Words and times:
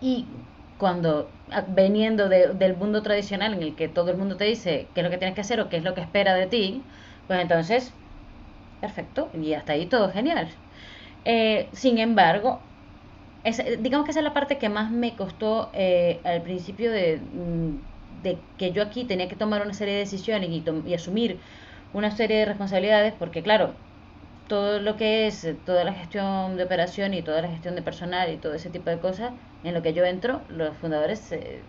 Y 0.00 0.26
cuando 0.76 1.38
veniendo 1.68 2.28
del 2.28 2.76
mundo 2.76 3.02
tradicional 3.02 3.54
en 3.54 3.62
el 3.62 3.76
que 3.76 3.88
todo 3.88 4.10
el 4.10 4.16
mundo 4.16 4.36
te 4.36 4.44
dice 4.44 4.90
qué 4.94 5.00
es 5.00 5.04
lo 5.04 5.10
que 5.10 5.18
tienes 5.18 5.34
que 5.34 5.42
hacer 5.42 5.60
o 5.60 5.68
qué 5.68 5.76
es 5.76 5.84
lo 5.84 5.94
que 5.94 6.00
espera 6.00 6.34
de 6.34 6.46
ti, 6.46 6.86
pues 7.26 7.40
entonces, 7.40 7.94
perfecto, 8.80 9.30
y 9.34 9.54
hasta 9.54 9.74
ahí 9.74 9.88
todo 9.88 10.10
genial. 10.12 10.48
Eh, 11.24 11.70
sin 11.74 11.98
embargo, 11.98 12.62
digamos 13.78 14.04
que 14.04 14.10
esa 14.12 14.20
es 14.20 14.24
la 14.24 14.34
parte 14.34 14.58
que 14.58 14.68
más 14.68 14.90
me 14.90 15.16
costó 15.16 15.70
eh, 15.74 16.20
al 16.24 16.42
principio 16.42 16.90
mm, 16.92 17.76
de, 18.08 18.48
que 18.56 18.72
yo 18.72 18.82
aquí 18.82 19.06
tenía 19.06 19.28
que 19.28 19.36
tomar 19.36 19.62
una 19.62 19.74
serie 19.74 19.94
de 19.94 20.00
decisiones 20.00 20.50
y, 20.50 20.64
y 20.86 20.94
asumir 20.94 21.40
una 21.92 22.10
serie 22.10 22.38
de 22.38 22.44
responsabilidades, 22.46 23.14
porque 23.14 23.42
claro, 23.42 23.76
todo 24.50 24.80
lo 24.80 24.96
que 24.96 25.26
es 25.28 25.44
eh, 25.44 25.54
toda 25.54 25.84
la 25.84 25.92
gestión 25.94 26.56
de 26.56 26.64
operación 26.64 27.14
y 27.14 27.22
toda 27.22 27.42
la 27.42 27.48
gestión 27.48 27.74
de 27.76 27.82
personal 27.82 28.32
y 28.32 28.38
todo 28.38 28.54
ese 28.54 28.70
tipo 28.70 28.90
de 28.90 29.00
cosas, 29.00 29.32
en 29.62 29.74
lo 29.74 29.82
que 29.82 29.92
yo 29.94 30.04
entro, 30.04 30.44
los 30.48 30.76
fundadores 30.78 31.20
se, 31.20 31.64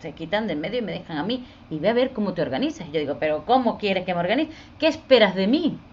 se 0.00 0.14
quitan 0.14 0.46
del 0.48 0.58
medio 0.58 0.78
y 0.80 0.82
me 0.82 0.92
dejan 0.92 1.18
a 1.18 1.24
mí 1.24 1.46
y 1.68 1.78
ve 1.80 1.88
a 1.90 1.94
ver 1.94 2.12
cómo 2.12 2.34
te 2.34 2.42
organizas. 2.42 2.88
Yo 2.92 3.00
digo, 3.00 3.18
pero 3.18 3.44
¿cómo 3.46 3.78
quieres 3.78 4.04
que 4.04 4.14
me 4.14 4.20
organice? 4.20 4.52
¿Qué 4.78 4.86
esperas 4.88 5.34
de 5.36 5.46
mí? 5.46 5.86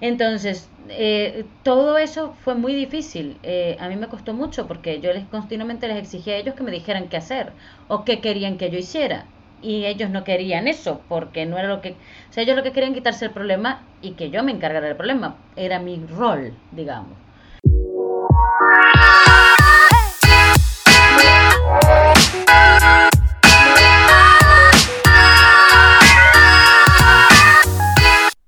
Entonces, 0.00 0.72
eh, 0.88 1.50
todo 1.62 1.98
eso 1.98 2.34
fue 2.34 2.54
muy 2.54 2.74
difícil. 2.74 3.40
Eh, 3.42 3.76
a 3.80 3.88
mí 3.88 3.96
me 3.96 4.08
costó 4.08 4.34
mucho 4.34 4.66
porque 4.66 5.00
yo 5.00 5.12
les 5.12 5.26
continuamente 5.28 5.88
les 5.88 5.98
exigía 5.98 6.34
a 6.34 6.38
ellos 6.38 6.54
que 6.54 6.62
me 6.64 6.70
dijeran 6.72 7.08
qué 7.08 7.16
hacer 7.18 7.54
o 7.86 8.04
qué 8.04 8.20
querían 8.20 8.58
que 8.58 8.70
yo 8.70 8.78
hiciera 8.78 9.32
y 9.62 9.86
ellos 9.86 10.10
no 10.10 10.24
querían 10.24 10.68
eso 10.68 11.00
porque 11.08 11.46
no 11.46 11.58
era 11.58 11.68
lo 11.68 11.80
que 11.80 11.90
o 11.90 12.32
sea 12.32 12.42
ellos 12.42 12.56
lo 12.56 12.62
que 12.62 12.72
querían 12.72 12.94
quitarse 12.94 13.26
el 13.26 13.30
problema 13.32 13.82
y 14.02 14.12
que 14.12 14.30
yo 14.30 14.42
me 14.42 14.52
encargara 14.52 14.86
del 14.86 14.96
problema 14.96 15.36
era 15.56 15.78
mi 15.78 16.04
rol 16.06 16.52
digamos 16.72 17.16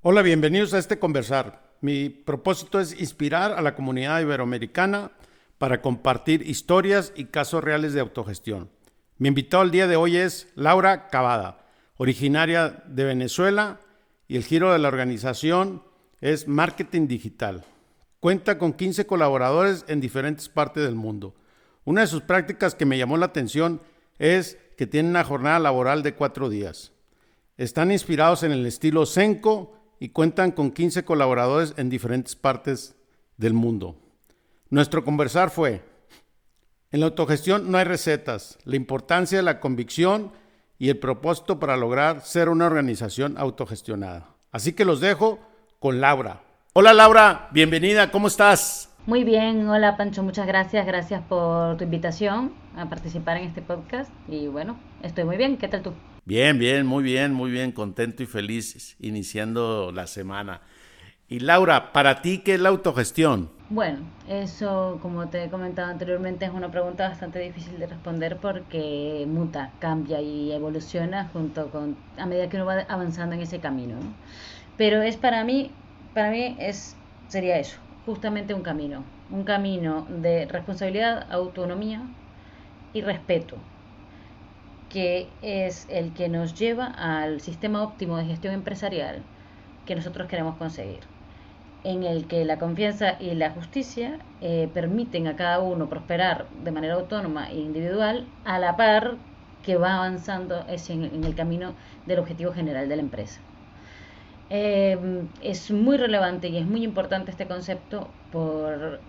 Hola, 0.05 0.21
bienvenidos 0.21 0.73
a 0.73 0.79
este 0.79 0.99
conversar. 0.99 1.61
Mi 1.79 2.09
propósito 2.09 2.81
es 2.81 2.99
inspirar 2.99 3.53
a 3.53 3.61
la 3.61 3.73
comunidad 3.73 4.19
iberoamericana 4.19 5.11
para 5.57 5.81
compartir 5.81 6.45
historias 6.45 7.13
y 7.15 7.25
casos 7.25 7.63
reales 7.63 7.93
de 7.93 8.01
autogestión. 8.01 8.69
Mi 9.19 9.27
invitado 9.27 9.61
al 9.61 9.69
día 9.69 9.85
de 9.85 9.95
hoy 9.95 10.17
es 10.17 10.47
Laura 10.55 11.07
Cavada, 11.07 11.67
originaria 11.97 12.83
de 12.87 13.03
Venezuela 13.03 13.79
y 14.27 14.37
el 14.37 14.43
giro 14.43 14.73
de 14.73 14.79
la 14.79 14.87
organización 14.87 15.83
es 16.19 16.47
marketing 16.47 17.07
digital. 17.07 17.63
Cuenta 18.19 18.57
con 18.57 18.73
15 18.73 19.05
colaboradores 19.05 19.85
en 19.87 20.01
diferentes 20.01 20.49
partes 20.49 20.83
del 20.83 20.95
mundo. 20.95 21.35
Una 21.85 22.01
de 22.01 22.07
sus 22.07 22.23
prácticas 22.23 22.73
que 22.73 22.87
me 22.87 22.97
llamó 22.97 23.17
la 23.17 23.27
atención 23.27 23.81
es 24.17 24.57
que 24.77 24.87
tienen 24.87 25.11
una 25.11 25.23
jornada 25.23 25.59
laboral 25.59 26.01
de 26.01 26.15
cuatro 26.15 26.49
días. 26.49 26.91
Están 27.55 27.91
inspirados 27.91 28.41
en 28.41 28.51
el 28.51 28.65
estilo 28.65 29.05
Senko 29.05 29.77
y 29.99 30.09
cuentan 30.09 30.51
con 30.51 30.71
15 30.71 31.05
colaboradores 31.05 31.75
en 31.77 31.91
diferentes 31.91 32.35
partes 32.35 32.95
del 33.37 33.53
mundo. 33.53 33.95
Nuestro 34.71 35.03
conversar 35.03 35.51
fue 35.51 35.83
en 36.93 36.99
la 36.99 37.07
autogestión 37.07 37.71
no 37.71 37.79
hay 37.79 37.85
recetas, 37.85 38.59
la 38.65 38.75
importancia 38.75 39.39
de 39.39 39.43
la 39.43 39.59
convicción 39.59 40.31
y 40.77 40.89
el 40.89 40.99
propósito 40.99 41.59
para 41.59 41.75
lograr 41.75 42.21
ser 42.21 42.49
una 42.49 42.67
organización 42.67 43.33
autogestionada. 43.39 44.29
Así 44.51 44.73
que 44.73 44.85
los 44.85 45.01
dejo 45.01 45.39
con 45.79 45.99
Laura. 45.99 46.41
Hola 46.73 46.93
Laura, 46.93 47.49
bienvenida, 47.51 48.11
¿cómo 48.11 48.27
estás? 48.27 48.93
Muy 49.07 49.23
bien, 49.23 49.67
hola 49.67 49.97
Pancho, 49.97 50.21
muchas 50.21 50.45
gracias, 50.45 50.85
gracias 50.85 51.23
por 51.23 51.77
tu 51.77 51.83
invitación 51.83 52.53
a 52.77 52.87
participar 52.87 53.37
en 53.37 53.45
este 53.45 53.63
podcast. 53.63 54.11
Y 54.29 54.45
bueno, 54.45 54.79
estoy 55.01 55.23
muy 55.23 55.37
bien, 55.37 55.57
¿qué 55.57 55.67
tal 55.67 55.81
tú? 55.81 55.93
Bien, 56.25 56.59
bien, 56.59 56.85
muy 56.85 57.03
bien, 57.03 57.33
muy 57.33 57.49
bien, 57.49 57.71
contento 57.71 58.21
y 58.21 58.27
feliz 58.27 58.95
iniciando 58.99 59.91
la 59.91 60.05
semana. 60.05 60.61
Y 61.33 61.39
Laura, 61.39 61.91
para 61.93 62.21
ti, 62.21 62.43
¿qué 62.45 62.53
es 62.53 62.59
la 62.61 62.69
autogestión? 62.69 63.49
Bueno, 63.71 64.01
eso, 64.29 64.99
como 65.01 65.29
te 65.29 65.43
he 65.43 65.49
comentado 65.49 65.89
anteriormente, 65.89 66.45
es 66.45 66.51
una 66.51 66.69
pregunta 66.69 67.09
bastante 67.09 67.39
difícil 67.39 67.79
de 67.79 67.87
responder 67.87 68.37
porque 68.37 69.25
muta, 69.27 69.71
cambia 69.79 70.21
y 70.21 70.51
evoluciona 70.51 71.29
junto 71.33 71.71
con 71.71 71.97
a 72.19 72.27
medida 72.27 72.49
que 72.49 72.57
uno 72.57 72.67
va 72.67 72.81
avanzando 72.87 73.33
en 73.33 73.41
ese 73.41 73.57
camino. 73.57 73.95
Pero 74.77 75.01
es 75.01 75.17
para 75.17 75.43
mí, 75.43 75.71
para 76.13 76.29
mí 76.29 76.55
es 76.59 76.95
sería 77.29 77.57
eso, 77.57 77.79
justamente 78.05 78.53
un 78.53 78.61
camino, 78.61 79.03
un 79.31 79.43
camino 79.43 80.05
de 80.07 80.45
responsabilidad, 80.45 81.25
autonomía 81.31 82.03
y 82.93 83.01
respeto, 83.01 83.57
que 84.87 85.29
es 85.41 85.87
el 85.89 86.13
que 86.13 86.29
nos 86.29 86.53
lleva 86.53 86.85
al 86.85 87.41
sistema 87.41 87.81
óptimo 87.81 88.17
de 88.17 88.25
gestión 88.25 88.53
empresarial 88.53 89.23
que 89.87 89.95
nosotros 89.95 90.27
queremos 90.27 90.57
conseguir 90.57 91.11
en 91.83 92.03
el 92.03 92.27
que 92.27 92.45
la 92.45 92.59
confianza 92.59 93.17
y 93.19 93.33
la 93.35 93.51
justicia 93.51 94.19
eh, 94.41 94.69
permiten 94.73 95.27
a 95.27 95.35
cada 95.35 95.59
uno 95.59 95.89
prosperar 95.89 96.45
de 96.63 96.71
manera 96.71 96.95
autónoma 96.95 97.49
e 97.49 97.57
individual 97.59 98.25
a 98.45 98.59
la 98.59 98.77
par 98.77 99.15
que 99.63 99.77
va 99.77 99.95
avanzando 99.95 100.65
en, 100.67 101.25
el 101.25 101.35
camino 101.35 101.73
del 102.05 102.19
objetivo 102.19 102.53
general 102.53 102.89
de 102.89 102.95
la 102.95 103.01
empresa. 103.01 103.39
Eh, 104.49 105.25
es 105.41 105.71
muy 105.71 105.97
relevante 105.97 106.49
y 106.49 106.57
es 106.57 106.65
muy 106.65 106.83
importante 106.83 107.31
este 107.31 107.47
concepto 107.47 108.07
por, 108.31 108.99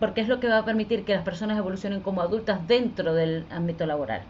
porque 0.00 0.22
es 0.22 0.28
lo 0.28 0.40
que 0.40 0.48
va 0.48 0.58
a 0.58 0.64
permitir 0.64 1.04
que 1.04 1.14
las 1.14 1.22
personas 1.22 1.58
evolucionen 1.58 2.00
como 2.00 2.22
adultas 2.22 2.66
dentro 2.66 3.14
del 3.14 3.46
ámbito 3.50 3.86
laboral. 3.86 4.22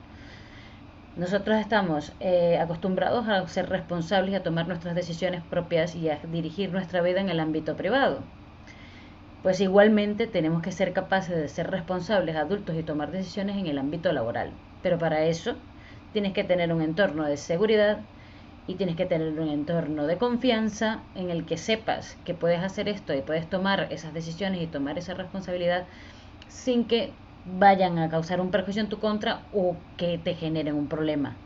Nosotros 1.14 1.60
estamos 1.60 2.16
eh, 2.18 2.58
acostumbrados 2.58 3.28
a 3.28 3.46
ser 3.46 3.68
responsables 3.68 4.32
y 4.32 4.34
a 4.34 4.42
tomar 4.42 4.66
nuestras 4.66 4.96
decisiones 4.96 5.44
propias 5.44 5.94
y 5.94 6.08
a 6.08 6.16
dirigir 6.26 6.72
nuestra 6.72 7.00
vida 7.00 7.20
en 7.20 7.28
el 7.28 7.38
ámbito 7.38 7.76
privado. 7.76 8.26
Pues 9.42 9.60
igualmente 9.60 10.26
tenemos 10.26 10.62
que 10.62 10.72
ser 10.72 10.92
capaces 10.92 11.36
de 11.36 11.48
ser 11.48 11.70
responsables 11.70 12.36
adultos 12.36 12.76
y 12.76 12.82
tomar 12.82 13.10
decisiones 13.10 13.56
en 13.56 13.66
el 13.66 13.78
ámbito 13.78 14.12
laboral. 14.12 14.56
Pero 14.82 14.98
para 14.98 15.24
eso 15.24 15.56
tienes 16.10 16.32
que 16.32 16.44
tener 16.44 16.72
un 16.72 16.82
entorno 16.82 17.24
de 17.26 17.36
seguridad 17.36 18.06
y 18.66 18.76
tienes 18.76 18.96
que 18.96 19.06
tener 19.06 19.38
un 19.40 19.48
entorno 19.48 20.06
de 20.06 20.18
confianza 20.18 21.08
en 21.14 21.30
el 21.30 21.46
que 21.46 21.56
sepas 21.58 22.16
que 22.24 22.34
puedes 22.34 22.60
hacer 22.60 22.88
esto 22.88 23.14
y 23.14 23.22
puedes 23.22 23.48
tomar 23.48 23.88
esas 23.92 24.12
decisiones 24.14 24.62
y 24.62 24.68
tomar 24.68 24.98
esa 24.98 25.14
responsabilidad 25.14 25.88
sin 26.48 26.86
que 26.88 27.20
vayan 27.58 27.98
a 27.98 28.08
causar 28.08 28.40
un 28.40 28.50
perjuicio 28.50 28.82
en 28.82 28.88
tu 28.88 28.98
contra 28.98 29.42
o 29.52 29.76
que 29.96 30.18
te 30.18 30.34
generen 30.34 30.74
un 30.74 30.88
problema. 30.88 31.36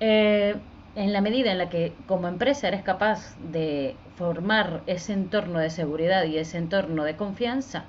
Eh, 0.00 0.56
en 0.96 1.12
la 1.12 1.20
medida 1.20 1.50
en 1.50 1.58
la 1.58 1.68
que 1.68 1.92
como 2.06 2.28
empresa 2.28 2.68
eres 2.68 2.82
capaz 2.82 3.36
de 3.38 3.96
formar 4.16 4.82
ese 4.86 5.12
entorno 5.12 5.58
de 5.58 5.70
seguridad 5.70 6.24
y 6.24 6.38
ese 6.38 6.58
entorno 6.58 7.04
de 7.04 7.16
confianza, 7.16 7.84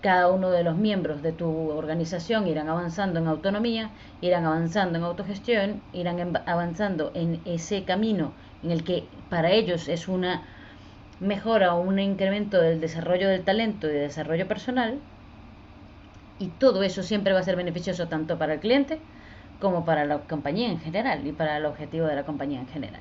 cada 0.00 0.28
uno 0.28 0.50
de 0.50 0.62
los 0.62 0.76
miembros 0.76 1.22
de 1.22 1.32
tu 1.32 1.70
organización 1.70 2.46
irán 2.46 2.68
avanzando 2.68 3.18
en 3.18 3.26
autonomía, 3.26 3.90
irán 4.20 4.44
avanzando 4.44 4.98
en 4.98 5.04
autogestión, 5.04 5.82
irán 5.92 6.38
avanzando 6.46 7.10
en 7.14 7.40
ese 7.44 7.84
camino 7.84 8.32
en 8.62 8.70
el 8.70 8.84
que 8.84 9.08
para 9.28 9.50
ellos 9.50 9.88
es 9.88 10.08
una 10.08 10.42
mejora 11.20 11.74
o 11.74 11.80
un 11.80 11.98
incremento 11.98 12.60
del 12.60 12.80
desarrollo 12.80 13.28
del 13.28 13.44
talento 13.44 13.88
y 13.88 13.92
de 13.92 14.00
desarrollo 14.00 14.46
personal, 14.46 15.00
y 16.38 16.48
todo 16.48 16.82
eso 16.82 17.02
siempre 17.02 17.32
va 17.32 17.40
a 17.40 17.42
ser 17.42 17.56
beneficioso 17.56 18.08
tanto 18.08 18.38
para 18.38 18.54
el 18.54 18.60
cliente 18.60 19.00
como 19.60 19.84
para 19.84 20.04
la 20.04 20.18
compañía 20.20 20.70
en 20.70 20.80
general 20.80 21.26
y 21.26 21.32
para 21.32 21.56
el 21.56 21.64
objetivo 21.64 22.06
de 22.06 22.14
la 22.14 22.24
compañía 22.24 22.60
en 22.60 22.68
general. 22.68 23.00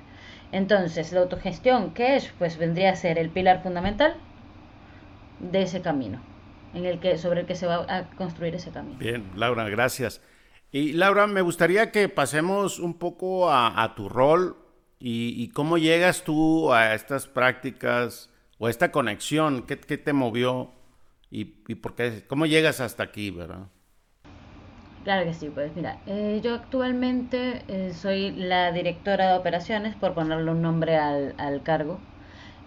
Entonces, 0.52 1.12
la 1.12 1.22
autogestión, 1.22 1.94
¿qué 1.94 2.16
es? 2.16 2.32
Pues 2.38 2.58
vendría 2.58 2.92
a 2.92 2.96
ser 2.96 3.18
el 3.18 3.30
pilar 3.30 3.62
fundamental 3.62 4.16
de 5.40 5.64
ese 5.64 5.82
camino, 5.82 6.22
en 6.74 6.86
el 6.86 7.00
que, 7.00 7.18
sobre 7.18 7.42
el 7.42 7.46
que 7.46 7.56
se 7.56 7.68
va 7.68 7.86
a 7.90 8.10
construir 8.12 8.56
ese 8.56 8.72
camino. 8.72 8.98
Bien, 8.98 9.30
Laura, 9.36 9.68
gracias. 9.68 10.22
Y 10.72 10.94
Laura, 10.94 11.28
me 11.28 11.42
gustaría 11.42 11.92
que 11.92 12.08
pasemos 12.10 12.80
un 12.80 12.98
poco 12.98 13.52
a, 13.52 13.94
tu 13.96 14.08
rol 14.08 14.58
y, 15.00 15.50
cómo 15.50 15.78
llegas 15.78 16.24
tú 16.24 16.74
a 16.74 16.94
estas 16.94 17.28
prácticas 17.28 18.30
o 18.58 18.70
esta 18.70 18.92
conexión, 18.92 19.64
¿qué, 19.64 19.78
qué 19.78 19.98
te 19.98 20.14
movió 20.14 20.72
y, 21.30 21.56
y 21.68 21.76
por 21.76 21.96
qué, 21.96 22.24
cómo 22.28 22.46
llegas 22.46 22.80
hasta 22.82 23.04
aquí, 23.04 23.32
¿verdad? 23.32 23.68
Claro 25.04 25.24
que 25.26 25.36
sí, 25.36 25.52
pues 25.54 25.76
mira, 25.76 26.00
eh, 26.08 26.42
yo 26.44 26.56
actualmente 26.56 27.62
eh, 27.68 27.94
soy 27.94 28.32
la 28.32 28.72
directora 28.72 29.32
de 29.32 29.38
operaciones, 29.38 29.96
por 29.96 30.16
ponerle 30.16 30.50
un 30.50 30.64
nombre 30.64 30.98
al, 30.98 31.36
al, 31.38 31.62
cargo. 31.62 32.00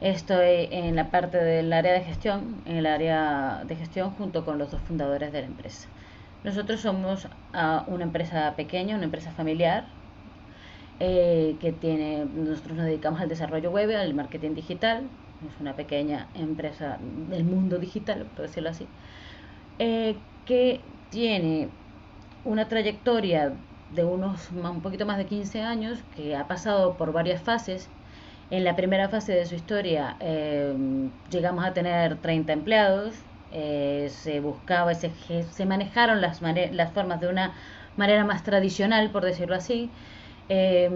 Estoy 0.00 0.69
en 0.70 0.94
la 0.94 1.10
parte 1.10 1.38
del 1.38 1.72
área 1.72 1.93
de 1.93 2.02
gestión, 2.02 2.62
en 2.64 2.76
el 2.76 2.87
área 2.87 3.64
de 3.66 3.75
gestión 3.75 4.10
junto 4.12 4.44
con 4.44 4.56
los 4.56 4.70
dos 4.70 4.81
fundadores 4.82 5.32
de 5.32 5.40
la 5.40 5.46
empresa. 5.49 5.88
Nosotros 6.44 6.81
somos 6.81 7.25
uh, 7.25 7.90
una 7.93 8.05
empresa 8.05 8.55
pequeña, 8.55 8.94
una 8.94 9.06
empresa 9.06 9.32
familiar, 9.32 9.87
eh, 11.00 11.56
que 11.60 11.72
tiene, 11.72 12.25
nosotros 12.25 12.76
nos 12.76 12.87
dedicamos 12.87 13.20
al 13.20 13.28
desarrollo 13.28 13.72
web, 13.72 13.90
al 13.96 14.14
marketing 14.14 14.55
digital, 14.55 15.08
es 15.46 15.61
una 15.61 15.76
pequeña 15.76 16.29
empresa 16.35 16.99
del 17.00 17.44
mundo 17.44 17.79
digital, 17.79 18.26
por 18.35 18.46
decirlo 18.46 18.70
así, 18.70 18.88
eh, 19.79 20.17
que 20.44 20.81
tiene 21.11 21.69
una 22.44 22.69
trayectoria 22.69 23.52
de 23.90 24.05
unos 24.05 24.50
un 24.50 24.82
poquito 24.82 25.06
más 25.06 25.19
de 25.19 25.26
15 25.26 25.62
años, 25.62 26.05
que 26.17 26.37
ha 26.37 26.46
pasado 26.49 26.96
por 26.96 27.12
varias 27.12 27.43
fases. 27.43 27.90
En 28.50 28.64
la 28.64 28.76
primera 28.76 29.08
fase 29.08 29.32
de 29.32 29.46
su 29.46 29.55
historia 29.55 30.17
eh, 30.20 30.75
llegamos 31.31 31.64
a 31.64 31.75
tener 31.75 32.20
30 32.20 32.52
empleados, 32.52 33.14
eh, 33.50 34.08
se 34.11 34.41
buscaba, 34.41 34.94
se, 34.94 35.12
se 35.50 35.67
manejaron 35.67 36.20
las, 36.20 36.41
las 36.43 36.93
formas 36.93 37.20
de 37.20 37.29
una 37.29 37.55
manera 37.96 38.25
más 38.25 38.43
tradicional, 38.44 39.11
por 39.11 39.25
decirlo 39.25 39.55
así. 39.56 39.91
Eh, 40.49 40.91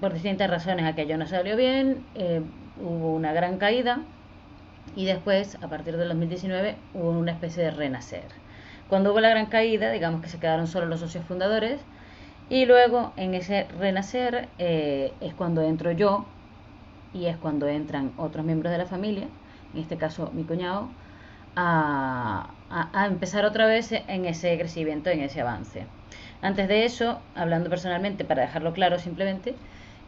por 0.00 0.12
distintas 0.12 0.50
razones 0.50 0.86
aquello 0.86 1.16
no 1.16 1.26
salió 1.26 1.56
bien, 1.56 2.04
hubo 2.80 3.14
una 3.14 3.32
gran 3.32 3.58
caída 3.58 4.00
y 4.96 5.04
después, 5.04 5.56
a 5.62 5.68
partir 5.68 5.96
del 5.96 6.08
2019, 6.08 6.76
hubo 6.94 7.10
una 7.10 7.32
especie 7.32 7.62
de 7.62 7.70
renacer. 7.70 8.24
Cuando 8.88 9.12
hubo 9.12 9.20
la 9.20 9.30
gran 9.30 9.46
caída, 9.46 9.92
digamos 9.92 10.20
que 10.20 10.28
se 10.28 10.40
quedaron 10.40 10.66
solo 10.66 10.86
los 10.86 11.00
socios 11.00 11.24
fundadores, 11.24 11.80
y 12.48 12.66
luego 12.66 13.12
en 13.16 13.34
ese 13.34 13.68
renacer 13.78 14.48
eh, 14.58 15.12
es 15.20 15.32
cuando 15.34 15.62
entro 15.62 15.92
yo 15.92 16.26
y 17.14 17.26
es 17.26 17.36
cuando 17.36 17.68
entran 17.68 18.12
otros 18.16 18.44
miembros 18.44 18.72
de 18.72 18.78
la 18.78 18.86
familia, 18.86 19.28
en 19.72 19.80
este 19.80 19.96
caso 19.96 20.30
mi 20.34 20.42
cuñado, 20.42 20.88
a, 21.54 22.50
empezar 23.06 23.44
otra 23.44 23.66
vez 23.66 23.92
en 23.92 24.24
ese 24.24 24.58
crecimiento, 24.58 25.10
en 25.10 25.20
ese 25.20 25.40
avance. 25.40 25.86
Antes 26.42 26.68
de 26.68 26.84
eso, 26.84 27.22
hablando 27.34 27.68
personalmente, 27.70 28.24
para 28.24 28.42
dejarlo 28.42 28.72
claro 28.72 28.98
simplemente, 28.98 29.54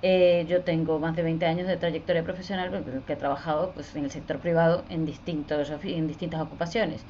eh, 0.02 0.44
yo 0.48 0.64
tengo 0.64 0.98
más 0.98 1.14
de 1.14 1.22
20 1.22 1.46
años 1.46 1.66
de 1.68 1.76
trayectoria 1.76 2.24
profesional 2.24 2.84
que 3.06 3.12
he 3.12 3.16
trabajado 3.16 3.72
pues, 3.74 3.94
en 3.94 4.04
el 4.04 4.10
sector 4.10 4.40
privado 4.40 4.84
en, 4.88 5.04
distintos, 5.04 5.70
en 5.84 6.06
distintas 6.06 6.40
ocupaciones. 6.40 7.06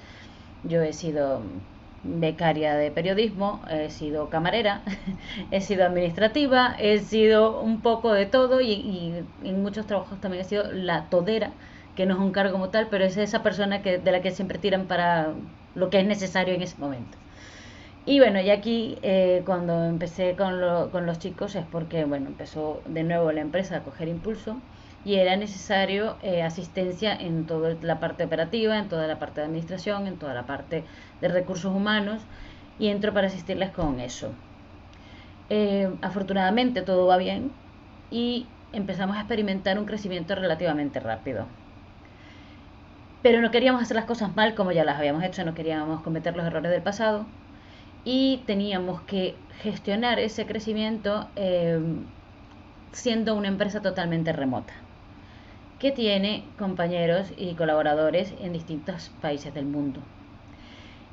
Yo 0.65 0.83
he 0.83 0.93
sido 0.93 1.43
becaria 2.03 2.75
de 2.75 2.91
periodismo, 2.91 3.65
he 3.71 3.91
sido 3.91 4.29
camarera, 4.29 4.83
he 5.53 5.61
sido 5.61 5.85
administrativa, 5.87 6.75
he 6.79 6.99
sido 6.99 7.61
un 7.61 7.81
poco 7.83 8.13
de 8.13 8.27
todo 8.27 8.61
y, 8.61 9.27
en 9.45 9.63
muchos 9.63 9.87
trabajos 9.87 10.21
también 10.21 10.43
he 10.43 10.49
sido 10.49 10.71
la 10.73 11.09
todera, 11.11 11.55
que 11.95 12.07
no 12.07 12.15
es 12.15 12.21
un 12.21 12.33
cargo 12.33 12.53
como 12.53 12.71
tal, 12.71 12.89
pero 12.89 13.05
es 13.05 13.17
esa 13.17 13.43
persona 13.43 13.83
que, 13.83 13.99
de 13.99 14.13
la 14.13 14.21
que 14.23 14.33
siempre 14.33 14.59
tiran 14.59 14.87
para 14.89 15.35
lo 15.75 15.91
que 15.91 16.01
es 16.01 16.07
necesario 16.07 16.55
en 16.55 16.63
ese 16.63 16.77
momento. 16.79 17.19
Y 18.05 18.19
bueno, 18.19 18.41
y 18.41 18.51
aquí 18.51 18.99
eh, 19.03 19.43
cuando 19.47 19.85
empecé 19.85 20.35
con, 20.35 20.61
lo, 20.61 20.91
con 20.91 21.07
los 21.07 21.21
chicos 21.21 21.55
es 21.55 21.65
porque, 21.65 22.05
bueno, 22.05 22.27
empezó 22.29 22.83
de 22.87 23.05
nuevo 23.05 23.31
la 23.31 23.41
empresa 23.41 23.77
a 23.77 23.85
coger 23.85 24.09
impulso 24.09 24.61
y 25.05 25.17
era 25.17 25.37
necesario 25.37 26.17
eh, 26.23 26.43
asistencia 26.43 27.15
en 27.15 27.47
toda 27.47 27.77
la 27.81 28.01
parte 28.01 28.25
operativa, 28.25 28.77
en 28.79 28.89
toda 28.89 29.07
la 29.07 29.19
parte 29.21 29.41
de 29.41 29.47
administración, 29.47 30.07
en 30.09 30.19
toda 30.19 30.35
la 30.35 30.47
parte 30.47 30.85
de 31.21 31.29
recursos 31.29 31.73
humanos 31.75 32.23
y 32.79 32.89
entro 32.89 33.13
para 33.15 33.29
asistirles 33.29 33.71
con 33.71 34.01
eso. 34.01 34.33
Eh, 35.49 35.89
afortunadamente 36.03 36.83
todo 36.83 37.07
va 37.07 37.19
bien 37.19 37.53
y 38.11 38.47
empezamos 38.73 39.17
a 39.17 39.21
experimentar 39.21 39.79
un 39.79 39.85
crecimiento 39.85 40.35
relativamente 40.35 40.99
rápido. 40.99 41.47
Pero 43.23 43.41
no 43.41 43.53
queríamos 43.53 43.83
hacer 43.83 43.95
las 43.95 44.07
cosas 44.07 44.35
mal 44.35 44.57
como 44.57 44.73
ya 44.73 44.85
las 44.85 44.99
habíamos 44.99 45.23
hecho, 45.23 45.45
no 45.45 45.55
queríamos 45.55 46.03
cometer 46.03 46.37
los 46.37 46.47
errores 46.47 46.73
del 46.73 46.83
pasado 46.83 47.27
y 48.05 48.39
teníamos 48.47 49.03
que 49.03 49.37
gestionar 49.61 50.19
ese 50.19 50.47
crecimiento 50.47 51.29
eh, 51.37 51.81
siendo 52.93 53.35
una 53.35 53.49
empresa 53.49 53.81
totalmente 53.81 54.33
remota 54.33 54.73
que 55.79 55.91
tiene 55.91 56.45
compañeros 56.59 57.33
y 57.37 57.55
colaboradores 57.55 58.33
en 58.41 58.53
distintos 58.53 59.11
países 59.21 59.53
del 59.53 59.65
mundo. 59.65 60.01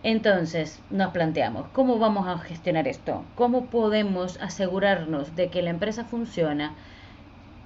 Entonces 0.03 0.79
nos 0.91 1.11
planteamos, 1.11 1.67
¿cómo 1.73 1.97
vamos 1.97 2.27
a 2.27 2.37
gestionar 2.37 2.87
esto? 2.87 3.25
¿Cómo 3.35 3.65
podemos 3.65 4.39
asegurarnos 4.39 5.35
de 5.35 5.49
que 5.49 5.61
la 5.61 5.71
empresa 5.71 6.05
funciona 6.05 6.75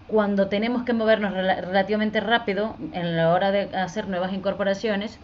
cuando 0.08 0.48
tenemos 0.48 0.84
que 0.84 0.94
movernos 0.94 1.34
relativamente 1.34 2.22
rápido 2.22 2.76
en 2.94 3.18
la 3.18 3.34
hora 3.34 3.52
de 3.52 3.76
hacer 3.76 4.08
nuevas 4.08 4.34
incorporaciones 4.34 5.20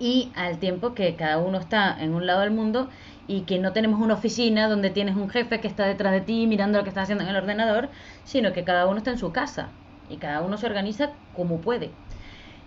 y 0.00 0.32
al 0.34 0.58
tiempo 0.58 0.94
que 0.94 1.14
cada 1.14 1.38
uno 1.38 1.58
está 1.58 1.96
en 2.00 2.14
un 2.14 2.26
lado 2.26 2.40
del 2.40 2.50
mundo 2.50 2.88
y 3.28 3.42
que 3.42 3.60
no 3.60 3.72
tenemos 3.72 4.00
una 4.00 4.14
oficina 4.14 4.68
donde 4.68 4.90
tienes 4.90 5.14
un 5.14 5.28
jefe 5.28 5.60
que 5.60 5.68
está 5.68 5.86
detrás 5.86 6.12
de 6.12 6.22
ti 6.22 6.48
mirando 6.48 6.78
lo 6.78 6.84
que 6.84 6.88
estás 6.88 7.04
haciendo 7.04 7.22
en 7.22 7.30
el 7.30 7.36
ordenador, 7.36 7.90
sino 8.24 8.52
que 8.52 8.64
cada 8.64 8.86
uno 8.86 8.98
está 8.98 9.10
en 9.10 9.18
su 9.18 9.30
casa 9.30 9.68
y 10.08 10.16
cada 10.16 10.40
uno 10.42 10.56
se 10.56 10.66
organiza 10.66 11.10
como 11.36 11.60
puede. 11.60 11.90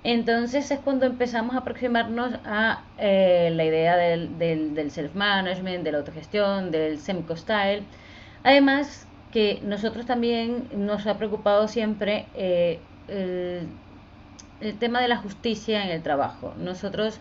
Entonces 0.03 0.69
es 0.69 0.80
cuando 0.80 1.06
empezamos 1.06 1.56
a 1.56 1.59
aproximarnos 1.59 2.33
a 2.45 2.83
eh, 2.97 3.51
la 3.53 3.63
idea 3.65 3.95
del, 3.95 4.38
del, 4.38 4.91
self-management, 4.91 5.83
de 5.83 5.91
la 5.91 5.97
autogestión, 6.00 6.71
del 6.71 7.00
semco-style. 7.00 7.83
Además 8.44 9.07
que 9.31 9.59
nosotros 9.63 10.06
también 10.06 10.68
nos 10.75 11.07
ha 11.07 11.18
preocupado 11.18 11.68
siempre 11.68 12.27
eh, 12.35 12.80
el, 13.07 13.68
el 14.65 14.77
tema 14.80 15.01
de 15.01 15.07
la 15.07 15.18
justicia 15.18 15.83
en 15.83 15.92
el 15.92 16.04
trabajo. 16.04 16.54
Nosotros 16.57 17.19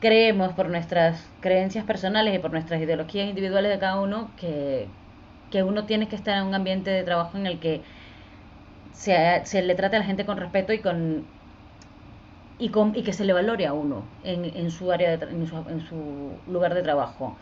creemos 0.00 0.52
por 0.54 0.68
nuestras 0.70 1.28
creencias 1.40 1.84
personales 1.84 2.34
y 2.34 2.38
por 2.38 2.52
nuestras 2.52 2.80
ideologías 2.80 3.28
individuales 3.28 3.72
de 3.72 3.78
cada 3.78 4.00
uno 4.00 4.30
que, 4.36 4.88
que 5.50 5.62
uno 5.62 5.86
tiene 5.86 6.08
que 6.08 6.16
estar 6.16 6.38
en 6.38 6.46
un 6.46 6.54
ambiente 6.54 6.90
de 6.90 7.04
trabajo 7.04 7.38
en 7.38 7.46
el 7.46 7.58
que 7.60 7.82
se, 8.92 9.42
se 9.44 9.62
le 9.62 9.74
trate 9.74 9.96
a 9.96 10.00
la 10.00 10.04
gente 10.04 10.26
con 10.26 10.38
respeto 10.38 10.72
y 10.72 10.80
con 10.80 11.24
y, 12.58 12.70
con, 12.70 12.96
y 12.96 13.02
que 13.04 13.12
se 13.12 13.24
le 13.24 13.32
valore 13.32 13.66
a 13.66 13.72
uno 13.72 14.04
en, 14.24 14.44
en 14.44 14.70
su 14.70 14.90
área 14.90 15.16
de, 15.16 15.24
en, 15.26 15.46
su, 15.46 15.56
en 15.68 15.80
su 15.80 16.32
lugar 16.46 16.74
de 16.74 16.82
trabajo 16.82 17.36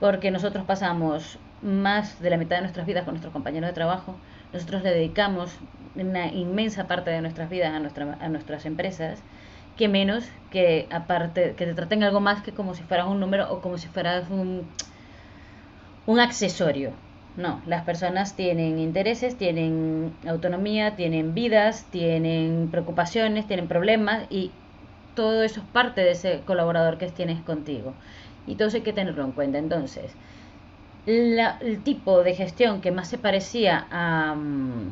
porque 0.00 0.30
nosotros 0.30 0.64
pasamos 0.64 1.38
más 1.62 2.20
de 2.20 2.30
la 2.30 2.36
mitad 2.36 2.56
de 2.56 2.62
nuestras 2.62 2.86
vidas 2.86 3.04
con 3.04 3.14
nuestros 3.14 3.32
compañeros 3.32 3.68
de 3.68 3.74
trabajo 3.74 4.16
nosotros 4.52 4.82
le 4.82 4.90
dedicamos 4.90 5.56
una 5.94 6.26
inmensa 6.28 6.86
parte 6.86 7.10
de 7.10 7.20
nuestras 7.20 7.48
vidas 7.48 7.72
a, 7.72 7.80
nuestra, 7.80 8.18
a 8.20 8.28
nuestras 8.28 8.66
empresas 8.66 9.18
que 9.76 9.88
menos 9.88 10.24
que 10.50 10.86
aparte 10.90 11.54
que 11.56 11.66
te 11.66 11.74
traten 11.74 12.02
algo 12.02 12.20
más 12.20 12.42
que 12.42 12.52
como 12.52 12.74
si 12.74 12.82
fueras 12.82 13.06
un 13.06 13.20
número 13.20 13.52
o 13.52 13.60
como 13.60 13.78
si 13.78 13.88
fueras 13.88 14.30
un, 14.30 14.66
un 16.06 16.20
accesorio 16.20 16.92
no, 17.36 17.60
las 17.66 17.84
personas 17.84 18.34
tienen 18.34 18.78
intereses, 18.78 19.36
tienen 19.36 20.14
autonomía, 20.26 20.96
tienen 20.96 21.34
vidas, 21.34 21.84
tienen 21.90 22.68
preocupaciones, 22.70 23.46
tienen 23.46 23.68
problemas 23.68 24.24
y 24.30 24.50
todo 25.14 25.42
eso 25.42 25.60
es 25.60 25.66
parte 25.66 26.00
de 26.00 26.12
ese 26.12 26.40
colaborador 26.46 26.96
que 26.96 27.06
tienes 27.08 27.40
contigo. 27.42 27.92
Y 28.46 28.60
eso 28.62 28.76
hay 28.76 28.82
que 28.82 28.92
tenerlo 28.92 29.24
en 29.24 29.32
cuenta. 29.32 29.58
Entonces, 29.58 30.16
el 31.06 31.82
tipo 31.84 32.22
de 32.22 32.34
gestión 32.34 32.80
que 32.80 32.90
más 32.90 33.08
se 33.08 33.18
parecía 33.18 33.86
a, 33.90 34.34
mm, 34.34 34.90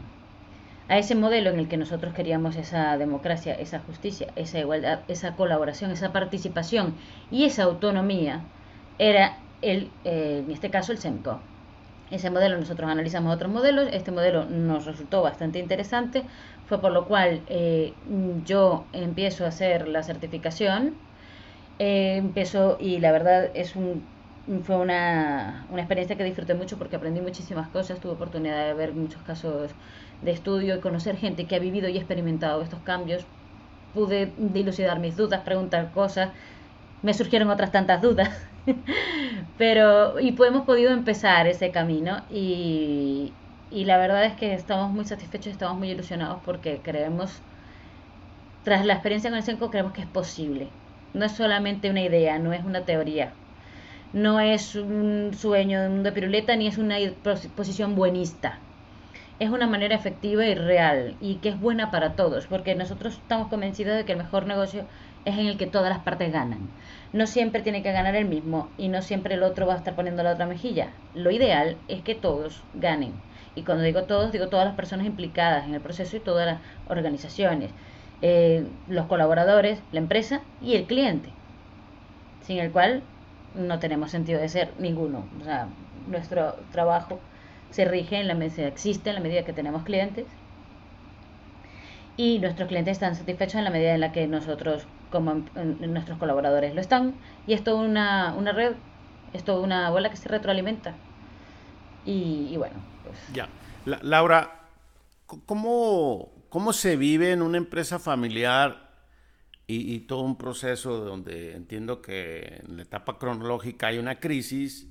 a 0.88 0.98
ese 0.98 1.14
modelo 1.14 1.50
en 1.50 1.58
el 1.58 1.68
que 1.68 1.76
nosotros 1.76 2.14
queríamos 2.14 2.56
esa 2.56 2.96
democracia, 2.98 3.54
esa 3.54 3.80
justicia, 3.80 4.28
esa 4.36 4.58
igualdad, 4.60 5.00
esa 5.08 5.36
colaboración, 5.36 5.90
esa 5.90 6.12
participación 6.12 6.94
y 7.30 7.44
esa 7.44 7.64
autonomía 7.64 8.40
era 8.98 9.38
el, 9.62 9.90
eh, 10.04 10.42
en 10.44 10.50
este 10.52 10.70
caso 10.70 10.92
el 10.92 10.98
SEMCO 10.98 11.40
ese 12.10 12.30
modelo 12.30 12.58
nosotros 12.58 12.88
analizamos 12.90 13.34
otros 13.34 13.50
modelos, 13.50 13.88
este 13.92 14.10
modelo 14.12 14.44
nos 14.44 14.84
resultó 14.84 15.22
bastante 15.22 15.58
interesante, 15.58 16.22
fue 16.66 16.80
por 16.80 16.92
lo 16.92 17.06
cual 17.06 17.42
eh, 17.48 17.92
yo 18.44 18.86
empiezo 18.92 19.44
a 19.44 19.48
hacer 19.48 19.88
la 19.88 20.02
certificación, 20.02 20.94
eh, 21.78 22.16
empiezo 22.16 22.76
y 22.80 22.98
la 22.98 23.12
verdad 23.12 23.50
es 23.54 23.76
un, 23.76 24.10
fue 24.64 24.76
una, 24.76 25.66
una 25.70 25.82
experiencia 25.82 26.16
que 26.16 26.24
disfruté 26.24 26.54
mucho 26.54 26.78
porque 26.78 26.96
aprendí 26.96 27.20
muchísimas 27.20 27.68
cosas, 27.70 28.00
tuve 28.00 28.12
oportunidad 28.12 28.66
de 28.66 28.74
ver 28.74 28.94
muchos 28.94 29.22
casos 29.22 29.76
de 30.20 30.30
estudio 30.32 30.76
y 30.76 30.80
conocer 30.80 31.16
gente 31.16 31.46
que 31.46 31.56
ha 31.56 31.58
vivido 31.58 31.88
y 31.88 31.96
experimentado 31.98 32.62
estos 32.62 32.82
cambios, 32.82 33.28
pude 33.92 34.34
dilucidar 34.38 35.00
mis 35.00 35.16
dudas, 35.16 35.42
preguntar 35.42 35.92
cosas, 35.92 36.32
me 37.02 37.14
surgieron 37.14 37.50
otras 37.50 37.72
tantas 37.72 38.02
dudas 38.02 38.30
Pero, 39.56 40.20
y 40.20 40.32
pues 40.32 40.50
hemos 40.50 40.64
podido 40.66 40.90
empezar 40.92 41.46
ese 41.46 41.70
camino 41.72 42.26
y, 42.28 43.38
y 43.70 43.84
la 43.84 43.98
verdad 43.98 44.24
es 44.26 44.34
que 44.36 44.54
estamos 44.54 44.92
muy 44.92 45.04
satisfechos, 45.04 45.52
estamos 45.52 45.78
muy 45.78 45.90
ilusionados 45.90 46.42
porque 46.44 46.82
creemos, 46.82 47.42
tras 48.62 48.84
la 48.84 48.94
experiencia 48.94 49.30
con 49.30 49.36
el 49.36 49.44
CENCO, 49.44 49.70
creemos 49.70 49.92
que 49.92 50.00
es 50.00 50.08
posible. 50.08 50.76
No 51.14 51.24
es 51.24 51.32
solamente 51.32 51.88
una 51.90 52.02
idea, 52.02 52.38
no 52.38 52.52
es 52.52 52.64
una 52.64 52.84
teoría, 52.84 53.32
no 54.12 54.40
es 54.40 54.74
un 54.74 55.32
sueño 55.34 56.02
de 56.02 56.12
piruleta 56.12 56.56
ni 56.56 56.66
es 56.66 56.76
una 56.76 56.96
posición 57.56 57.94
buenista. 57.94 58.58
Es 59.40 59.50
una 59.50 59.66
manera 59.66 59.94
efectiva 59.94 60.44
y 60.46 60.54
real 60.54 61.16
y 61.20 61.36
que 61.36 61.48
es 61.50 61.60
buena 61.60 61.90
para 61.90 62.14
todos, 62.16 62.46
porque 62.46 62.74
nosotros 62.74 63.14
estamos 63.14 63.48
convencidos 63.48 63.96
de 63.96 64.04
que 64.04 64.12
el 64.12 64.18
mejor 64.18 64.46
negocio 64.46 64.86
es 65.24 65.38
en 65.38 65.46
el 65.46 65.56
que 65.56 65.66
todas 65.66 65.88
las 65.88 66.00
partes 66.04 66.32
ganan. 66.32 66.68
No 67.12 67.26
siempre 67.26 67.62
tiene 67.62 67.82
que 67.82 67.92
ganar 67.92 68.14
el 68.16 68.26
mismo 68.26 68.68
y 68.76 68.88
no 68.88 69.02
siempre 69.02 69.34
el 69.34 69.42
otro 69.42 69.66
va 69.66 69.74
a 69.74 69.78
estar 69.78 69.94
poniendo 69.94 70.22
la 70.22 70.32
otra 70.32 70.46
mejilla. 70.46 70.94
Lo 71.14 71.30
ideal 71.30 71.76
es 71.88 72.02
que 72.02 72.14
todos 72.14 72.62
ganen. 72.74 73.12
Y 73.54 73.62
cuando 73.64 73.84
digo 73.84 74.04
todos, 74.04 74.32
digo 74.32 74.48
todas 74.48 74.66
las 74.66 74.76
personas 74.76 75.06
implicadas 75.06 75.66
en 75.66 75.74
el 75.74 75.80
proceso 75.80 76.16
y 76.16 76.20
todas 76.20 76.46
las 76.46 76.60
organizaciones, 76.86 77.70
eh, 78.26 78.66
los 78.88 79.04
colaboradores, 79.04 79.78
la 79.92 79.98
empresa 79.98 80.40
y 80.62 80.76
el 80.76 80.86
cliente, 80.86 81.28
sin 82.40 82.58
el 82.58 82.72
cual 82.72 83.02
no 83.54 83.78
tenemos 83.80 84.10
sentido 84.10 84.40
de 84.40 84.48
ser 84.48 84.72
ninguno. 84.78 85.26
O 85.42 85.44
sea, 85.44 85.68
nuestro 86.08 86.56
trabajo 86.72 87.20
se 87.68 87.84
rige 87.84 88.18
en 88.18 88.26
la 88.26 88.34
medida, 88.34 88.66
existe 88.66 89.10
en 89.10 89.16
la 89.16 89.20
medida 89.20 89.44
que 89.44 89.52
tenemos 89.52 89.82
clientes 89.82 90.24
y 92.16 92.38
nuestros 92.38 92.66
clientes 92.66 92.92
están 92.92 93.14
satisfechos 93.14 93.56
en 93.56 93.64
la 93.64 93.70
medida 93.70 93.92
en 93.92 94.00
la 94.00 94.10
que 94.10 94.26
nosotros, 94.26 94.86
como 95.10 95.44
nuestros 95.80 96.16
colaboradores, 96.16 96.74
lo 96.74 96.80
están. 96.80 97.14
Y 97.46 97.52
es 97.52 97.62
toda 97.62 97.82
una, 97.82 98.34
una 98.38 98.52
red, 98.52 98.72
es 99.34 99.44
toda 99.44 99.60
una 99.60 99.90
bola 99.90 100.08
que 100.08 100.16
se 100.16 100.30
retroalimenta. 100.30 100.94
Y, 102.06 102.56
bueno, 102.56 102.76
pues. 103.04 103.18
Ya. 103.34 103.50
Laura, 103.84 104.50
¿cómo, 105.44 106.30
¿cómo 106.54 106.72
se 106.72 106.94
vive 106.96 107.32
en 107.32 107.42
una 107.42 107.58
empresa 107.58 107.98
familiar 107.98 108.88
y, 109.66 109.98
todo 110.02 110.20
un 110.20 110.38
proceso 110.38 111.04
donde 111.04 111.56
entiendo 111.56 112.00
que 112.00 112.60
en 112.64 112.76
la 112.76 112.84
etapa 112.84 113.18
cronológica 113.18 113.88
hay 113.88 113.98
una 113.98 114.20
crisis 114.20 114.86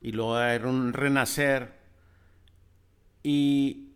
y 0.00 0.10
luego 0.10 0.34
hay 0.34 0.58
un 0.58 0.92
renacer? 0.92 1.78
Y, 3.22 3.92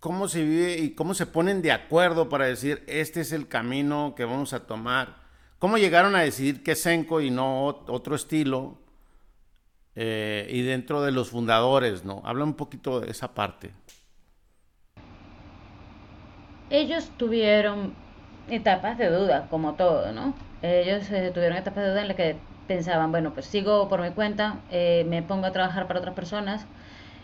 cómo 0.00 0.28
se 0.28 0.44
vive 0.44 0.76
y 0.80 0.90
cómo 0.90 1.14
se 1.14 1.24
ponen 1.24 1.62
de 1.62 1.72
acuerdo 1.72 2.28
para 2.28 2.44
decir 2.44 2.84
este 2.88 3.22
es 3.22 3.32
el 3.32 3.48
camino 3.48 4.12
que 4.14 4.26
vamos 4.26 4.52
a 4.52 4.66
tomar. 4.66 5.22
¿Cómo 5.58 5.78
llegaron 5.78 6.14
a 6.14 6.20
decidir 6.20 6.62
que 6.62 6.74
Senco 6.74 7.22
y 7.22 7.30
no 7.30 7.64
otro 7.64 8.14
estilo? 8.14 8.76
Eh, 9.94 10.46
y 10.50 10.60
dentro 10.60 11.00
de 11.00 11.10
los 11.10 11.30
fundadores, 11.30 12.04
¿no? 12.04 12.20
Habla 12.22 12.44
un 12.44 12.52
poquito 12.52 13.00
de 13.00 13.10
esa 13.10 13.32
parte. 13.32 13.72
Ellos 16.80 17.08
tuvieron 17.16 17.92
etapas 18.50 18.98
de 18.98 19.08
duda, 19.08 19.46
como 19.48 19.74
todo, 19.74 20.10
¿no? 20.10 20.34
Ellos 20.60 21.08
eh, 21.12 21.30
tuvieron 21.32 21.56
etapas 21.56 21.84
de 21.84 21.90
duda 21.90 22.02
en 22.02 22.08
las 22.08 22.16
que 22.16 22.36
pensaban, 22.66 23.12
bueno, 23.12 23.32
pues 23.32 23.46
sigo 23.46 23.88
por 23.88 24.00
mi 24.00 24.10
cuenta, 24.10 24.56
eh, 24.72 25.06
me 25.08 25.22
pongo 25.22 25.46
a 25.46 25.52
trabajar 25.52 25.86
para 25.86 26.00
otras 26.00 26.16
personas, 26.16 26.66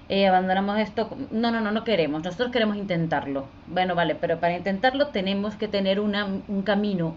eh, 0.09 0.29
abandonamos 0.29 0.79
esto. 0.79 1.11
No, 1.33 1.51
no, 1.51 1.61
no, 1.61 1.73
no 1.73 1.83
queremos. 1.85 2.23
Nosotros 2.23 2.53
queremos 2.53 2.77
intentarlo. 2.77 3.47
Bueno, 3.67 3.95
vale, 3.97 4.15
pero 4.15 4.39
para 4.39 4.57
intentarlo 4.57 5.09
tenemos 5.09 5.57
que 5.57 5.67
tener 5.69 5.99
una, 5.99 6.27
un 6.27 6.63
camino 6.63 7.17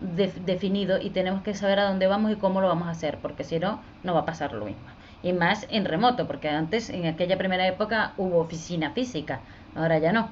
definido 0.00 1.00
y 1.00 1.10
tenemos 1.10 1.42
que 1.42 1.54
saber 1.54 1.80
a 1.80 1.88
dónde 1.88 2.06
vamos 2.06 2.30
y 2.30 2.36
cómo 2.36 2.60
lo 2.60 2.68
vamos 2.68 2.86
a 2.88 2.92
hacer, 2.92 3.18
porque 3.22 3.44
si 3.44 3.58
no, 3.58 3.80
no 4.04 4.14
va 4.14 4.20
a 4.20 4.24
pasar 4.24 4.52
lo 4.52 4.66
mismo. 4.66 4.84
Y 5.22 5.32
más 5.32 5.66
en 5.70 5.84
remoto, 5.84 6.26
porque 6.28 6.48
antes, 6.48 6.90
en 6.90 7.06
aquella 7.06 7.38
primera 7.38 7.66
época, 7.66 8.12
hubo 8.18 8.38
oficina 8.38 8.90
física, 8.92 9.40
ahora 9.74 9.98
ya 9.98 10.12
no. 10.12 10.28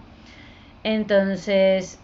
Entonces, 0.84 1.98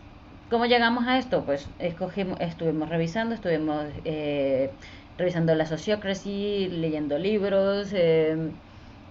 ¿cómo 0.50 0.66
llegamos 0.66 1.06
a 1.06 1.18
esto? 1.18 1.44
Pues 1.44 1.68
escogimos, 1.78 2.40
estuvimos 2.40 2.88
revisando, 2.88 3.34
estuvimos 3.34 3.86
eh, 4.04 4.70
revisando 5.18 5.54
la 5.54 5.66
sociocracy, 5.66 6.68
leyendo 6.68 7.18
libros. 7.18 7.92
Eh, 7.92 8.50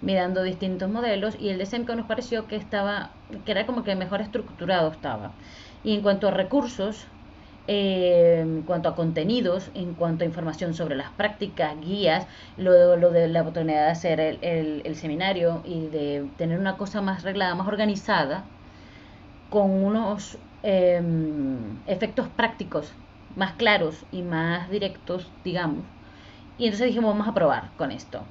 mirando 0.02 0.44
distintos 0.44 0.90
modelos 0.90 1.36
y 1.40 1.50
el 1.50 1.58
de 1.58 1.80
nos 1.96 2.06
pareció 2.06 2.48
que 2.48 2.56
estaba, 2.56 3.12
que 3.46 3.52
era 3.52 3.66
como 3.66 3.84
que 3.84 3.96
mejor 3.96 4.22
estructurado 4.22 4.92
estaba. 4.92 5.32
Y 5.84 5.96
en 5.96 6.02
cuanto 6.02 6.28
a 6.28 6.32
recursos, 6.32 7.06
eh, 7.68 8.40
en 8.42 8.64
cuanto 8.64 8.90
a 8.90 8.96
contenidos, 8.96 9.70
en 9.76 9.94
cuanto 9.94 10.24
a 10.24 10.28
información 10.28 10.74
sobre 10.74 10.96
las 10.96 11.10
prácticas, 11.12 11.80
guías, 11.82 12.26
lo, 12.58 12.96
lo 12.96 13.12
de 13.12 13.28
la 13.28 13.42
oportunidad 13.42 13.86
de 13.86 13.92
hacer 13.92 14.20
el, 14.20 14.82
el, 14.86 14.96
seminario 14.96 15.62
y 15.66 15.88
de 15.88 16.28
tener 16.38 16.60
una 16.60 16.78
cosa 16.78 17.02
más 17.02 17.24
reglada, 17.24 17.56
más 17.56 17.68
organizada, 17.68 18.46
con 19.50 19.72
unos 19.72 20.38
em, 20.64 21.58
efectos 21.88 22.28
prácticos 22.30 22.92
más 23.36 23.54
claros 23.54 24.06
y 24.12 24.22
más 24.22 24.70
directos, 24.70 25.28
digamos. 25.44 25.84
Y 26.58 26.66
entonces 26.66 26.88
dijimos, 26.88 27.14
vamos 27.14 27.28
a 27.28 27.34
probar 27.34 27.70
con 27.78 27.92
esto. 27.92 28.22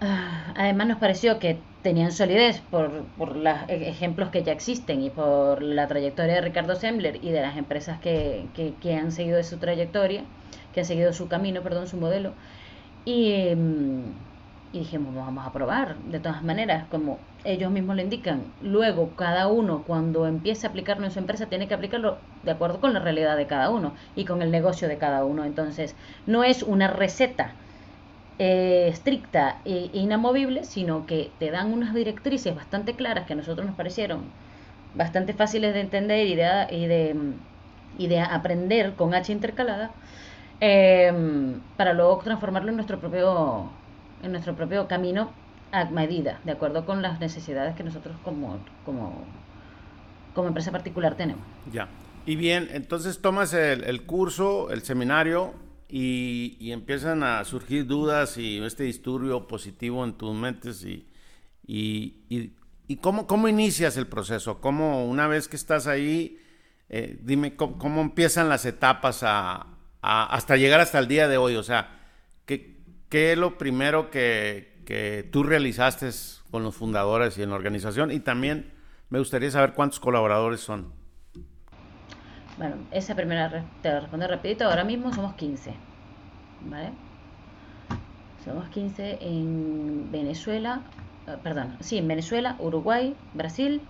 Ah, 0.00 0.52
además 0.56 0.88
nos 0.88 0.98
pareció 0.98 1.38
que 1.38 1.58
tenían 1.82 2.12
solidez 2.12 2.60
por, 2.70 3.04
por 3.18 3.36
los 3.36 3.56
e-, 3.68 3.88
ejemplos 3.88 4.30
que 4.30 4.42
ya 4.42 4.52
existen 4.52 5.02
y 5.02 5.10
por 5.10 5.62
la 5.62 5.86
trayectoria 5.86 6.34
de 6.34 6.40
Ricardo 6.42 6.74
Sembler 6.74 7.24
y 7.24 7.30
de 7.30 7.40
las 7.40 7.56
empresas 7.56 8.00
que, 8.00 8.44
que, 8.82 8.94
han 8.94 9.12
seguido 9.12 9.42
su 9.42 9.58
trayectoria, 9.58 10.24
que 10.74 10.80
han 10.80 10.86
seguido 10.86 11.12
su 11.12 11.28
camino, 11.28 11.62
perdón, 11.62 11.86
su 11.86 11.96
modelo. 11.96 12.32
Y, 13.04 13.54
mm, 13.54 14.25
y 14.72 14.80
dijimos, 14.80 15.14
vamos 15.14 15.46
a 15.46 15.52
probar, 15.52 15.98
de 16.02 16.20
todas 16.20 16.42
maneras, 16.44 16.88
como 16.88 17.28
ellos 17.44 17.70
mismos 17.70 17.96
lo 17.96 18.02
indican. 18.02 18.54
Luego, 18.60 19.14
cada 19.16 19.48
uno, 19.48 19.84
cuando 19.84 20.26
empiece 20.26 20.66
a 20.66 20.70
aplicarlo 20.70 21.04
en 21.06 21.10
su 21.12 21.18
empresa, 21.18 21.48
tiene 21.48 21.68
que 21.68 21.74
aplicarlo 21.74 22.24
de 22.42 22.50
acuerdo 22.52 22.80
con 22.80 22.92
la 22.92 23.00
realidad 23.00 23.36
de 23.36 23.46
cada 23.46 23.70
uno 23.70 23.94
y 24.14 24.24
con 24.24 24.42
el 24.42 24.50
negocio 24.50 24.88
de 24.88 24.98
cada 24.98 25.24
uno. 25.24 25.44
Entonces, 25.44 25.96
no 26.26 26.44
es 26.44 26.62
una 26.62 26.88
receta 26.88 27.56
eh, 28.38 28.88
estricta 28.88 29.62
e 29.64 29.90
inamovible, 29.94 30.64
sino 30.64 31.06
que 31.06 31.36
te 31.38 31.50
dan 31.50 31.72
unas 31.72 31.94
directrices 31.94 32.54
bastante 32.54 32.96
claras 32.96 33.26
que 33.26 33.32
a 33.34 33.36
nosotros 33.36 33.66
nos 33.66 33.76
parecieron 33.76 34.34
bastante 34.94 35.34
fáciles 35.34 35.74
de 35.74 35.80
entender 35.80 36.26
y 36.26 36.36
de, 36.36 36.66
y 36.70 36.86
de, 36.86 37.34
y 37.92 38.08
de 38.08 38.20
aprender 38.20 38.96
con 38.96 39.14
H 39.14 39.32
intercalada, 39.32 39.96
em, 40.60 41.62
para 41.76 41.92
luego 41.94 42.18
transformarlo 42.18 42.70
en 42.70 42.76
nuestro 42.76 43.00
propio 43.00 43.80
en 44.22 44.32
nuestro 44.32 44.54
propio 44.54 44.88
camino 44.88 45.32
a 45.72 45.84
medida, 45.86 46.40
de 46.44 46.52
acuerdo 46.52 46.86
con 46.86 47.02
las 47.02 47.20
necesidades 47.20 47.74
que 47.74 47.82
nosotros 47.82 48.16
como, 48.24 48.58
como, 48.84 49.24
como 50.34 50.48
empresa 50.48 50.72
particular 50.72 51.16
tenemos. 51.16 51.44
Ya. 51.72 51.88
Y 52.24 52.36
bien, 52.36 52.68
entonces 52.72 53.20
tomas 53.20 53.52
el, 53.52 53.84
el 53.84 54.04
curso, 54.04 54.70
el 54.70 54.82
seminario, 54.82 55.54
y, 55.88 56.72
empiezan 56.72 57.22
a 57.22 57.44
surgir 57.44 57.86
dudas 57.86 58.38
y 58.38 58.58
este 58.58 58.84
disturbio 58.84 59.46
positivo 59.46 60.04
en 60.04 60.14
tus 60.14 60.34
mentes 60.34 60.84
y, 60.84 61.06
y, 61.66 62.16
y, 62.88 62.96
cómo, 62.96 63.26
cómo, 63.26 63.48
inicias 63.48 63.96
el 63.96 64.06
proceso, 64.06 64.60
cómo 64.60 65.06
una 65.06 65.28
vez 65.28 65.48
que 65.48 65.56
estás 65.56 65.86
ahí, 65.86 66.40
eh, 66.88 67.18
dime 67.22 67.56
cómo, 67.56 68.00
empiezan 68.00 68.48
las 68.48 68.64
etapas 68.64 69.22
a, 69.22 69.66
hasta 70.02 70.56
llegar 70.56 70.80
hasta 70.80 70.98
el 70.98 71.08
día 71.08 71.28
de 71.28 71.36
hoy, 71.36 71.56
o 71.56 71.62
sea, 71.62 72.00
¿qué, 72.46 72.75
qué 73.08 73.32
es 73.32 73.38
lo 73.38 73.58
primero 73.58 74.10
que, 74.10 74.82
que 74.84 75.28
tú 75.30 75.42
realizaste 75.42 76.10
con 76.50 76.62
los 76.62 76.74
fundadores 76.74 77.38
y 77.38 77.42
en 77.42 77.50
la 77.50 77.56
organización? 77.56 78.10
Y 78.10 78.20
también 78.20 78.72
me 79.10 79.18
gustaría 79.18 79.50
saber 79.50 79.72
cuántos 79.72 80.00
colaboradores 80.00 80.60
son. 80.60 80.92
Bueno, 82.58 82.76
esa 82.90 83.14
primera 83.14 83.64
te 83.82 84.00
respondo 84.00 84.26
rapidito. 84.26 84.64
Ahora 84.64 84.84
mismo 84.84 85.12
somos 85.12 85.34
15. 85.34 85.74
¿Vale? 86.62 86.90
Somos 88.44 88.68
15 88.70 89.18
en 89.20 90.10
Venezuela, 90.10 90.82
eh, 91.26 91.36
perdón, 91.42 91.76
sí, 91.80 91.98
en 91.98 92.06
Venezuela, 92.06 92.56
Uruguay, 92.60 93.16
Brasil 93.34 93.82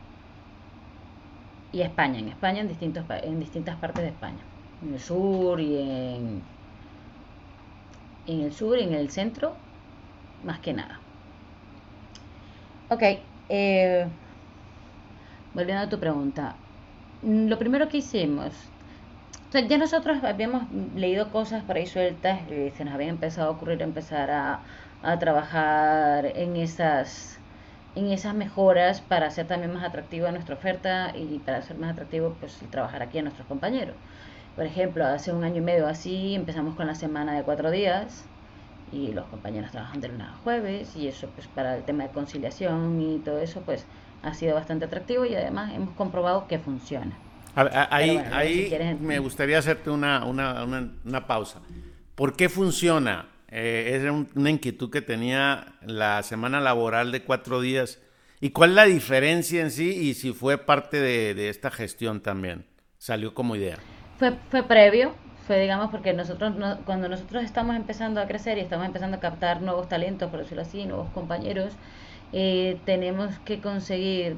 y 1.73 1.83
España. 1.83 2.19
En 2.19 2.29
España, 2.29 2.61
en, 2.61 2.69
distintos, 2.69 3.05
en 3.23 3.39
distintas 3.39 3.77
partes 3.77 4.03
de 4.03 4.09
España. 4.09 4.39
En 4.83 4.95
el 4.95 5.01
sur 5.01 5.61
y 5.61 5.77
en, 5.77 6.43
en 8.27 8.41
el 8.43 8.53
sur 8.53 8.79
en 8.79 8.93
el 8.93 9.11
centro, 9.11 9.57
más 10.45 10.61
que 10.61 10.73
nada. 10.73 11.01
Ok, 12.89 13.03
eh, 13.49 14.07
volviendo 15.55 15.83
a 15.85 15.89
tu 15.89 15.99
pregunta. 15.99 16.57
Mm, 17.23 17.49
lo 17.49 17.59
primero 17.59 17.89
que 17.89 17.99
hicimos, 17.99 18.55
ya 19.53 19.79
nosotros 19.79 20.23
habíamos 20.23 20.71
leído 20.95 21.31
cosas 21.33 21.65
por 21.65 21.77
ahí 21.77 21.87
sueltas, 21.87 22.41
y 22.51 22.71
se 22.71 22.85
nos 22.85 22.95
había 22.95 23.09
empezado 23.09 23.49
a 23.49 23.53
ocurrir 23.53 23.83
empezar 23.83 24.31
a, 24.31 24.63
trabajar 25.21 26.27
en 26.35 26.57
esas 26.57 27.39
en 27.95 28.11
esas 28.13 28.35
mejoras 28.35 29.01
para 29.01 29.27
hacer 29.29 29.47
también 29.47 29.73
más 29.73 29.85
atractiva 29.85 30.33
nuestra 30.33 30.57
oferta 30.57 31.13
y 31.17 31.39
para 31.39 31.59
hacer 31.59 31.79
más 31.79 31.93
atractivo 31.93 32.37
pues 32.41 32.59
trabajar 32.71 33.03
aquí 33.03 33.19
a 33.19 33.23
nuestros 33.23 33.47
compañeros. 33.47 33.97
Por 34.57 34.65
ejemplo, 34.65 35.05
hace 35.05 35.33
un 35.33 35.45
año 35.45 35.59
y 35.59 35.61
medio 35.61 35.87
así 35.87 36.35
empezamos 36.35 36.75
con 36.75 36.87
la 36.87 36.95
semana 36.95 37.35
de 37.35 37.43
cuatro 37.43 37.71
días 37.71 38.25
y 38.91 39.13
los 39.13 39.27
compañeros 39.27 39.71
trabajan 39.71 40.01
de 40.01 40.09
lunes 40.09 40.29
a 40.29 40.37
jueves 40.43 40.97
y 40.97 41.09
eso 41.09 41.29
pues 41.35 41.47
para 41.49 41.77
el 41.77 41.85
tema 41.85 42.05
de 42.05 42.11
conciliación 42.11 42.99
y 43.03 43.19
todo 43.19 43.39
eso 43.39 43.61
pues 43.61 43.85
ha 44.23 44.33
sido 44.33 44.55
bastante 44.55 44.87
atractivo 44.87 45.27
y 45.27 45.35
además 45.35 45.75
hemos 45.75 45.95
comprobado 45.95 46.49
que 46.49 46.59
funciona. 46.59 47.19
ahí 47.55 48.17
ahí 48.33 48.97
me 48.99 49.19
gustaría 49.19 49.59
hacerte 49.59 49.91
una, 49.91 50.25
una, 50.25 50.65
una, 51.05 51.27
pausa. 51.27 51.61
¿Por 52.15 52.35
qué 52.35 52.49
funciona? 52.49 53.29
Eh, 53.49 54.01
es 54.03 54.35
una 54.35 54.51
inquietud 54.51 54.91
que 54.91 55.03
tenía 55.03 55.75
la 55.83 56.23
semana 56.23 56.61
laboral 56.61 57.13
de 57.13 57.23
cuatro 57.23 57.61
días. 57.61 58.01
¿Y 58.41 58.51
cuál 58.51 58.71
es 58.71 58.77
la 58.77 58.85
diferencia 58.85 59.61
en 59.61 59.71
sí 59.71 59.91
y 59.91 60.15
si 60.15 60.33
fue 60.33 60.57
parte 60.57 60.99
de, 60.99 61.35
de 61.35 61.51
esta 61.51 61.71
gestión 61.71 62.21
también? 62.21 62.65
Salió 62.99 63.35
como 63.35 63.55
idea. 63.55 63.79
Fue, 64.19 64.33
fue 64.51 64.63
previo, 64.63 65.15
fue 65.47 65.61
digamos 65.61 65.91
porque 65.91 66.13
nosotros 66.13 66.55
cuando 66.85 67.09
nosotros 67.09 67.45
estamos 67.45 67.77
empezando 67.77 68.21
a 68.21 68.27
crecer 68.27 68.59
y 68.59 68.63
estamos 68.63 68.87
empezando 68.87 69.17
a 69.19 69.21
captar 69.21 69.63
nuevos 69.63 69.89
talentos, 69.89 70.31
por 70.31 70.41
decirlo 70.41 70.63
así, 70.63 70.87
nuevos 70.87 71.11
compañeros, 71.11 71.73
eh, 72.33 72.81
tenemos 72.85 73.39
que 73.41 73.61
conseguir 73.61 74.37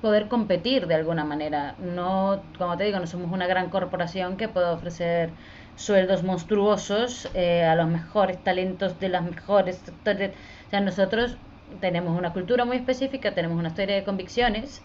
poder 0.00 0.28
competir 0.28 0.86
de 0.86 0.94
alguna 0.94 1.24
manera. 1.24 1.74
No, 1.78 2.42
como 2.58 2.76
te 2.76 2.84
digo, 2.84 2.98
no 2.98 3.06
somos 3.06 3.30
una 3.32 3.46
gran 3.46 3.70
corporación 3.70 4.36
que 4.36 4.48
pueda 4.48 4.72
ofrecer 4.72 5.30
sueldos 5.76 6.22
monstruosos 6.22 7.28
eh, 7.34 7.64
a 7.64 7.74
los 7.74 7.88
mejores 7.88 8.42
talentos 8.42 8.98
de 9.00 9.08
las 9.08 9.22
mejores 9.24 9.82
O 10.06 10.70
sea, 10.70 10.80
nosotros 10.80 11.36
tenemos 11.80 12.18
una 12.18 12.32
cultura 12.32 12.64
muy 12.64 12.76
específica, 12.76 13.34
tenemos 13.34 13.58
una 13.58 13.68
historia 13.68 13.96
de 13.96 14.04
convicciones 14.04 14.82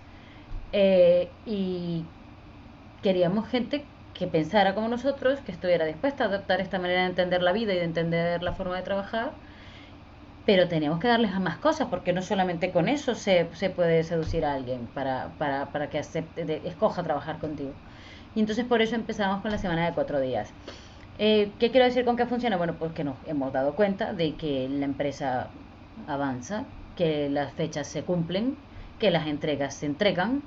eh, 0.71 1.29
y 1.45 2.03
queríamos 3.05 3.47
gente 3.47 3.85
que 4.15 4.25
pensara 4.25 4.73
como 4.73 4.87
nosotros, 4.87 5.39
que 5.41 5.51
estuviera 5.51 5.85
dispuesta 5.85 6.23
a 6.23 6.27
adoptar 6.27 6.59
esta 6.59 6.79
manera 6.79 7.01
de 7.01 7.09
entender 7.09 7.43
la 7.43 7.51
vida 7.51 7.71
y 7.71 7.77
de 7.77 7.83
entender 7.83 8.41
la 8.41 8.53
forma 8.53 8.77
de 8.77 8.81
trabajar, 8.81 9.33
pero 10.47 10.67
tenemos 10.67 10.99
que 10.99 11.07
darles 11.07 11.31
a 11.31 11.39
más 11.39 11.57
cosas, 11.59 11.87
porque 11.91 12.13
no 12.13 12.23
solamente 12.23 12.71
con 12.71 12.89
eso 12.89 13.13
se, 13.13 13.45
puede 13.75 14.03
seducir 14.03 14.43
a 14.43 14.55
alguien 14.55 14.87
para, 14.95 15.29
para, 15.37 15.67
para 15.67 15.87
que 15.91 15.99
acepte, 15.99 16.67
escoja 16.67 17.03
trabajar 17.03 17.37
contigo. 17.37 17.73
Y 18.33 18.39
entonces 18.39 18.65
por 18.65 18.81
eso 18.81 18.95
empezamos 18.95 19.43
con 19.43 19.51
la 19.51 19.59
semana 19.59 19.85
de 19.85 19.93
cuatro 19.93 20.19
días. 20.19 20.51
Eh, 21.19 21.51
¿Qué 21.59 21.69
quiero 21.69 21.85
decir 21.85 22.05
con 22.05 22.17
que 22.17 22.25
funciona? 22.25 22.57
Bueno, 22.57 22.73
pues 22.79 22.91
que 22.93 23.03
nos 23.03 23.17
hemos 23.27 23.53
dado 23.53 23.75
cuenta 23.75 24.13
de 24.13 24.33
que 24.33 24.67
la 24.67 24.85
empresa 24.85 25.49
avanza, 26.07 26.63
que 26.97 27.29
las 27.29 27.53
fechas 27.53 27.85
se 27.85 28.01
cumplen, 28.01 28.57
que 28.97 29.11
las 29.11 29.27
entregas 29.27 29.75
se 29.75 29.85
entregan, 29.85 30.41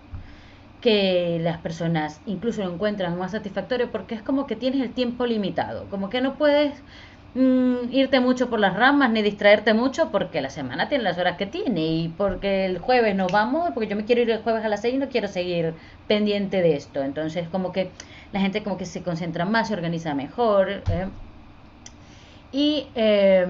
que 0.80 1.38
las 1.40 1.58
personas 1.58 2.20
incluso 2.26 2.62
lo 2.62 2.72
encuentran 2.72 3.18
más 3.18 3.32
satisfactorio 3.32 3.90
porque 3.90 4.14
es 4.14 4.22
como 4.22 4.46
que 4.46 4.56
tienes 4.56 4.80
el 4.80 4.92
tiempo 4.92 5.26
limitado, 5.26 5.88
como 5.90 6.08
que 6.08 6.20
no 6.20 6.36
puedes 6.38 6.72
mm, 7.34 7.90
irte 7.90 8.20
mucho 8.20 8.48
por 8.48 8.60
las 8.60 8.76
ramas 8.76 9.10
ni 9.10 9.22
distraerte 9.22 9.74
mucho 9.74 10.10
porque 10.10 10.40
la 10.40 10.50
semana 10.50 10.88
tiene 10.88 11.04
las 11.04 11.18
horas 11.18 11.36
que 11.36 11.46
tiene 11.46 11.86
y 11.86 12.08
porque 12.08 12.66
el 12.66 12.78
jueves 12.78 13.16
nos 13.16 13.32
vamos, 13.32 13.70
porque 13.74 13.88
yo 13.88 13.96
me 13.96 14.04
quiero 14.04 14.22
ir 14.22 14.30
el 14.30 14.42
jueves 14.42 14.64
a 14.64 14.68
las 14.68 14.82
seis 14.82 14.94
y 14.94 14.98
no 14.98 15.08
quiero 15.08 15.28
seguir 15.28 15.74
pendiente 16.06 16.62
de 16.62 16.76
esto, 16.76 17.02
entonces 17.02 17.48
como 17.48 17.72
que 17.72 17.90
la 18.32 18.40
gente 18.40 18.62
como 18.62 18.76
que 18.76 18.86
se 18.86 19.02
concentra 19.02 19.44
más, 19.44 19.68
se 19.68 19.74
organiza 19.74 20.14
mejor 20.14 20.70
¿eh? 20.70 21.08
y... 22.52 22.86
Eh, 22.94 23.46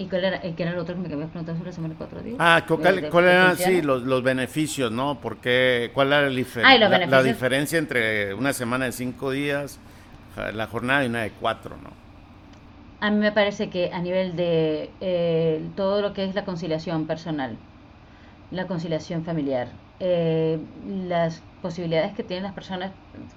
¿Y 0.00 0.06
cuál 0.06 0.24
era, 0.24 0.40
qué 0.40 0.54
era 0.56 0.70
el 0.70 0.78
otro 0.78 0.94
que 0.94 1.00
me 1.02 1.12
habías 1.12 1.28
preguntado 1.28 1.58
sobre 1.58 1.72
la 1.72 1.74
semana 1.74 1.92
de 1.92 1.98
cuatro 1.98 2.22
días? 2.22 2.36
Ah, 2.38 2.64
¿cuál, 2.66 3.26
eran, 3.26 3.54
sí, 3.58 3.82
los, 3.82 4.02
los, 4.02 4.22
beneficios, 4.22 4.90
no? 4.90 5.20
Porque, 5.20 5.90
¿Cuál 5.92 6.08
era 6.08 6.26
el 6.26 6.46
ah, 6.64 6.78
la, 6.78 7.06
la, 7.06 7.22
diferencia 7.22 7.78
entre 7.78 8.32
una 8.32 8.54
semana 8.54 8.86
de 8.86 8.92
cinco 8.92 9.30
días, 9.30 9.78
la 10.54 10.66
jornada 10.68 11.04
y 11.04 11.08
una 11.08 11.20
de 11.20 11.32
cuatro, 11.32 11.76
no? 11.76 11.90
A 13.00 13.10
mí 13.10 13.18
me 13.18 13.30
parece 13.30 13.68
que 13.68 13.90
a 13.92 14.00
nivel 14.00 14.36
de 14.36 14.88
eh, 15.02 15.62
todo 15.76 16.00
lo 16.00 16.14
que 16.14 16.24
es 16.24 16.34
la 16.34 16.46
conciliación 16.46 17.06
personal, 17.06 17.58
la 18.50 18.66
conciliación 18.66 19.26
familiar, 19.26 19.68
eh, 20.00 20.58
las 20.88 21.42
posibilidades 21.60 22.14
que 22.14 22.22
tienen 22.22 22.44
las 22.44 22.54
personas 22.54 22.92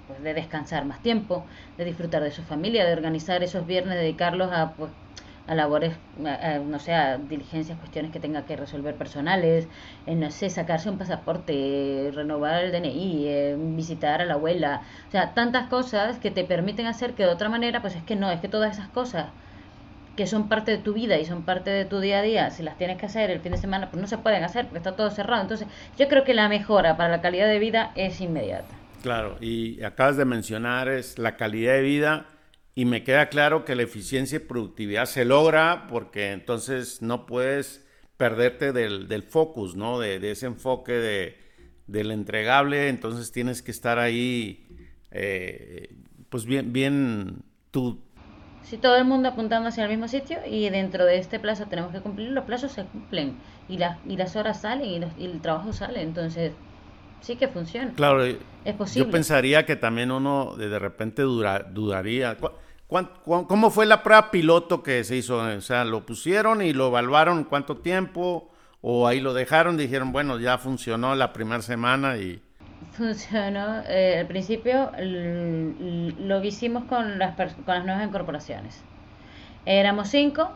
pues, 0.06 0.22
de 0.22 0.32
descansar 0.32 0.86
más 0.86 1.02
tiempo, 1.02 1.44
de 1.76 1.84
disfrutar 1.84 2.22
de 2.22 2.30
su 2.30 2.42
familia, 2.42 2.86
de 2.86 2.94
organizar 2.94 3.42
esos 3.42 3.66
viernes, 3.66 3.96
dedicarlos 3.96 4.50
a 4.50 4.72
pues, 4.72 4.90
a 5.46 5.54
labores, 5.54 5.94
no 6.18 6.78
sé, 6.78 6.94
diligencias, 7.28 7.78
cuestiones 7.78 8.12
que 8.12 8.20
tenga 8.20 8.46
que 8.46 8.56
resolver 8.56 8.94
personales, 8.94 9.68
no 10.06 10.30
sé, 10.30 10.48
sacarse 10.48 10.88
un 10.88 10.96
pasaporte, 10.96 12.10
renovar 12.14 12.64
el 12.64 12.72
DNI, 12.72 13.24
eh, 13.26 13.56
visitar 13.58 14.22
a 14.22 14.24
la 14.24 14.34
abuela, 14.34 14.82
o 15.08 15.10
sea, 15.10 15.34
tantas 15.34 15.68
cosas 15.68 16.18
que 16.18 16.30
te 16.30 16.44
permiten 16.44 16.86
hacer 16.86 17.12
que 17.12 17.24
de 17.24 17.28
otra 17.28 17.48
manera, 17.48 17.82
pues 17.82 17.94
es 17.94 18.02
que 18.02 18.16
no, 18.16 18.30
es 18.30 18.40
que 18.40 18.48
todas 18.48 18.72
esas 18.72 18.88
cosas 18.88 19.26
que 20.16 20.26
son 20.26 20.48
parte 20.48 20.70
de 20.70 20.78
tu 20.78 20.94
vida 20.94 21.18
y 21.18 21.24
son 21.24 21.42
parte 21.42 21.70
de 21.70 21.84
tu 21.84 22.00
día 22.00 22.20
a 22.20 22.22
día, 22.22 22.50
si 22.50 22.62
las 22.62 22.78
tienes 22.78 22.98
que 22.98 23.06
hacer 23.06 23.30
el 23.30 23.40
fin 23.40 23.52
de 23.52 23.58
semana, 23.58 23.90
pues 23.90 24.00
no 24.00 24.06
se 24.06 24.16
pueden 24.16 24.44
hacer 24.44 24.66
porque 24.66 24.78
está 24.78 24.96
todo 24.96 25.10
cerrado. 25.10 25.42
Entonces, 25.42 25.66
yo 25.98 26.08
creo 26.08 26.24
que 26.24 26.34
la 26.34 26.48
mejora 26.48 26.96
para 26.96 27.10
la 27.10 27.20
calidad 27.20 27.48
de 27.48 27.58
vida 27.58 27.90
es 27.96 28.20
inmediata. 28.20 28.74
Claro, 29.02 29.36
y 29.40 29.82
acabas 29.82 30.16
de 30.16 30.24
mencionar 30.24 30.88
es 30.88 31.18
la 31.18 31.36
calidad 31.36 31.74
de 31.74 31.82
vida 31.82 32.26
y 32.74 32.84
me 32.84 33.04
queda 33.04 33.28
claro 33.28 33.64
que 33.64 33.76
la 33.76 33.82
eficiencia 33.82 34.36
y 34.36 34.40
productividad 34.40 35.06
se 35.06 35.24
logra 35.24 35.86
porque 35.88 36.32
entonces 36.32 37.02
no 37.02 37.26
puedes 37.26 37.86
perderte 38.16 38.72
del, 38.72 39.08
del 39.08 39.22
focus, 39.22 39.76
¿no? 39.76 39.98
De, 39.98 40.30
ese 40.30 40.46
enfoque 40.46 40.92
de, 40.92 41.38
del 41.86 42.10
entregable, 42.10 42.88
entonces 42.88 43.30
tienes 43.32 43.62
que 43.62 43.70
estar 43.70 43.98
ahí, 43.98 44.66
eh, 45.10 45.94
pues 46.28 46.44
bien, 46.46 46.72
bien 46.72 47.42
tú. 47.70 48.00
Si 48.62 48.78
todo 48.78 48.96
el 48.96 49.04
mundo 49.04 49.28
apuntando 49.28 49.68
hacia 49.68 49.84
el 49.84 49.90
mismo 49.90 50.08
sitio 50.08 50.38
y 50.48 50.68
dentro 50.70 51.04
de 51.04 51.18
este 51.18 51.38
plazo 51.38 51.66
tenemos 51.66 51.92
que 51.92 52.00
cumplir, 52.00 52.30
los 52.30 52.44
plazos 52.44 52.72
se 52.72 52.84
cumplen 52.84 53.36
y, 53.68 53.78
las 53.78 53.98
y 54.06 54.16
las 54.16 54.36
horas 54.36 54.62
salen 54.62 54.86
y, 54.86 55.22
y 55.22 55.26
el 55.26 55.40
trabajo 55.40 55.72
sale, 55.72 56.02
entonces 56.02 56.52
sí 57.20 57.36
que 57.36 57.48
funciona. 57.48 57.92
Claro, 57.94 58.24
es 58.24 58.74
posible. 58.76 59.06
Yo 59.06 59.10
pensaría 59.10 59.66
que 59.66 59.76
también 59.76 60.10
uno 60.10 60.54
de, 60.56 60.78
repente 60.78 61.22
dudaría. 61.22 62.36
¿Cómo 62.88 63.70
fue 63.70 63.86
la 63.86 64.02
prueba 64.02 64.30
piloto 64.30 64.82
que 64.82 65.04
se 65.04 65.16
hizo? 65.16 65.38
O 65.38 65.60
sea, 65.60 65.84
¿lo 65.84 66.04
pusieron 66.04 66.62
y 66.62 66.72
lo 66.72 66.88
evaluaron 66.88 67.44
cuánto 67.44 67.78
tiempo? 67.78 68.50
¿O 68.82 69.08
ahí 69.08 69.20
lo 69.20 69.32
dejaron? 69.32 69.76
Dijeron, 69.76 70.12
bueno, 70.12 70.38
ya 70.38 70.58
funcionó 70.58 71.14
la 71.14 71.32
primera 71.32 71.62
semana 71.62 72.18
y... 72.18 72.42
Funcionó. 72.92 73.82
Eh, 73.88 74.18
al 74.20 74.26
principio 74.26 74.90
lo 74.98 76.44
hicimos 76.44 76.84
con 76.84 77.18
las, 77.18 77.34
con 77.34 77.74
las 77.74 77.84
nuevas 77.84 78.06
incorporaciones. 78.06 78.82
Éramos 79.64 80.08
cinco 80.08 80.50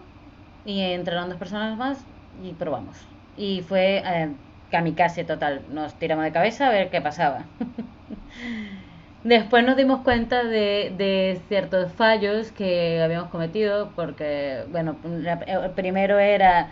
y 0.65 0.81
entraron 0.81 1.31
dos 1.31 1.39
personas 1.39 1.77
más 1.79 1.99
y 2.43 2.53
probamos. 2.53 2.97
Y 3.37 3.63
fue 3.63 4.03
eh, 4.05 4.31
kamikaze 4.71 5.25
total. 5.25 5.63
Nos 5.71 5.95
tiramos 5.99 6.25
de 6.25 6.33
cabeza 6.33 6.69
a 6.69 6.71
ver 6.71 6.91
qué 6.91 7.01
pasaba. 7.01 7.45
Después 9.29 9.63
nos 9.63 9.77
dimos 9.77 10.01
cuenta 10.01 10.43
de, 10.43 10.91
de, 10.97 11.39
ciertos 11.49 11.93
fallos 11.93 12.51
que 12.51 13.03
habíamos 13.03 13.29
cometido, 13.29 13.91
porque, 13.95 14.65
bueno, 14.71 14.97
el 15.05 15.71
primero 15.73 16.19
era 16.19 16.71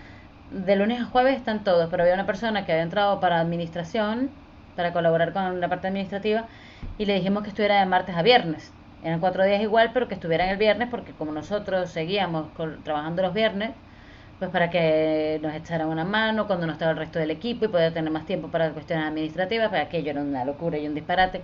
de 0.50 0.74
lunes 0.74 1.02
a 1.02 1.04
jueves 1.04 1.36
están 1.36 1.64
todos, 1.64 1.90
pero 1.90 2.02
había 2.02 2.14
una 2.14 2.24
persona 2.24 2.64
que 2.64 2.72
había 2.72 2.84
entrado 2.84 3.20
para 3.20 3.40
administración, 3.40 4.30
para 4.74 4.94
colaborar 4.94 5.34
con 5.34 5.60
la 5.60 5.68
parte 5.68 5.88
administrativa, 5.88 6.46
y 6.96 7.04
le 7.04 7.16
dijimos 7.16 7.42
que 7.42 7.50
estuviera 7.50 7.78
de 7.78 7.84
martes 7.84 8.16
a 8.16 8.22
viernes. 8.22 8.72
Eran 9.04 9.20
cuatro 9.20 9.44
días 9.44 9.60
igual, 9.60 9.90
pero 9.92 10.08
que 10.08 10.14
estuviera 10.14 10.44
en 10.44 10.50
el 10.52 10.56
viernes, 10.56 10.88
porque 10.90 11.12
como 11.12 11.32
nosotros 11.32 11.90
seguíamos 11.90 12.46
trabajando 12.84 13.20
los 13.20 13.34
viernes, 13.34 13.72
pues 14.38 14.50
para 14.50 14.70
que 14.70 15.38
nos 15.42 15.54
echaran 15.54 15.88
una 15.88 16.06
mano 16.06 16.46
cuando 16.46 16.66
no 16.66 16.72
estaba 16.72 16.92
el 16.92 16.96
resto 16.96 17.18
del 17.18 17.32
equipo 17.32 17.66
y 17.66 17.68
poder 17.68 17.92
tener 17.92 18.10
más 18.10 18.24
tiempo 18.24 18.48
para 18.48 18.70
cuestiones 18.70 19.06
administrativas, 19.06 19.68
para 19.68 19.82
aquello 19.82 20.12
era 20.12 20.22
una 20.22 20.46
locura 20.46 20.78
y 20.78 20.88
un 20.88 20.94
disparate. 20.94 21.42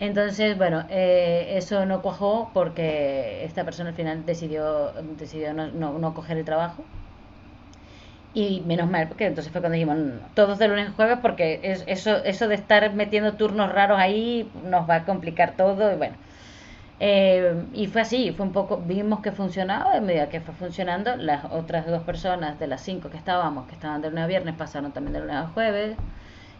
Entonces, 0.00 0.58
bueno, 0.58 0.84
eh, 0.90 1.54
eso 1.56 1.86
no 1.86 2.02
cuajó 2.02 2.50
porque 2.52 3.44
esta 3.44 3.64
persona 3.64 3.90
al 3.90 3.96
final 3.96 4.26
decidió, 4.26 4.92
decidió 5.16 5.54
no, 5.54 5.68
no, 5.68 5.98
no 5.98 6.14
coger 6.14 6.36
el 6.38 6.44
trabajo. 6.44 6.84
Y 8.34 8.62
menos 8.66 8.90
mal, 8.90 9.06
porque 9.08 9.26
entonces 9.26 9.52
fue 9.52 9.60
cuando 9.60 9.74
dijimos, 9.74 9.96
todos 10.34 10.58
de 10.58 10.66
lunes 10.66 10.88
a 10.88 10.92
jueves, 10.92 11.18
porque 11.22 11.60
es, 11.62 11.84
eso, 11.86 12.16
eso 12.24 12.48
de 12.48 12.56
estar 12.56 12.92
metiendo 12.92 13.34
turnos 13.34 13.72
raros 13.72 13.98
ahí 13.98 14.50
nos 14.64 14.88
va 14.90 14.96
a 14.96 15.04
complicar 15.04 15.56
todo. 15.56 15.92
Y 15.92 15.96
bueno, 15.96 16.16
eh, 17.00 17.64
y 17.74 17.86
fue 17.88 18.02
así, 18.02 18.32
fue 18.32 18.46
un 18.46 18.52
poco, 18.52 18.78
vimos 18.78 19.20
que 19.20 19.32
funcionaba, 19.32 19.96
en 19.96 20.06
medida 20.06 20.28
que 20.28 20.40
fue 20.40 20.54
funcionando, 20.54 21.16
las 21.16 21.44
otras 21.46 21.86
dos 21.86 22.02
personas 22.02 22.58
de 22.58 22.66
las 22.66 22.82
cinco 22.82 23.10
que 23.10 23.16
estábamos, 23.18 23.66
que 23.68 23.74
estaban 23.74 24.02
de 24.02 24.10
lunes 24.10 24.24
a 24.24 24.26
viernes, 24.28 24.56
pasaron 24.56 24.92
también 24.92 25.14
de 25.14 25.20
lunes 25.20 25.36
a 25.36 25.48
jueves. 25.48 25.96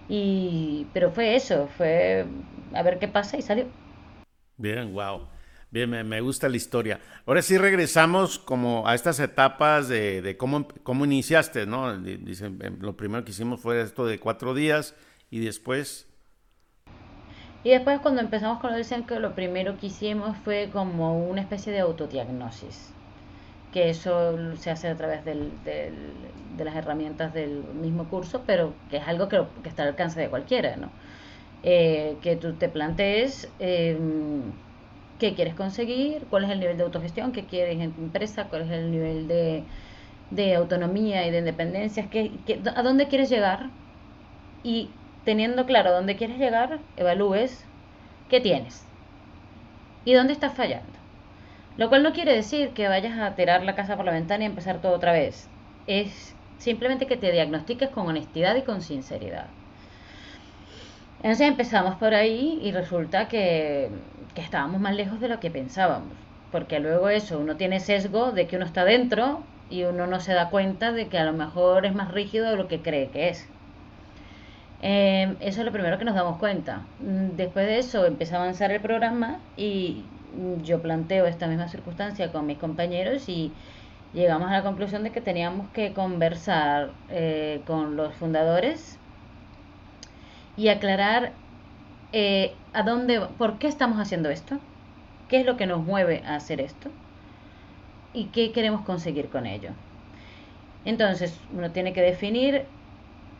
Y, 0.09 0.87
pero 0.93 1.11
fue 1.11 1.35
eso, 1.37 1.69
fue 1.77 2.27
a 2.75 2.83
ver 2.83 2.99
qué 2.99 3.09
pasa 3.09 3.37
y 3.37 3.43
salió. 3.43 3.67
Bien, 4.57 4.93
wow. 4.93 5.29
Bien, 5.71 5.91
me, 5.91 6.21
gusta 6.21 6.49
la 6.49 6.57
historia. 6.57 7.01
Ahora 7.27 7.43
sí 7.43 7.59
regresamos 7.59 8.39
como 8.39 8.87
a 8.87 8.95
estas 8.95 9.19
etapas 9.19 9.89
de, 9.89 10.23
de 10.23 10.37
cómo, 10.37 10.69
cómo 10.85 11.05
iniciaste, 11.05 11.67
¿no? 11.67 11.99
Dicen, 11.99 12.59
em, 12.63 12.79
lo 12.81 12.97
primero 12.97 13.25
que 13.25 13.33
hicimos 13.33 13.61
fue 13.61 13.81
esto 13.81 14.07
de 14.07 14.21
cuatro 14.21 14.55
días 14.55 14.95
y 15.31 15.41
después 15.41 16.07
y 17.65 17.71
después 17.71 17.99
cuando 18.01 18.21
empezamos 18.21 18.61
con 18.61 18.75
el 18.75 19.07
que 19.07 19.19
lo 19.19 19.35
primero 19.35 19.79
que 19.79 19.87
hicimos 19.87 20.37
fue 20.45 20.69
como 20.71 21.19
una 21.27 21.41
especie 21.41 21.73
de 21.73 21.81
autodiagnosis, 21.81 22.93
que 23.73 23.89
eso 23.89 24.55
se 24.57 24.71
hace 24.71 24.89
a 24.89 24.97
través 24.97 25.25
del, 25.25 25.51
de 25.65 26.65
las 26.65 26.77
herramientas 26.77 27.33
del 27.33 27.65
mismo 27.75 28.05
curso, 28.11 28.43
pero 28.47 28.75
que 28.91 28.99
es 28.99 29.09
algo 29.09 29.31
que, 29.31 29.43
que 29.63 29.71
está 29.71 29.83
al 29.83 29.89
alcance 29.89 30.21
de 30.21 30.29
cualquiera, 30.29 30.77
¿no? 30.77 30.91
Eh, 31.67 32.19
que 32.23 32.37
tú 32.37 32.59
te 32.59 32.69
plantees 32.69 33.55
em, 33.59 34.61
qué 35.19 35.35
quieres 35.35 35.55
conseguir, 35.55 36.29
cuál 36.29 36.45
es 36.45 36.51
el 36.51 36.61
nivel 36.61 36.77
de 36.77 36.85
autogestión 36.85 37.33
que 37.33 37.47
quieres 37.47 37.81
en 37.81 37.95
tu 37.95 38.03
empresa, 38.03 38.49
cuál 38.51 38.63
es 38.65 38.71
el 38.71 38.91
nivel 38.91 39.29
de, 39.29 39.69
de 40.31 40.55
autonomía 40.57 41.27
y 41.27 41.31
de 41.33 41.39
independencia, 41.41 42.11
a 42.77 42.83
dónde 42.83 43.09
quieres 43.09 43.31
llegar 43.31 43.73
y 44.63 45.01
teniendo 45.25 45.67
claro 45.67 45.93
dónde 45.93 46.17
quieres 46.17 46.39
llegar, 46.39 46.85
evalúes 46.97 47.71
qué 48.29 48.41
tienes 48.41 48.91
y 50.05 50.15
dónde 50.15 50.33
estás 50.33 50.55
fallando. 50.55 50.99
Lo 51.77 51.89
cual 51.91 52.03
no 52.05 52.13
quiere 52.15 52.35
decir 52.35 52.75
que 52.75 52.89
vayas 52.89 53.19
a 53.19 53.35
tirar 53.37 53.65
la 53.65 53.75
casa 53.77 53.97
por 53.97 54.07
la 54.07 54.13
ventana 54.13 54.45
y 54.45 54.47
empezar 54.49 54.81
todo 54.83 54.93
otra 54.95 55.13
vez. 55.13 55.53
Es 55.87 56.39
simplemente 56.59 57.07
que 57.09 57.17
te 57.19 57.33
diagnostiques 57.33 57.91
con 57.91 58.07
honestidad 58.09 58.57
y 58.57 58.65
con 58.65 58.83
sinceridad. 58.83 59.55
Entonces 61.25 61.49
empezamos 61.49 61.95
por 61.95 62.13
ahí 62.13 62.59
y 62.63 62.71
resulta 62.71 63.29
que, 63.29 63.89
que 64.35 64.43
estábamos 64.43 64.79
más 64.79 64.95
lejos 64.95 65.21
de 65.21 65.29
lo 65.29 65.41
que 65.41 65.51
pensábamos. 65.51 66.13
Porque 66.53 66.81
luego 66.81 67.09
eso, 67.09 67.39
uno 67.39 67.57
tiene 67.57 67.81
sesgo 67.81 68.31
de 68.31 68.47
que 68.47 68.57
uno 68.57 68.67
está 68.67 68.85
dentro 68.85 69.41
y 69.71 69.85
uno 69.85 70.07
no 70.07 70.21
se 70.21 70.35
da 70.35 70.51
cuenta 70.51 70.93
de 70.93 71.09
que 71.09 71.17
a 71.17 71.25
lo 71.25 71.33
mejor 71.33 71.87
es 71.87 71.95
más 71.95 72.13
rígido 72.13 72.51
de 72.51 72.59
lo 72.59 72.69
que 72.69 72.83
cree 72.83 73.09
que 73.09 73.31
es. 73.31 73.49
Eh, 74.83 75.35
eso 75.41 75.61
es 75.61 75.65
lo 75.65 75.73
primero 75.73 75.99
que 75.99 76.05
nos 76.05 76.15
damos 76.15 76.37
cuenta. 76.37 76.83
Mm, 77.01 77.37
después 77.37 77.65
de 77.69 77.79
eso 77.79 78.05
empieza 78.05 78.37
a 78.37 78.43
avanzar 78.43 78.71
el 78.71 78.83
programa 78.83 79.39
y 79.57 80.05
yo 80.63 80.83
planteo 80.83 81.25
esta 81.25 81.47
misma 81.47 81.69
circunstancia 81.69 82.33
con 82.33 82.45
mis 82.45 82.59
compañeros 82.59 83.31
y 83.31 83.51
llegamos 84.13 84.51
a 84.51 84.59
la 84.59 84.63
conclusión 84.63 85.03
de 85.05 85.11
que 85.11 85.23
teníamos 85.23 85.71
que 85.71 85.95
conversar 85.95 86.91
eh, 87.09 87.63
con 87.67 87.97
los 87.97 88.13
fundadores 88.15 88.99
y 90.57 90.69
aclarar 90.69 91.33
eh, 92.13 92.53
a 92.73 92.83
dónde, 92.83 93.21
por 93.39 93.59
qué 93.59 93.67
estamos 93.67 93.99
haciendo 93.99 94.31
esto, 94.31 94.59
qué 95.29 95.41
es 95.41 95.47
lo 95.47 95.57
que 95.57 95.67
nos 95.67 95.85
mueve 95.85 96.23
a 96.27 96.37
hacer 96.37 96.61
esto 96.61 96.91
y 98.13 98.27
qué 98.27 98.53
queremos 98.53 98.83
conseguir 98.83 99.29
con 99.29 99.47
ello. 99.47 99.71
Entonces, 100.85 101.39
uno 101.57 101.71
tiene 101.71 101.93
que 101.93 102.03
definir 102.03 102.67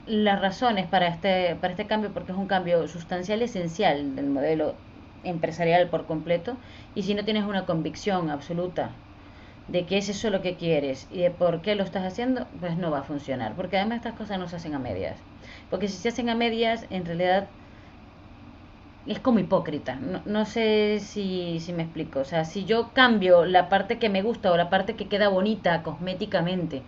las 0.07 0.41
razones 0.41 0.87
para 0.87 1.09
este, 1.09 1.57
para 1.61 1.73
este 1.73 1.87
cambio, 1.87 2.11
porque 2.13 2.33
es 2.33 2.39
un 2.39 2.47
cambio 2.47 2.89
sustancial 2.89 3.43
esencial 3.43 4.17
del 4.17 4.27
modelo 4.27 4.75
empresarial 5.23 5.89
por 5.89 6.07
completo, 6.07 6.57
y 6.95 7.03
si 7.03 7.15
no 7.15 7.25
tienes 7.25 7.45
una 7.45 7.65
convicción 7.65 8.31
absoluta 8.31 8.91
de 9.69 9.87
que 9.87 9.99
es 9.99 10.09
eso 10.09 10.31
lo 10.31 10.43
que 10.43 10.57
quieres 10.57 11.07
y 11.11 11.21
de 11.21 11.31
por 11.31 11.63
qué 11.63 11.75
lo 11.75 11.85
estás 11.85 12.05
haciendo, 12.05 12.49
pues 12.61 12.77
no 12.77 12.91
va 12.91 13.01
a 13.01 13.05
funcionar, 13.05 13.55
porque 13.57 13.77
además 13.79 13.97
estas 13.99 14.15
cosas 14.15 14.39
no 14.39 14.49
se 14.49 14.57
hacen 14.57 14.75
a 14.75 14.79
medias, 14.79 15.19
porque 15.71 15.89
si 15.89 15.99
se 15.99 16.09
hacen 16.11 16.29
a 16.31 16.35
medias, 16.35 16.87
en 16.91 17.05
realidad 17.07 17.51
es 19.07 19.21
como 19.21 19.39
hipócrita, 19.39 19.97
no, 19.97 20.23
no 20.25 20.45
sé 20.47 20.99
si, 21.01 21.61
si 21.61 21.73
me 21.73 21.83
explico, 21.85 22.21
o 22.21 22.25
sea, 22.25 22.45
si 22.45 22.65
yo 22.65 22.93
cambio 22.95 23.45
la 23.45 23.69
parte 23.69 23.99
que 23.99 24.09
me 24.09 24.23
gusta 24.23 24.51
o 24.51 24.57
la 24.57 24.71
parte 24.71 24.97
que 24.97 25.09
queda 25.09 25.29
bonita 25.29 25.83
cosméticamente, 25.83 26.83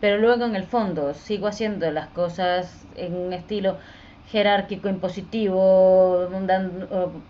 pero 0.00 0.18
luego 0.18 0.44
en 0.44 0.56
el 0.56 0.64
fondo 0.64 1.14
sigo 1.14 1.46
haciendo 1.46 1.90
las 1.90 2.08
cosas 2.08 2.86
en 2.96 3.14
un 3.16 3.32
estilo 3.32 3.78
jerárquico, 4.26 4.88
impositivo, 4.88 6.28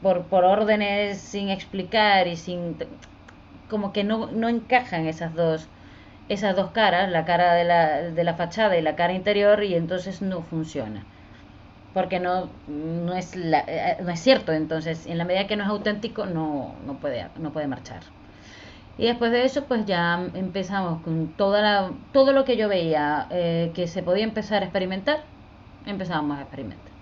por, 0.00 0.28
por 0.28 0.44
órdenes 0.44 1.20
sin 1.20 1.48
explicar 1.50 2.26
y 2.28 2.36
sin 2.36 2.76
como 3.68 3.92
que 3.92 4.04
no, 4.04 4.30
no 4.30 4.48
encajan 4.48 5.06
esas 5.06 5.34
dos 5.34 5.68
esas 6.28 6.56
dos 6.56 6.70
caras, 6.70 7.10
la 7.10 7.24
cara 7.24 7.54
de 7.54 7.64
la, 7.64 8.02
de 8.02 8.24
la 8.24 8.34
fachada 8.34 8.76
y 8.78 8.82
la 8.82 8.96
cara 8.96 9.12
interior, 9.12 9.62
y 9.62 9.74
entonces 9.74 10.22
no 10.22 10.42
funciona. 10.42 11.04
Porque 11.92 12.18
no, 12.18 12.48
no, 12.66 13.14
es 13.14 13.36
la, 13.36 13.64
eh, 13.66 13.98
no 14.02 14.10
es 14.10 14.20
cierto, 14.20 14.52
entonces 14.52 15.06
en 15.06 15.18
la 15.18 15.24
medida 15.24 15.46
que 15.46 15.56
no 15.56 15.64
es 15.64 15.70
auténtico 15.70 16.26
no, 16.26 16.74
no, 16.86 16.94
puede, 16.94 17.26
no 17.38 17.52
puede 17.52 17.66
marchar. 17.66 18.00
Y 18.96 19.06
después 19.06 19.32
de 19.32 19.44
eso, 19.44 19.64
pues 19.64 19.86
ya 19.86 20.28
empezamos 20.34 21.02
con 21.02 21.28
toda 21.36 21.60
la, 21.60 21.90
todo 22.12 22.32
lo 22.32 22.44
que 22.44 22.56
yo 22.56 22.68
veía 22.68 23.26
eh, 23.30 23.72
que 23.74 23.86
se 23.86 24.02
podía 24.02 24.24
empezar 24.24 24.62
a 24.62 24.66
experimentar, 24.66 25.18
empezábamos 25.86 26.38
a 26.38 26.42
experimentar. 26.42 26.92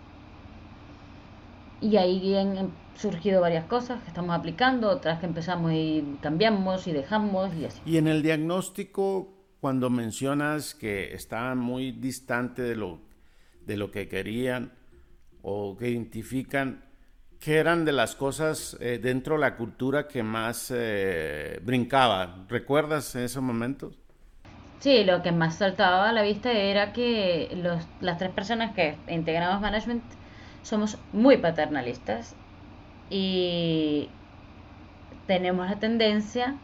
Y 1.80 1.96
ahí 1.96 2.36
han 2.36 2.70
surgido 2.94 3.40
varias 3.40 3.64
cosas 3.64 4.02
que 4.02 4.08
estamos 4.08 4.36
aplicando, 4.36 4.88
otras 4.88 5.20
que 5.20 5.26
empezamos 5.26 5.72
y 5.72 6.18
cambiamos 6.20 6.86
y 6.86 6.92
dejamos 6.92 7.54
y 7.54 7.64
así. 7.64 7.80
Y 7.84 7.96
en 7.96 8.08
el 8.08 8.22
diagnóstico, 8.22 9.32
cuando 9.60 9.90
mencionas 9.90 10.74
que 10.74 11.14
estaban 11.14 11.58
muy 11.58 11.92
distante 11.92 12.62
de 12.62 12.76
lo, 12.76 13.00
de 13.64 13.76
lo 13.76 13.90
que 13.90 14.08
querían 14.08 14.72
o 15.42 15.76
que 15.76 15.90
identifican, 15.90 16.84
¿Qué 17.42 17.56
eran 17.56 17.84
de 17.84 17.90
las 17.90 18.14
cosas 18.14 18.76
eh, 18.80 19.00
dentro 19.02 19.34
de 19.34 19.40
la 19.40 19.56
cultura 19.56 20.06
que 20.06 20.22
más 20.22 20.72
eh, 20.72 21.58
brincaba? 21.64 22.44
¿Recuerdas 22.48 23.16
en 23.16 23.22
esos 23.22 23.42
momentos? 23.42 23.98
Sí, 24.78 25.02
lo 25.02 25.22
que 25.22 25.32
más 25.32 25.56
saltaba 25.56 26.08
a 26.08 26.12
la 26.12 26.22
vista 26.22 26.52
era 26.52 26.92
que 26.92 27.50
los, 27.60 27.84
las 28.00 28.18
tres 28.18 28.30
personas 28.30 28.76
que 28.76 28.96
integramos 29.08 29.60
management 29.60 30.04
somos 30.62 30.98
muy 31.12 31.36
paternalistas 31.36 32.36
y 33.12 34.08
tenemos 35.26 35.68
la 35.68 35.76
tendencia, 35.76 36.56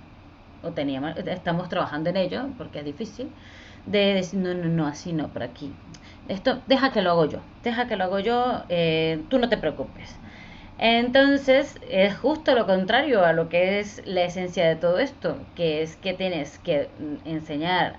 o 0.62 0.70
teníamos, 0.70 1.16
estamos 1.18 1.68
trabajando 1.68 2.08
en 2.11 2.16
ello, 2.16 2.46
porque 2.56 2.78
es 2.78 2.84
difícil, 2.87 3.28
de 3.87 4.14
decir, 4.14 4.40
no, 4.40 4.54
no, 4.54 4.64
no, 4.64 4.87
así 4.87 5.12
no, 5.12 5.28
por 5.28 5.42
aquí. 5.42 5.70
Esto, 6.28 6.61
deja 6.66 6.90
que 6.90 7.02
lo 7.02 7.11
hago 7.11 7.26
yo, 7.26 7.40
deja 7.62 7.87
que 7.87 7.96
lo 7.96 8.04
hago 8.04 8.18
yo, 8.18 8.62
eh, 8.68 9.22
tú 9.28 9.38
no 9.38 9.48
te 9.48 9.58
preocupes. 9.58 10.16
Entonces, 10.78 11.78
es 11.90 12.16
justo 12.16 12.54
lo 12.54 12.66
contrario 12.66 13.24
a 13.24 13.32
lo 13.32 13.48
que 13.48 13.80
es 13.80 14.02
la 14.06 14.22
esencia 14.22 14.66
de 14.66 14.76
todo 14.76 14.98
esto, 15.00 15.37
que 15.54 15.82
es 15.82 15.96
que 15.96 16.14
tienes 16.14 16.58
que 16.61 16.88
enseñar 17.24 17.96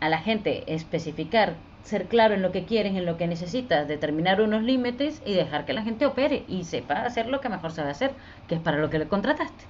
a 0.00 0.08
la 0.08 0.18
gente, 0.18 0.64
especificar, 0.74 1.54
ser 1.82 2.06
claro 2.06 2.34
en 2.34 2.42
lo 2.42 2.52
que 2.52 2.64
quieren, 2.64 2.96
en 2.96 3.06
lo 3.06 3.16
que 3.16 3.26
necesitas, 3.26 3.88
determinar 3.88 4.40
unos 4.40 4.62
límites 4.62 5.22
y 5.26 5.34
dejar 5.34 5.64
que 5.64 5.72
la 5.72 5.82
gente 5.82 6.06
opere 6.06 6.44
y 6.48 6.64
sepa 6.64 7.04
hacer 7.04 7.26
lo 7.26 7.40
que 7.40 7.48
mejor 7.48 7.72
sabe 7.72 7.90
hacer, 7.90 8.12
que 8.48 8.54
es 8.56 8.60
para 8.60 8.78
lo 8.78 8.90
que 8.90 8.98
le 8.98 9.08
contrataste. 9.08 9.64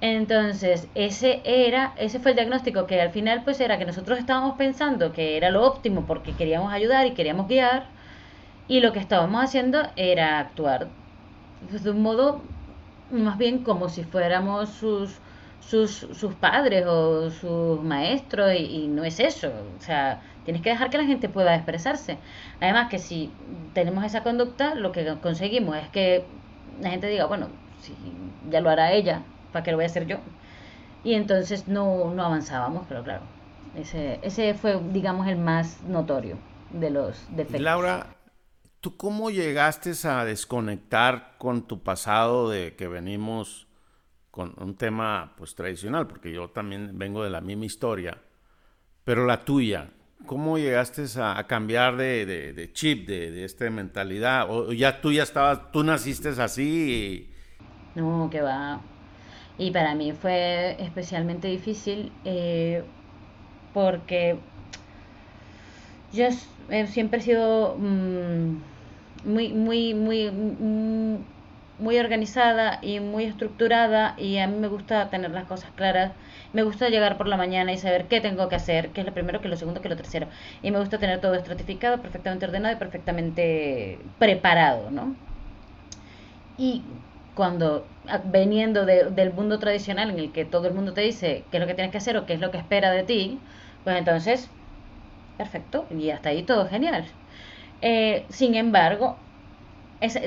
Entonces, 0.00 0.88
ese 0.94 1.42
era, 1.44 1.92
ese 1.98 2.20
fue 2.20 2.30
el 2.32 2.36
diagnóstico 2.36 2.86
que 2.86 3.00
al 3.00 3.10
final 3.10 3.42
pues 3.44 3.60
era 3.60 3.78
que 3.78 3.84
nosotros 3.84 4.18
estábamos 4.18 4.56
pensando 4.56 5.12
que 5.12 5.36
era 5.36 5.50
lo 5.50 5.66
óptimo 5.66 6.06
porque 6.06 6.32
queríamos 6.32 6.72
ayudar 6.72 7.06
y 7.06 7.12
queríamos 7.12 7.48
guiar 7.48 7.86
y 8.66 8.80
lo 8.80 8.92
que 8.92 8.98
estábamos 8.98 9.44
haciendo 9.44 9.82
era 9.96 10.38
actuar 10.38 10.88
pues, 11.68 11.84
de 11.84 11.90
un 11.90 12.02
modo 12.02 12.40
más 13.10 13.38
bien 13.38 13.62
como 13.62 13.88
si 13.88 14.04
fuéramos 14.04 14.70
sus, 14.70 15.18
sus, 15.60 15.90
sus 15.90 16.34
padres 16.34 16.86
o 16.86 17.30
sus 17.30 17.82
maestros 17.82 18.52
y, 18.56 18.86
no 18.88 19.04
es 19.04 19.20
eso. 19.20 19.48
O 19.78 19.82
sea, 19.82 20.22
tienes 20.44 20.62
que 20.62 20.70
dejar 20.70 20.90
que 20.90 20.98
la 20.98 21.04
gente 21.04 21.28
pueda 21.28 21.54
expresarse. 21.54 22.18
Además 22.60 22.88
que 22.88 22.98
si 22.98 23.30
tenemos 23.74 24.04
esa 24.04 24.22
conducta, 24.22 24.74
lo 24.74 24.92
que 24.92 25.16
conseguimos 25.22 25.76
es 25.76 25.88
que 25.88 26.24
la 26.80 26.90
gente 26.90 27.08
diga, 27.08 27.26
bueno, 27.26 27.48
si 27.80 27.94
ya 28.50 28.60
lo 28.60 28.70
hará 28.70 28.92
ella, 28.92 29.22
¿para 29.52 29.62
qué 29.62 29.70
lo 29.70 29.76
voy 29.76 29.84
a 29.84 29.86
hacer 29.86 30.06
yo? 30.06 30.18
Y 31.04 31.14
entonces 31.14 31.68
no, 31.68 32.12
no 32.14 32.24
avanzábamos, 32.24 32.86
pero 32.88 33.02
claro, 33.02 33.22
ese, 33.76 34.18
ese 34.22 34.54
fue, 34.54 34.80
digamos, 34.92 35.26
el 35.28 35.38
más 35.38 35.82
notorio 35.82 36.36
de 36.72 36.90
los 36.90 37.26
defectos. 37.30 37.60
Laura, 37.60 38.06
¿Tú 38.80 38.96
cómo 38.96 39.30
llegaste 39.30 39.92
a 40.08 40.24
desconectar 40.24 41.34
con 41.36 41.66
tu 41.66 41.82
pasado 41.82 42.48
de 42.48 42.76
que 42.76 42.88
venimos 42.88 43.66
con 44.30 44.54
un 44.56 44.74
tema 44.74 45.34
pues 45.36 45.54
tradicional? 45.54 46.06
Porque 46.06 46.32
yo 46.32 46.48
también 46.48 46.98
vengo 46.98 47.22
de 47.22 47.28
la 47.28 47.42
misma 47.42 47.66
historia, 47.66 48.22
pero 49.04 49.26
la 49.26 49.44
tuya, 49.44 49.90
¿cómo 50.26 50.58
llegaste 50.58 51.04
a, 51.20 51.44
cambiar 51.46 51.96
de, 51.96 52.70
chip, 52.72 53.06
de, 53.06 53.44
esta 53.44 53.68
mentalidad? 53.70 54.46
¿O 54.50 54.72
ya 54.72 55.00
tú 55.00 55.12
ya 55.12 55.22
estabas, 55.22 55.70
tú 55.72 55.82
naciste 55.82 56.28
así? 56.28 57.28
No, 57.94 58.28
que 58.30 58.40
va. 58.40 58.80
Y 59.58 59.70
para 59.72 59.94
mí 59.94 60.12
fue 60.12 60.76
especialmente 60.82 61.48
difícil 61.48 62.12
eh, 62.24 62.82
porque 63.74 64.38
yo 66.12 66.28
siempre 66.86 67.20
he 67.20 67.22
sido 67.22 67.76
mm, 67.78 68.62
muy, 69.24 69.52
muy, 69.52 69.94
muy, 69.94 70.30
mm, 70.30 71.18
muy 71.78 71.98
organizada 71.98 72.78
y 72.82 73.00
muy 73.00 73.24
estructurada 73.24 74.14
y 74.18 74.38
a 74.38 74.46
mí 74.46 74.58
me 74.58 74.68
gusta 74.68 75.10
tener 75.10 75.30
las 75.30 75.44
cosas 75.44 75.70
claras. 75.76 76.12
Me 76.52 76.62
gusta 76.64 76.88
llegar 76.88 77.16
por 77.16 77.28
la 77.28 77.36
mañana 77.36 77.72
y 77.72 77.78
saber 77.78 78.08
qué 78.08 78.20
tengo 78.20 78.48
que 78.48 78.56
hacer, 78.56 78.92
qué 78.92 79.00
es 79.00 79.06
lo 79.06 79.14
primero, 79.14 79.40
qué 79.40 79.46
es 79.48 79.50
lo 79.50 79.56
segundo, 79.56 79.80
qué 79.80 79.88
es 79.88 79.90
lo 79.90 79.96
tercero. 79.96 80.28
Y 80.62 80.70
me 80.70 80.78
gusta 80.80 80.98
tener 80.98 81.20
todo 81.20 81.34
estratificado, 81.34 82.02
perfectamente 82.02 82.46
ordenado 82.46 82.74
y 82.74 82.78
perfectamente 82.78 83.98
preparado, 84.18 84.90
¿no? 84.90 85.16
Y 86.56 86.82
cuando 87.34 87.86
veniendo 88.24 88.84
del 88.84 89.32
mundo 89.32 89.58
tradicional 89.58 90.10
en 90.10 90.18
el 90.18 90.32
que 90.32 90.44
todo 90.44 90.68
el 90.68 90.74
mundo 90.74 90.92
te 90.92 91.00
dice 91.00 91.44
qué 91.50 91.56
es 91.56 91.60
lo 91.60 91.66
que 91.66 91.74
tienes 91.74 91.92
que 91.92 91.98
hacer 91.98 92.16
o 92.16 92.26
qué 92.26 92.34
es 92.34 92.40
lo 92.40 92.50
que 92.50 92.58
espera 92.58 92.90
de 92.90 93.04
ti, 93.04 93.38
pues 93.84 93.96
entonces, 93.96 94.48
perfecto, 95.38 95.86
y 95.90 96.10
hasta 96.10 96.30
ahí 96.30 96.42
todo 96.42 96.66
genial. 96.68 97.04
Eh, 97.82 98.26
sin 98.30 98.54
embargo, 98.56 99.16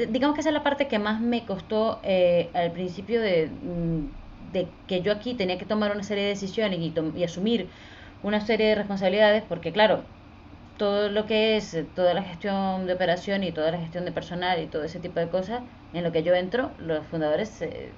digamos 0.10 0.36
que 0.36 0.42
esa 0.42 0.50
es 0.50 0.54
la 0.54 0.64
parte 0.64 0.88
que 0.88 1.00
más 1.00 1.22
me 1.22 1.46
costó 1.46 2.00
eh, 2.04 2.50
al 2.54 2.72
principio 2.72 3.22
mm, 3.22 4.06
de, 4.54 4.68
que 4.88 5.02
yo 5.02 5.12
aquí 5.12 5.34
tenía 5.34 5.58
que 5.58 5.66
tomar 5.66 5.92
una 5.92 6.04
serie 6.04 6.24
de 6.24 6.30
decisiones 6.30 6.80
y, 6.80 6.94
y, 7.16 7.24
asumir 7.24 7.68
una 8.24 8.40
serie 8.42 8.68
de 8.68 8.76
responsabilidades, 8.76 9.44
porque 9.50 9.72
claro, 9.72 10.04
todo 10.78 11.10
lo 11.10 11.26
que 11.26 11.58
es 11.58 11.74
eh, 11.74 11.86
toda 11.96 12.14
la 12.14 12.24
gestión 12.24 12.88
de 12.88 12.94
operación 12.94 13.44
y 13.44 13.52
toda 13.52 13.72
la 13.72 13.80
gestión 13.80 14.06
de 14.06 14.12
personal 14.12 14.62
y 14.62 14.68
todo 14.68 14.84
ese 14.84 15.00
tipo 15.00 15.20
de 15.20 15.28
cosas, 15.28 15.62
en 15.94 16.04
lo 16.04 16.12
que 16.12 16.24
yo 16.24 16.34
entro, 16.34 16.72
los 16.80 17.06
fundadores 17.08 17.50
se, 17.50 17.92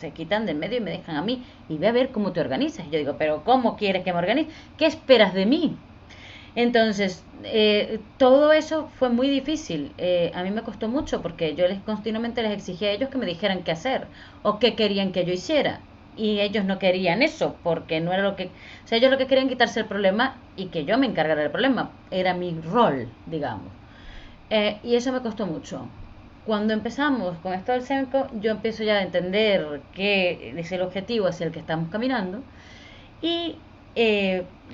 se 0.00 0.10
quitan 0.10 0.46
del 0.46 0.56
medio 0.56 0.78
y 0.78 0.80
me 0.80 0.90
dejan 0.92 1.16
a 1.16 1.22
mí 1.22 1.44
y 1.68 1.76
ve 1.78 1.88
a 1.88 1.92
ver 1.92 2.10
cómo 2.10 2.32
te 2.32 2.40
organizas. 2.40 2.86
Y 2.86 2.90
yo 2.90 2.98
digo, 2.98 3.16
pero 3.18 3.44
¿cómo 3.44 3.76
quieres 3.76 4.04
que 4.04 4.12
me 4.12 4.18
organice? 4.18 4.50
¿Qué 4.76 4.86
esperas 4.86 5.34
de 5.34 5.46
mí? 5.46 5.76
Entonces, 6.54 7.24
eh, 7.44 8.00
todo 8.16 8.52
eso 8.52 8.88
fue 8.98 9.10
muy 9.10 9.28
difícil. 9.28 9.92
Eh, 9.98 10.32
a 10.34 10.42
mí 10.42 10.50
me 10.50 10.62
costó 10.62 10.88
mucho 10.88 11.22
porque 11.22 11.54
yo 11.54 11.68
les 11.68 11.80
continuamente 11.82 12.42
les 12.42 12.52
exigía 12.52 12.88
a 12.88 12.92
ellos 12.92 13.10
que 13.10 13.18
me 13.18 13.26
dijeran 13.26 13.62
qué 13.62 13.72
hacer 13.72 14.06
o 14.42 14.58
qué 14.58 14.74
querían 14.74 15.12
que 15.12 15.24
yo 15.24 15.32
hiciera. 15.32 15.87
Y 16.18 16.40
ellos 16.40 16.64
no 16.64 16.78
querían 16.78 17.22
eso 17.22 17.56
porque 17.62 18.00
no 18.00 18.12
era 18.12 18.22
lo 18.22 18.36
que... 18.36 18.46
O 18.84 18.86
sea, 18.86 18.98
ellos 18.98 19.10
lo 19.10 19.16
que 19.16 19.26
querían 19.26 19.48
quitarse 19.48 19.80
el 19.80 19.86
problema 19.86 20.36
y 20.56 20.66
que 20.66 20.84
yo 20.84 20.98
me 20.98 21.06
encargara 21.06 21.40
del 21.40 21.50
problema. 21.50 21.92
Era 22.10 22.34
mi 22.34 22.60
rol, 22.60 23.08
digamos. 23.26 23.72
Eh, 24.50 24.78
y 24.82 24.96
eso 24.96 25.12
me 25.12 25.20
costó 25.20 25.46
mucho. 25.46 25.86
Cuando 26.44 26.74
empezamos 26.74 27.38
con 27.38 27.52
esto 27.52 27.72
del 27.72 27.82
SEMCO, 27.82 28.28
yo 28.40 28.50
empiezo 28.50 28.82
ya 28.82 28.96
a 28.96 29.02
entender 29.02 29.80
qué 29.94 30.54
es 30.56 30.72
el 30.72 30.82
objetivo 30.82 31.28
hacia 31.28 31.46
el 31.46 31.52
que 31.52 31.60
estamos 31.60 31.88
caminando. 31.90 32.42
Y 33.22 33.56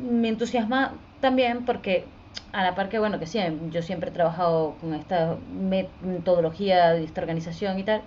me 0.03 0.29
entusiasma 0.29 0.95
también 1.21 1.65
porque 1.65 2.05
a 2.53 2.63
la 2.63 2.75
par 2.75 2.89
que, 2.89 2.99
bueno, 2.99 3.19
que 3.19 3.27
sí, 3.27 3.39
yo 3.71 3.83
siempre 3.83 4.11
he 4.11 4.13
trabajado 4.13 4.77
con 4.81 4.95
esta 4.95 5.37
metodología 6.03 6.91
de 6.91 7.05
esta 7.05 7.21
organización 7.21 7.79
y 7.79 7.83
tal, 7.83 8.03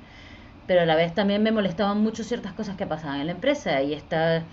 pero 0.68 0.82
a 0.82 0.86
la 0.86 0.96
vez 0.96 1.14
también 1.16 1.44
me 1.44 1.52
molestaban 1.52 2.00
mucho 2.02 2.24
ciertas 2.24 2.54
cosas 2.54 2.78
que 2.78 2.88
pasaban 2.88 3.22
en 3.22 3.28
la 3.28 3.34
empresa 3.34 3.82
y 3.82 3.94
estas 3.94 4.46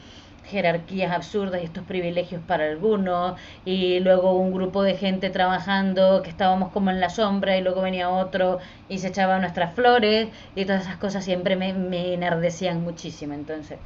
jerarquías 0.45 1.11
absurdas 1.13 1.63
y 1.63 1.65
estos 1.65 1.85
privilegios 1.85 2.43
para 2.43 2.67
algunos 2.71 3.41
y 3.65 4.01
luego 4.01 4.39
un 4.39 4.53
grupo 4.53 4.83
de 4.83 4.95
gente 4.97 5.31
trabajando 5.31 6.23
que 6.23 6.31
estábamos 6.31 6.71
como 6.71 6.91
en 6.91 7.01
la 7.01 7.09
sombra 7.11 7.57
y 7.57 7.63
luego 7.63 7.81
venía 7.83 8.11
otro 8.11 8.59
y 8.89 8.99
se 8.99 9.09
echaban 9.09 9.41
nuestras 9.41 9.75
flores 9.75 10.29
y 10.55 10.65
todas 10.67 10.83
esas 10.83 10.99
cosas 10.99 11.25
siempre 11.25 11.57
me, 11.57 11.73
me 11.75 12.15
enardecían 12.15 12.83
muchísimo. 12.83 13.35
Entonces 13.35 13.81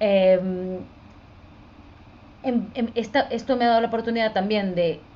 em, 0.00 0.86
em, 2.42 2.70
em, 2.74 2.86
esto 2.94 3.56
me 3.56 3.64
ha 3.64 3.68
dado 3.68 3.80
la 3.80 3.88
oportunidad 3.88 4.32
también 4.32 4.74
de 4.74 5.08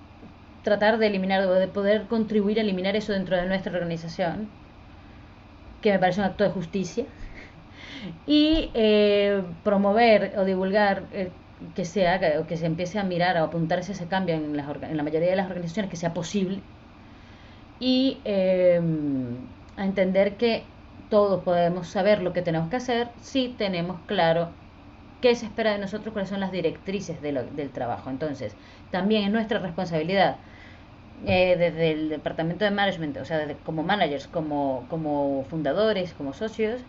tratar 0.63 0.99
de 0.99 1.07
eliminar 1.09 1.41
o 1.47 1.55
de 1.55 1.69
poder 1.69 2.09
contribuir 2.09 2.59
a 2.59 2.63
eliminar 2.63 2.97
eso 2.97 3.13
dentro 3.13 3.37
de 3.37 3.47
nuestra 3.47 3.73
organización, 3.73 4.51
que 5.87 5.93
me 5.93 6.01
parece 6.01 6.21
un 6.21 6.27
acto 6.27 6.43
de 6.43 6.51
justicia, 6.51 7.05
y 8.27 8.71
eh, 8.75 9.41
promover 9.63 10.33
o 10.37 10.45
divulgar 10.45 11.05
eh, 11.13 11.31
que 11.77 11.85
se 11.85 12.09
haga 12.09 12.41
o 12.41 12.47
que 12.49 12.57
se 12.57 12.67
empiece 12.67 12.99
a 12.99 13.05
mirar 13.05 13.37
o 13.37 13.45
apuntarse 13.45 13.93
ese 13.93 14.07
cambio 14.07 14.35
en, 14.35 14.59
en 14.59 14.97
la 14.97 15.03
mayoría 15.05 15.31
de 15.31 15.37
las 15.37 15.47
organizaciones, 15.47 15.89
que 15.89 15.97
sea 15.97 16.13
posible, 16.13 16.59
y 17.79 18.19
eh, 18.25 18.81
a 19.77 19.85
entender 19.85 20.37
que 20.37 20.65
todos 21.09 21.45
podemos 21.45 21.87
saber 21.87 22.21
lo 22.21 22.33
que 22.33 22.43
tenemos 22.43 22.69
que 22.69 22.77
hacer 22.77 23.09
si 23.23 23.55
tenemos 23.57 24.01
claro 24.07 24.49
qué 25.23 25.37
se 25.37 25.47
espera 25.47 25.71
de 25.71 25.79
nosotros, 25.79 26.13
cuáles 26.13 26.31
son 26.31 26.41
las 26.41 26.51
directrices 26.51 27.23
del 27.23 27.71
trabajo. 27.71 28.11
Entonces, 28.11 28.57
también 28.91 29.23
es 29.23 29.31
nuestra 29.31 29.61
responsabilidad 29.61 30.37
eh, 31.25 31.57
desde 31.57 31.93
el 31.93 32.09
departamento 32.09 32.65
de 32.65 32.71
management, 32.71 33.17
o 33.19 33.25
sea, 33.25 33.47
como 33.65 33.83
managers, 33.83 34.27
como, 34.29 34.87
como 34.89 35.45
fundadores, 35.45 36.13
como 36.15 36.33
socios, 36.33 36.81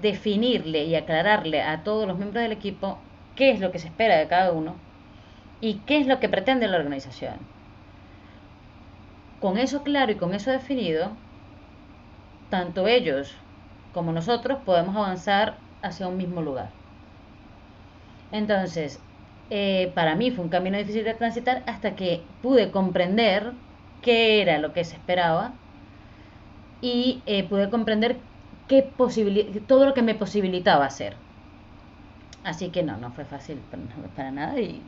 definirle 0.00 0.84
y 0.84 0.94
aclararle 0.96 1.62
a 1.62 1.82
todos 1.82 2.06
los 2.06 2.18
miembros 2.18 2.42
del 2.42 2.52
equipo 2.52 2.98
qué 3.36 3.50
es 3.50 3.60
lo 3.60 3.72
que 3.72 3.78
se 3.78 3.88
espera 3.88 4.16
de 4.16 4.28
cada 4.28 4.52
uno 4.52 4.74
y 5.60 5.74
qué 5.86 5.98
es 5.98 6.06
lo 6.06 6.20
que 6.20 6.28
pretende 6.28 6.68
la 6.68 6.76
organización. 6.76 7.34
Con 9.40 9.58
eso 9.58 9.82
claro 9.82 10.12
y 10.12 10.16
con 10.16 10.34
eso 10.34 10.50
definido, 10.50 11.10
tanto 12.50 12.86
ellos 12.88 13.34
como 13.92 14.12
nosotros 14.12 14.58
podemos 14.64 14.96
avanzar 14.96 15.58
hacia 15.82 16.08
un 16.08 16.16
mismo 16.16 16.42
lugar. 16.42 16.68
Entonces, 18.32 18.98
eh, 19.50 19.92
para 19.94 20.14
mí 20.14 20.30
fue 20.30 20.44
un 20.44 20.50
camino 20.50 20.78
difícil 20.78 21.04
de 21.04 21.14
transitar 21.14 21.62
hasta 21.66 21.94
que 21.94 22.22
pude 22.42 22.70
comprender 22.70 23.52
qué 24.02 24.40
era 24.40 24.58
lo 24.58 24.72
que 24.72 24.84
se 24.84 24.94
esperaba 24.94 25.52
y 26.80 27.22
eh, 27.26 27.44
pude 27.44 27.70
comprender 27.70 28.16
qué 28.68 28.90
todo 29.66 29.86
lo 29.86 29.94
que 29.94 30.02
me 30.02 30.14
posibilitaba 30.14 30.86
hacer. 30.86 31.16
Así 32.42 32.68
que 32.68 32.82
no, 32.82 32.96
no 32.98 33.10
fue 33.12 33.24
fácil 33.24 33.58
para, 34.14 34.30
nada 34.30 34.60
y, 34.60 34.82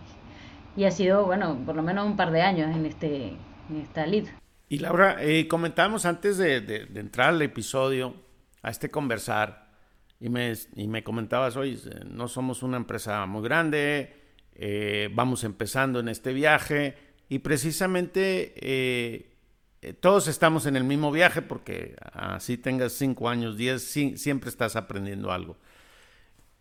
ha 0.84 0.90
sido, 0.90 1.24
bueno, 1.24 1.58
por 1.64 1.74
lo 1.74 1.82
menos 1.82 2.06
un 2.06 2.16
par 2.16 2.30
de 2.30 2.42
años 2.42 2.74
en, 2.74 2.84
este, 2.84 3.28
en 3.70 3.80
esta 3.82 4.06
lead. 4.06 4.26
Y 4.68 4.78
Laura, 4.78 5.16
eh, 5.20 5.48
comentábamos 5.48 6.04
antes 6.04 6.36
de, 6.36 6.60
de, 6.60 7.00
entrar 7.00 7.30
al 7.30 7.40
episodio, 7.40 8.14
a 8.62 8.70
este 8.70 8.90
conversar, 8.90 9.68
y 10.20 10.28
me, 10.28 10.52
y 10.74 10.88
me 10.88 11.02
comentabas, 11.02 11.56
hoy 11.56 11.80
no 12.10 12.28
somos 12.28 12.62
una 12.62 12.76
empresa 12.76 13.24
muy 13.26 13.42
grande, 13.42 14.15
eh, 14.58 15.10
vamos 15.12 15.44
empezando 15.44 16.00
en 16.00 16.08
este 16.08 16.32
viaje 16.32 16.96
y 17.28 17.40
precisamente 17.40 18.54
eh, 18.56 19.32
eh, 19.82 19.92
todos 19.92 20.28
estamos 20.28 20.64
en 20.64 20.76
el 20.76 20.84
mismo 20.84 21.12
viaje 21.12 21.42
porque 21.42 21.94
así 22.12 22.56
tengas 22.56 22.92
cinco 22.92 23.28
años, 23.28 23.56
diez, 23.56 23.82
siempre 23.82 24.48
estás 24.48 24.74
aprendiendo 24.74 25.30
algo. 25.30 25.58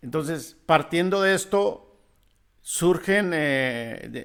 Entonces, 0.02 0.58
partiendo 0.66 1.22
de 1.22 1.36
esto, 1.36 1.98
surgen, 2.62 3.34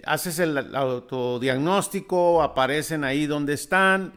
haces 0.04 0.38
el 0.40 0.74
autodiagnóstico, 0.74 2.42
aparecen 2.42 3.04
ahí 3.04 3.26
donde 3.26 3.54
están 3.54 4.12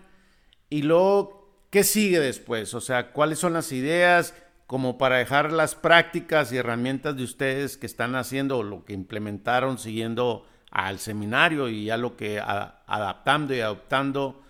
y 0.69 0.81
luego, 0.81 1.67
¿qué 1.69 1.83
sigue 1.83 2.19
después? 2.19 2.73
O 2.73 2.81
sea, 2.81 3.11
¿cuáles 3.11 3.37
son 3.37 3.53
las 3.53 3.71
ideas? 3.71 4.33
Como 4.73 4.97
para 4.97 5.17
dejar 5.17 5.51
las 5.51 5.75
prácticas 5.75 6.51
y 6.51 6.57
herramientas 6.57 7.15
de 7.15 7.23
ustedes 7.23 7.77
que 7.77 7.85
están 7.85 8.15
haciendo 8.15 8.63
lo 8.63 8.85
que 8.85 8.93
implementaron 8.93 9.77
siguiendo 9.77 10.47
al 10.71 10.97
seminario 10.97 11.69
y 11.69 11.85
ya 11.85 11.97
lo 11.97 12.17
que 12.17 12.39
adaptando 12.39 13.53
y 13.53 13.59
adoptando 13.59 14.41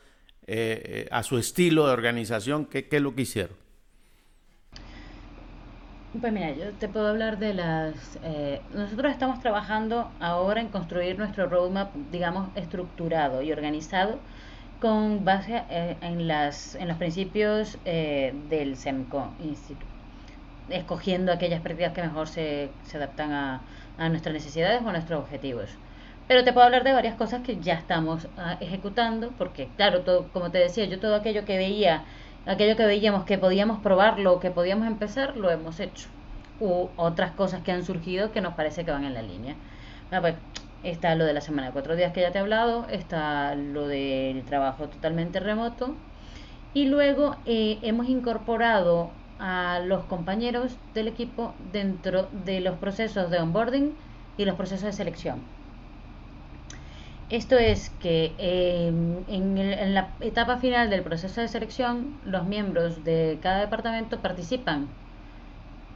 eh, 0.48 0.82
eh, 0.86 1.08
a 1.12 1.24
su 1.24 1.38
estilo 1.38 1.88
de 1.88 1.92
organización, 1.92 2.68
¿qué, 2.68 2.88
¿qué, 2.88 2.96
es 2.96 3.02
lo 3.02 3.14
que 3.14 3.24
hicieron? 3.24 3.58
Pues 6.22 6.32
mira, 6.32 6.54
yo 6.54 6.72
te 6.72 6.88
puedo 6.88 7.10
hablar 7.10 7.38
de 7.38 7.56
las... 7.56 8.18
Eh, 8.24 8.62
nosotros 8.74 9.12
estamos 9.12 9.42
trabajando 9.42 10.10
ahora 10.22 10.62
en 10.62 10.70
construir 10.70 11.18
nuestro 11.18 11.50
roadmap, 11.50 11.94
digamos, 12.14 12.48
estructurado 12.56 13.42
y 13.42 13.52
organizado 13.52 14.20
con 14.80 15.26
base 15.26 15.64
en, 15.70 16.30
las, 16.30 16.76
en 16.76 16.88
los 16.88 16.96
principios 16.96 17.78
del 17.84 18.78
SEMCO 18.78 19.34
Institute 19.44 19.93
escogiendo 20.70 21.32
aquellas 21.32 21.62
prácticas 21.62 21.94
que 21.94 22.02
mejor 22.02 22.28
se, 22.28 22.70
se 22.84 22.98
adaptan 22.98 23.32
a, 23.32 23.62
a, 23.98 24.10
nuestras 24.10 24.34
necesidades 24.34 24.82
o 24.82 24.90
a 24.90 24.92
nuestros 24.92 25.22
objetivos. 25.22 25.70
Pero 26.28 26.44
te 26.44 26.54
puedo 26.54 26.66
hablar 26.66 26.84
de 26.84 26.94
varias 26.94 27.16
cosas 27.16 27.42
que 27.42 27.60
ya 27.60 27.74
estamos 27.74 28.28
ah, 28.38 28.58
ejecutando, 28.62 29.32
porque 29.38 29.70
claro, 29.76 30.02
todo, 30.02 30.30
como 30.32 30.52
te 30.52 30.58
decía, 30.58 30.86
yo 30.86 31.00
todo 31.00 31.16
aquello 31.16 31.46
que 31.46 31.58
veía, 31.58 32.04
aquello 32.46 32.78
que 32.78 32.86
veíamos 32.86 33.26
que 33.26 33.38
podíamos 33.38 33.80
probarlo, 33.80 34.40
que 34.40 34.52
podíamos 34.52 34.88
empezar, 34.88 35.36
lo 35.38 35.52
hemos 35.52 35.80
hecho. 35.80 36.08
U 36.60 36.90
otras 36.96 37.32
cosas 37.32 37.62
que 37.62 37.72
han 37.72 37.84
surgido 37.84 38.32
que 38.32 38.42
nos 38.42 38.54
parece 38.54 38.86
que 38.86 38.92
van 38.92 39.04
en 39.04 39.14
la 39.14 39.22
línea. 39.22 39.56
Bueno, 40.10 40.22
pues, 40.22 40.36
está 40.84 41.16
lo 41.16 41.26
de 41.26 41.34
la 41.34 41.42
semana 41.42 41.68
de 41.68 41.74
cuatro 41.74 41.96
días 41.96 42.14
que 42.14 42.22
ya 42.22 42.32
te 42.32 42.38
he 42.38 42.42
hablado, 42.42 42.88
está 42.90 43.56
lo 43.56 43.88
del 43.88 44.44
trabajo 44.44 44.88
totalmente 44.88 45.40
remoto, 45.40 45.96
y 46.74 46.86
luego 46.86 47.36
eh, 47.46 47.80
hemos 47.82 48.10
incorporado 48.10 49.12
a 49.40 49.80
los 49.86 50.06
compañeros 50.06 50.78
del 50.94 51.08
equipo 51.08 51.54
dentro 51.72 52.28
de 52.46 52.60
los 52.62 52.78
procesos 52.78 53.30
de 53.30 53.40
onboarding 53.40 53.94
y 54.38 54.46
los 54.46 54.56
procesos 54.56 54.86
de 54.86 54.94
selección. 54.94 55.42
Esto 57.30 57.58
es 57.58 57.90
que 58.02 58.32
em, 58.38 59.24
en, 59.28 59.94
la 59.94 60.10
etapa 60.20 60.58
final 60.58 60.90
del 60.90 61.02
proceso 61.02 61.42
de 61.42 61.48
selección, 61.48 62.20
los 62.26 62.46
miembros 62.46 63.04
de 63.04 63.40
cada 63.42 63.62
departamento 63.62 64.20
participan 64.20 64.88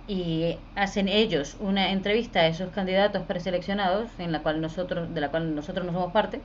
y 0.08 0.56
hacen 0.76 1.08
ellos 1.10 1.58
una 1.60 1.92
entrevista 1.92 2.40
a 2.40 2.48
esos 2.48 2.70
candidatos 2.72 3.24
preseleccionados, 3.24 4.10
en 4.20 4.32
la 4.32 4.42
cual 4.42 4.62
nosotros, 4.62 5.14
de 5.14 5.22
la 5.22 5.30
cual 5.30 5.54
nosotros 5.54 5.86
no 5.86 5.92
somos 5.92 6.14
parte, 6.14 6.42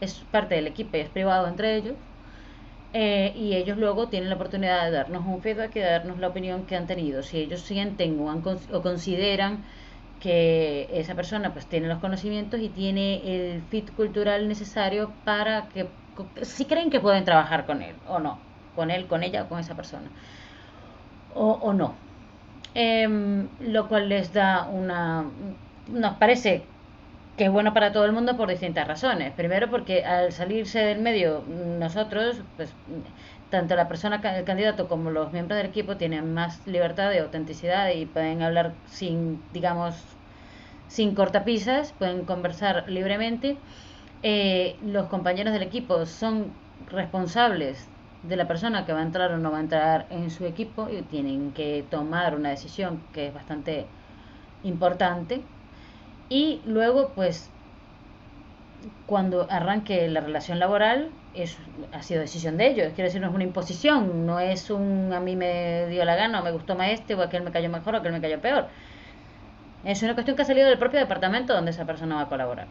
es 0.00 0.14
parte 0.30 0.54
del 0.54 0.68
equipo 0.68 0.96
y 0.96 1.00
es 1.00 1.08
privado 1.08 1.46
entre 1.48 1.76
ellos 1.76 1.96
eh, 2.92 3.32
y 3.36 3.54
ellos 3.54 3.78
luego 3.78 4.08
tienen 4.08 4.28
la 4.28 4.34
oportunidad 4.36 4.84
de 4.84 4.90
darnos 4.90 5.24
un 5.26 5.40
feedback 5.42 5.76
y 5.76 5.80
de 5.80 5.86
darnos 5.86 6.18
la 6.18 6.28
opinión 6.28 6.66
que 6.66 6.76
han 6.76 6.86
tenido. 6.86 7.22
Si 7.22 7.38
ellos 7.38 7.60
sienten 7.60 8.18
o, 8.20 8.32
o 8.72 8.82
consideran 8.82 9.64
que 10.20 10.88
esa 10.92 11.14
persona 11.14 11.52
pues 11.52 11.66
tiene 11.66 11.88
los 11.88 11.98
conocimientos 11.98 12.60
y 12.60 12.68
tiene 12.68 13.22
el 13.24 13.62
fit 13.62 13.90
cultural 13.94 14.48
necesario 14.48 15.12
para 15.24 15.68
que 15.68 15.88
si 16.42 16.66
creen 16.66 16.90
que 16.90 17.00
pueden 17.00 17.24
trabajar 17.24 17.64
con 17.64 17.80
él 17.82 17.96
o 18.06 18.18
no, 18.18 18.38
con 18.74 18.90
él, 18.90 19.06
con 19.06 19.22
ella 19.22 19.44
o 19.44 19.48
con 19.48 19.60
esa 19.60 19.74
persona 19.74 20.10
o, 21.34 21.52
o 21.62 21.72
no. 21.72 21.94
Em, 22.74 23.48
lo 23.60 23.88
cual 23.88 24.08
les 24.08 24.32
da 24.32 24.68
una 24.68 25.24
nos 25.88 26.16
parece 26.18 26.62
que 27.40 27.46
es 27.46 27.52
bueno 27.52 27.72
para 27.72 27.90
todo 27.90 28.04
el 28.04 28.12
mundo 28.12 28.36
por 28.36 28.50
distintas 28.50 28.86
razones. 28.86 29.32
Primero 29.34 29.70
porque 29.70 30.04
al 30.04 30.30
salirse 30.30 30.80
del 30.80 31.00
medio 31.00 31.42
nosotros, 31.48 32.44
pues 32.56 32.76
tanto 33.48 33.76
la 33.76 33.88
persona, 33.88 34.20
el 34.38 34.44
candidato 34.44 34.88
como 34.88 35.10
los 35.10 35.32
miembros 35.32 35.56
del 35.56 35.66
equipo 35.68 35.96
tienen 35.96 36.34
más 36.34 36.66
libertad 36.66 37.10
y 37.14 37.18
autenticidad 37.18 37.88
y 37.94 38.04
pueden 38.04 38.42
hablar 38.42 38.76
sin, 38.84 39.50
digamos, 39.52 40.18
sin 40.86 41.14
cortapisas, 41.14 41.94
pueden 41.94 42.26
conversar 42.26 42.84
libremente. 42.88 43.62
eh, 44.22 44.78
los 44.82 45.08
compañeros 45.08 45.52
del 45.54 45.62
equipo 45.62 46.06
son 46.06 46.60
responsables 46.78 47.92
de 48.22 48.36
la 48.36 48.48
persona 48.48 48.84
que 48.86 48.92
va 48.92 49.00
a 49.00 49.02
entrar 49.04 49.32
o 49.32 49.38
no 49.38 49.50
va 49.52 49.58
a 49.58 49.60
entrar 49.62 50.08
en 50.10 50.30
su 50.30 50.44
equipo 50.46 50.90
y 50.90 51.02
tienen 51.02 51.52
que 51.54 51.86
tomar 51.90 52.36
una 52.36 52.50
decisión 52.50 53.08
que 53.12 53.28
es 53.28 53.34
bastante 53.34 53.94
importante. 54.62 55.50
Y 56.30 56.62
luego, 56.64 57.10
pues, 57.14 57.50
cuando 59.06 59.46
arranque 59.50 60.08
la 60.08 60.20
relación 60.20 60.58
laboral, 60.58 61.10
es, 61.34 61.58
ha 61.92 62.02
sido 62.02 62.20
decisión 62.20 62.56
de 62.56 62.68
ellos. 62.68 62.92
Quiero 62.94 63.08
decir, 63.08 63.20
no 63.20 63.28
es 63.28 63.34
una 63.34 63.44
imposición, 63.44 64.26
no 64.26 64.40
es 64.40 64.70
un 64.70 65.12
a 65.12 65.20
mí 65.20 65.36
me 65.36 65.86
dio 65.88 66.04
la 66.04 66.14
gana, 66.14 66.40
o 66.40 66.44
me 66.44 66.52
gustó 66.52 66.76
más 66.76 66.90
este, 66.90 67.14
o 67.14 67.22
aquel 67.22 67.42
me 67.42 67.50
cayó 67.50 67.68
mejor, 67.68 67.94
o 67.94 67.98
aquel 67.98 68.12
me 68.12 68.20
cayó 68.20 68.40
peor. 68.40 68.68
Es 69.84 70.02
una 70.02 70.14
cuestión 70.14 70.36
que 70.36 70.42
ha 70.42 70.44
salido 70.44 70.68
del 70.68 70.78
propio 70.78 71.00
departamento 71.00 71.52
donde 71.52 71.72
esa 71.72 71.84
persona 71.84 72.14
va 72.14 72.22
a 72.22 72.28
colaborar. 72.28 72.68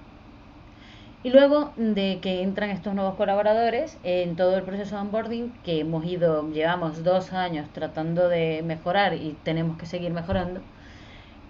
Y 1.22 1.32
luego 1.32 1.74
de 1.76 2.19
que 2.22 2.43
entran 2.43 2.69
estos 2.69 2.93
nuevos 2.93 3.15
colaboradores, 3.15 3.98
en 4.04 4.38
todo 4.38 4.56
el 4.56 4.63
proceso 4.63 4.95
de 4.95 5.02
onboarding, 5.02 5.52
que 5.65 5.82
hemos 5.82 6.06
ido, 6.06 6.50
llevamos 6.52 7.04
dos 7.04 7.34
años 7.34 7.67
tratando 7.74 8.30
de 8.30 8.62
mejorar 8.63 9.15
y 9.15 9.36
tenemos 9.43 9.78
que 9.78 9.86
seguir 9.86 10.12
mejorando, 10.12 10.62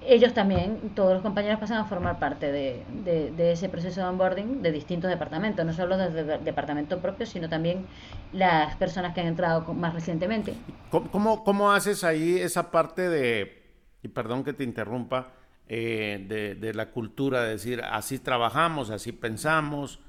ellos 0.06 0.34
también, 0.34 0.92
todos 0.96 1.14
los 1.14 1.22
compañeros 1.22 1.60
pasan 1.60 1.78
a 1.78 1.86
formar 1.86 2.20
parte 2.20 2.52
de, 2.52 2.84
de, 3.04 3.52
ese 3.52 3.70
proceso 3.70 4.02
de 4.02 4.08
onboarding 4.08 4.62
de 4.62 4.72
distintos 4.72 5.10
departamentos, 5.10 5.66
no 5.66 5.74
solo 5.74 5.98
desde 5.98 6.36
el 6.36 6.44
departamento 6.44 7.00
propio, 7.00 7.26
sino 7.26 7.50
también 7.50 7.86
las 8.34 8.76
personas 8.78 9.14
que 9.14 9.22
han 9.22 9.28
entrado 9.28 9.62
más 9.74 9.94
recientemente. 9.94 10.54
¿Cómo, 10.90 11.44
cómo 11.44 11.72
haces 11.72 12.04
ahí 12.04 12.38
esa 12.38 12.72
parte 12.72 13.10
de, 13.10 13.64
y 14.02 14.08
perdón 14.08 14.44
que 14.44 14.54
te 14.54 14.64
interrumpa, 14.64 15.34
eh, 15.68 16.26
de, 16.28 16.56
de, 16.56 16.74
la 16.74 16.90
cultura, 16.92 17.44
de 17.44 17.52
decir, 17.52 17.82
así 17.84 18.18
trabajamos, 18.18 18.90
así 18.90 19.12
pensamos. 19.12 20.00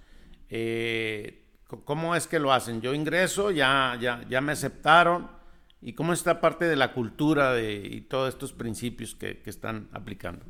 Eh, 0.49 1.45
¿Cómo 1.85 2.17
es 2.17 2.27
que 2.27 2.39
lo 2.39 2.53
hacen? 2.53 2.81
Yo 2.81 2.95
ingreso, 2.95 3.51
ya, 3.51 3.97
ya, 4.01 4.25
ya 4.29 4.41
me 4.41 4.53
aceptaron. 4.53 5.40
¿Y 5.83 5.95
cómo 5.95 6.13
está 6.13 6.41
parte 6.41 6.67
de 6.67 6.77
la 6.77 6.93
cultura 6.93 7.53
de, 7.53 7.75
y 7.75 8.03
todos 8.03 8.29
estos 8.29 8.53
principios 8.53 9.15
que, 9.15 9.39
que 9.39 9.51
están 9.51 9.89
aplicando? 9.93 10.45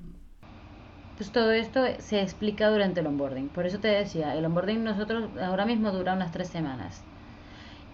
Pues 1.16 1.30
todo 1.30 1.52
esto 1.52 1.84
se 1.98 2.20
explica 2.20 2.68
durante 2.68 3.00
el 3.00 3.06
onboarding. 3.06 3.48
Por 3.48 3.66
eso 3.66 3.78
te 3.78 3.88
decía, 3.88 4.34
el 4.34 4.44
onboarding 4.44 4.82
nosotros 4.82 5.30
ahora 5.40 5.66
mismo 5.66 5.92
dura 5.92 6.14
unas 6.14 6.32
tres 6.32 6.48
semanas. 6.48 7.04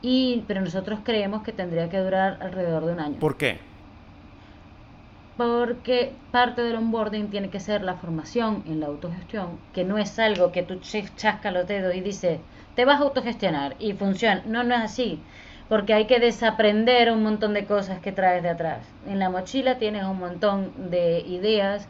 Y, 0.00 0.44
pero 0.46 0.60
nosotros 0.60 1.00
creemos 1.04 1.42
que 1.42 1.52
tendría 1.52 1.90
que 1.90 1.98
durar 1.98 2.38
alrededor 2.40 2.86
de 2.86 2.92
un 2.92 3.00
año. 3.00 3.18
¿Por 3.18 3.36
qué? 3.36 3.58
porque 5.36 6.14
parte 6.30 6.62
del 6.62 6.76
onboarding 6.76 7.28
tiene 7.28 7.50
que 7.50 7.60
ser 7.60 7.82
la 7.82 7.94
formación 7.94 8.64
en 8.66 8.80
la 8.80 8.86
autogestión, 8.86 9.58
que 9.74 9.84
no 9.84 9.98
es 9.98 10.18
algo 10.18 10.50
que 10.50 10.62
tú 10.62 10.80
chascas 10.80 11.52
los 11.52 11.66
dedos 11.66 11.94
y 11.94 12.00
dices, 12.00 12.40
te 12.74 12.84
vas 12.84 13.00
a 13.00 13.04
autogestionar 13.04 13.76
y 13.78 13.92
funciona. 13.92 14.42
No, 14.46 14.64
no 14.64 14.74
es 14.74 14.80
así, 14.80 15.20
porque 15.68 15.94
hay 15.94 16.06
que 16.06 16.20
desaprender 16.20 17.10
un 17.10 17.22
montón 17.22 17.54
de 17.54 17.66
cosas 17.66 18.00
que 18.00 18.12
traes 18.12 18.42
de 18.42 18.50
atrás. 18.50 18.86
En 19.08 19.18
la 19.18 19.30
mochila 19.30 19.78
tienes 19.78 20.04
un 20.04 20.18
montón 20.18 20.90
de 20.90 21.20
ideas 21.20 21.88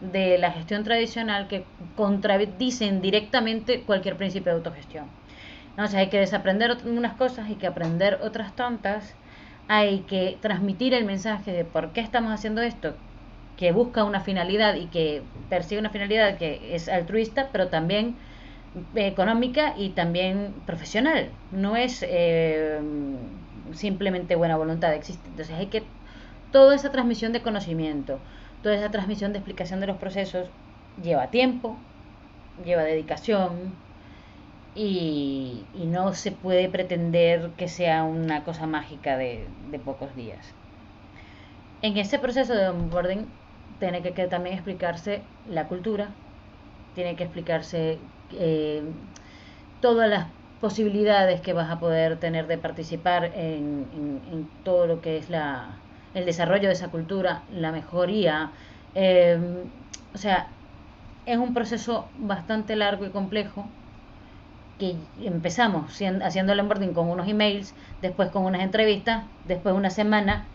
de 0.00 0.38
la 0.38 0.52
gestión 0.52 0.84
tradicional 0.84 1.48
que 1.48 1.64
contradicen 1.96 3.00
directamente 3.00 3.82
cualquier 3.82 4.16
principio 4.16 4.52
de 4.52 4.58
autogestión. 4.58 5.06
Entonces 5.70 5.96
hay 5.96 6.08
que 6.08 6.18
desaprender 6.18 6.76
unas 6.84 7.14
cosas 7.14 7.50
y 7.50 7.54
que 7.54 7.66
aprender 7.66 8.18
otras 8.22 8.54
tontas 8.54 9.14
hay 9.68 10.00
que 10.00 10.38
transmitir 10.40 10.94
el 10.94 11.04
mensaje 11.04 11.52
de 11.52 11.64
por 11.64 11.92
qué 11.92 12.00
estamos 12.00 12.32
haciendo 12.32 12.62
esto, 12.62 12.94
que 13.58 13.72
busca 13.72 14.04
una 14.04 14.20
finalidad 14.20 14.74
y 14.76 14.86
que 14.86 15.22
persigue 15.50 15.80
una 15.80 15.90
finalidad 15.90 16.38
que 16.38 16.74
es 16.74 16.88
altruista, 16.88 17.48
pero 17.52 17.68
también 17.68 18.14
económica 18.94 19.74
y 19.76 19.90
también 19.90 20.54
profesional. 20.66 21.30
No 21.52 21.76
es 21.76 22.04
eh, 22.06 22.80
simplemente 23.72 24.36
buena 24.36 24.56
voluntad, 24.56 24.94
existe. 24.94 25.28
Entonces 25.28 25.54
hay 25.54 25.66
que 25.66 25.82
toda 26.52 26.74
esa 26.74 26.92
transmisión 26.92 27.32
de 27.32 27.42
conocimiento, 27.42 28.18
toda 28.62 28.76
esa 28.76 28.90
transmisión 28.90 29.32
de 29.32 29.38
explicación 29.38 29.80
de 29.80 29.86
los 29.86 29.96
procesos 29.96 30.48
lleva 31.02 31.30
tiempo, 31.30 31.76
lleva 32.64 32.82
dedicación, 32.82 33.72
y, 34.76 35.64
no 35.74 36.12
se 36.12 36.32
puede 36.32 36.68
pretender 36.68 37.50
que 37.56 37.66
sea 37.66 38.04
una 38.04 38.44
cosa 38.44 38.66
mágica 38.66 39.16
de, 39.16 39.46
pocos 39.84 40.14
días. 40.14 40.54
En 41.82 41.96
ese 41.96 42.18
proceso 42.18 42.54
de 42.54 42.68
onboarding 42.68 43.26
tiene 43.80 44.02
que, 44.02 44.26
también 44.26 44.54
explicarse 44.54 45.22
la 45.48 45.66
cultura, 45.66 46.10
tiene 46.94 47.16
que 47.16 47.24
explicarse 47.24 47.98
eh, 48.32 48.82
todas 49.80 50.08
las 50.08 50.26
posibilidades 50.60 51.40
que 51.40 51.52
vas 51.52 51.70
a 51.70 51.78
poder 51.78 52.18
tener 52.18 52.46
de 52.46 52.58
participar 52.58 53.32
en, 53.34 54.48
todo 54.64 54.86
lo 54.86 55.00
que 55.00 55.18
es 55.18 55.30
la, 55.30 55.78
el 56.14 56.24
desarrollo 56.24 56.68
de 56.68 56.74
esa 56.74 56.88
cultura, 56.88 57.42
la 57.50 57.72
mejoría. 57.72 58.50
Eh, 58.94 59.38
o 60.14 60.18
sea, 60.18 60.48
es 61.26 61.38
un 61.38 61.54
proceso 61.54 62.08
bastante 62.18 62.76
largo 62.76 63.04
y 63.04 63.10
complejo 63.10 63.66
que 64.78 64.96
empezamos 65.18 65.90
haciendo 66.22 66.52
el 66.52 66.60
onboarding 66.60 66.92
con 66.92 67.08
unos 67.08 67.28
emails, 67.28 67.74
después 68.02 68.30
con 68.30 68.44
unas 68.44 68.62
entrevistas, 68.62 69.24
después 69.44 69.74
una 69.74 69.90
semana, 69.90 70.46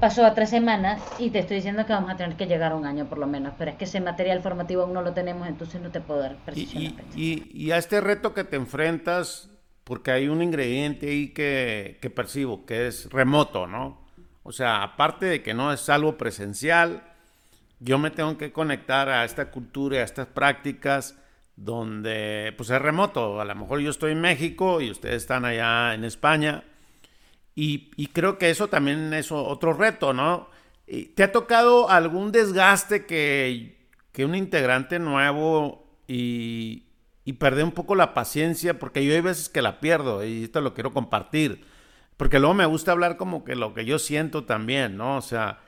pasó 0.00 0.24
a 0.24 0.34
tres 0.34 0.50
semanas 0.50 1.02
y 1.18 1.30
te 1.30 1.40
estoy 1.40 1.56
diciendo 1.56 1.84
que 1.86 1.92
vamos 1.92 2.10
a 2.10 2.16
tener 2.16 2.36
que 2.36 2.46
llegar 2.46 2.72
a 2.72 2.76
un 2.76 2.86
año 2.86 3.06
por 3.08 3.18
lo 3.18 3.26
menos, 3.26 3.54
pero 3.58 3.70
es 3.72 3.76
que 3.76 3.84
ese 3.84 4.00
material 4.00 4.42
formativo 4.42 4.82
aún 4.82 4.94
no 4.94 5.02
lo 5.02 5.12
tenemos, 5.12 5.48
entonces 5.48 5.80
no 5.80 5.90
te 5.90 6.00
puedo 6.00 6.20
dar 6.20 6.36
precisión. 6.44 6.94
Y, 7.14 7.44
y, 7.52 7.70
a 7.72 7.78
este 7.78 8.00
reto 8.00 8.34
que 8.34 8.44
te 8.44 8.56
enfrentas, 8.56 9.50
porque 9.84 10.10
hay 10.10 10.28
un 10.28 10.42
ingrediente 10.42 11.08
ahí 11.08 11.28
que, 11.28 11.98
que 12.00 12.10
percibo, 12.10 12.64
que 12.64 12.86
es 12.86 13.10
remoto, 13.10 13.66
¿no? 13.66 14.06
O 14.42 14.52
sea, 14.52 14.82
aparte 14.82 15.26
de 15.26 15.42
que 15.42 15.54
no 15.54 15.72
es 15.72 15.88
algo 15.88 16.16
presencial, 16.16 17.02
yo 17.80 17.98
me 17.98 18.10
tengo 18.10 18.38
que 18.38 18.52
conectar 18.52 19.08
a 19.08 19.24
esta 19.24 19.50
cultura, 19.50 19.98
a 19.98 20.04
estas 20.04 20.26
prácticas, 20.26 21.16
donde 21.56 22.54
pues 22.56 22.70
es 22.70 22.80
remoto. 22.80 23.40
A 23.40 23.44
lo 23.44 23.54
mejor 23.54 23.80
yo 23.80 23.90
estoy 23.90 24.12
en 24.12 24.20
México 24.20 24.80
y 24.80 24.90
ustedes 24.90 25.16
están 25.16 25.44
allá 25.44 25.94
en 25.94 26.04
España. 26.04 26.64
Y, 27.60 28.06
creo 28.12 28.38
que 28.38 28.50
eso 28.50 28.68
también 28.68 29.12
es 29.12 29.32
otro 29.32 29.72
reto, 29.72 30.12
¿no? 30.12 30.48
¿Te 30.86 31.24
ha 31.24 31.32
tocado 31.32 31.90
algún 31.90 32.30
desgaste 32.30 33.04
que, 33.04 33.76
un 34.24 34.36
integrante 34.36 35.00
nuevo 35.00 35.84
y, 36.06 36.84
y 37.24 37.32
perder 37.32 37.64
un 37.64 37.72
poco 37.72 37.96
la 37.96 38.14
paciencia? 38.14 38.78
Porque 38.78 39.04
yo 39.04 39.12
hay 39.12 39.22
veces 39.22 39.48
que 39.48 39.60
la 39.60 39.80
pierdo 39.80 40.24
y 40.24 40.44
esto 40.44 40.60
lo 40.60 40.72
quiero 40.72 40.92
compartir. 40.92 41.64
Porque 42.16 42.38
luego 42.38 42.54
me 42.54 42.66
gusta 42.66 42.92
hablar 42.92 43.16
como 43.16 43.44
que 43.44 43.56
lo 43.56 43.74
que 43.74 43.84
yo 43.84 43.98
siento 43.98 44.44
también, 44.44 44.96
¿no? 44.96 45.16
O 45.16 45.22
sea, 45.22 45.58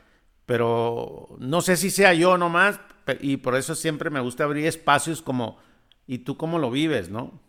pero 0.47 1.37
no 1.41 1.61
sé 1.61 1.77
si 1.77 1.91
sea 1.91 2.15
yo 2.15 2.39
nomás 2.39 2.79
y 3.21 3.39
por 3.39 3.57
eso 3.57 3.75
siempre 3.75 4.11
me 4.11 4.21
gusta 4.21 4.45
abrir 4.45 4.67
espacios 4.67 5.23
como 5.23 5.59
¿Y 6.11 6.19
tú 6.19 6.37
cómo 6.37 6.59
lo 6.59 6.73
vives, 6.73 7.09
no? 7.09 7.41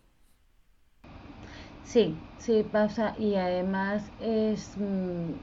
Sí, 1.84 2.24
sí 2.38 2.64
pasa 2.64 3.14
y 3.20 3.36
además 3.36 4.12
es, 4.18 4.78
mm, 4.78 5.34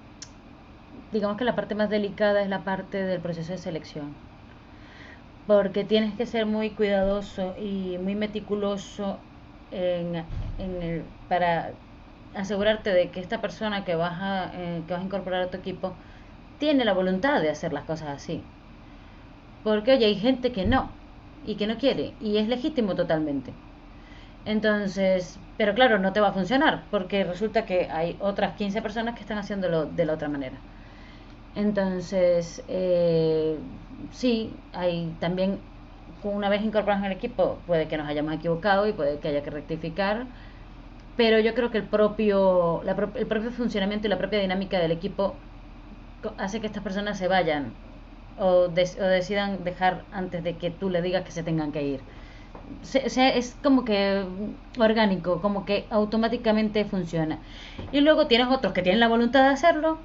digamos 1.11 1.37
que 1.38 1.44
la 1.44 1.57
parte 1.57 1.74
más 1.74 1.88
delicada 1.88 2.42
es 2.42 2.48
la 2.48 2.62
parte 2.62 2.98
del 3.03 3.22
proceso 3.22 3.53
de 3.53 3.59
selección, 3.59 4.16
porque 5.46 5.85
tienes 5.85 6.14
que 6.16 6.27
ser 6.27 6.46
muy 6.46 6.70
cuidadoso 6.74 7.55
y 7.59 7.98
muy 7.98 8.14
meticuloso 8.14 9.20
en, 9.70 10.27
el, 10.59 11.05
para 11.29 11.74
asegurarte 12.35 12.90
de 12.92 13.11
que 13.11 13.20
esta 13.20 13.40
persona 13.40 13.85
que 13.85 13.94
vas, 13.94 14.18
a, 14.20 14.51
eh, 14.55 14.85
que 14.87 14.92
vas 14.94 15.03
a 15.03 15.05
incorporar 15.07 15.42
a 15.42 15.51
tu 15.51 15.57
equipo 15.59 15.96
tiene 16.59 16.85
la 16.85 16.94
voluntad 16.94 17.40
de 17.42 17.51
hacer 17.51 17.72
las 17.72 17.85
cosas 17.85 18.09
así. 18.11 18.44
Porque, 19.62 19.92
oye, 19.92 20.07
hay 20.07 20.16
gente 20.16 20.51
que 20.51 20.64
no, 20.64 20.96
y 21.44 21.57
que 21.57 21.68
no 21.68 21.79
quiere 21.79 22.16
y 22.18 22.38
es 22.38 22.48
legítimo 22.48 22.96
totalmente. 22.96 23.55
Entonces, 24.44 25.38
pero 25.57 25.74
claro, 25.74 25.98
no 25.98 26.12
te 26.12 26.20
va 26.20 26.29
a 26.29 26.33
funcionar 26.33 26.85
porque 26.90 27.24
resulta 27.24 27.66
que 27.66 27.88
hay 27.90 28.16
otras 28.20 28.57
15 28.57 28.83
personas 28.83 29.15
que 29.15 29.21
están 29.23 29.38
haciéndolo 29.38 29.87
de 29.87 30.04
la 30.06 30.15
otra 30.15 30.29
manera. 30.29 30.56
Entonces, 31.54 32.63
eh, 32.69 33.56
sí, 34.13 34.50
hay 34.73 35.13
también, 35.21 35.58
una 36.23 36.48
vez 36.48 36.63
incorporados 36.63 37.04
en 37.04 37.10
el 37.10 37.17
equipo, 37.17 37.58
puede 37.67 37.88
que 37.88 37.96
nos 37.98 38.08
hayamos 38.08 38.35
equivocado 38.35 38.87
y 38.87 38.92
puede 38.92 39.19
que 39.19 39.29
haya 39.29 39.42
que 39.42 39.50
rectificar, 39.50 40.27
pero 41.17 41.40
yo 41.40 41.54
creo 41.54 41.71
que 41.71 41.79
el 41.79 41.85
propio, 41.85 42.83
el 42.85 43.27
propio 43.27 43.50
funcionamiento 43.50 44.06
y 44.06 44.10
la 44.10 44.19
propia 44.19 44.38
dinámica 44.40 44.79
del 44.79 44.92
equipo 44.92 45.35
hace 46.38 46.60
que 46.60 46.67
estas 46.67 46.83
personas 46.83 47.19
se 47.19 47.29
vayan 47.29 47.73
o, 48.38 48.69
decidan 48.69 49.65
dejar 49.65 50.04
antes 50.13 50.44
de 50.44 50.56
que 50.58 50.71
tú 50.71 50.90
le 50.90 51.02
digas 51.02 51.25
que 51.25 51.33
se 51.33 51.42
tengan 51.42 51.73
que 51.73 51.83
ir. 51.83 52.00
Es 52.94 53.57
como 53.63 53.85
que 53.85 54.25
orgánico, 54.79 55.40
como 55.40 55.65
que 55.65 55.87
automáticamente 55.90 56.85
funciona. 56.85 57.38
Y 57.92 58.01
luego 58.01 58.27
tienes 58.27 58.49
otros 58.49 58.73
que 58.73 58.83
tienen 58.83 59.01
la 59.01 59.09
voluntad 59.09 59.42
de 59.42 59.49
hacerlo, 59.49 59.99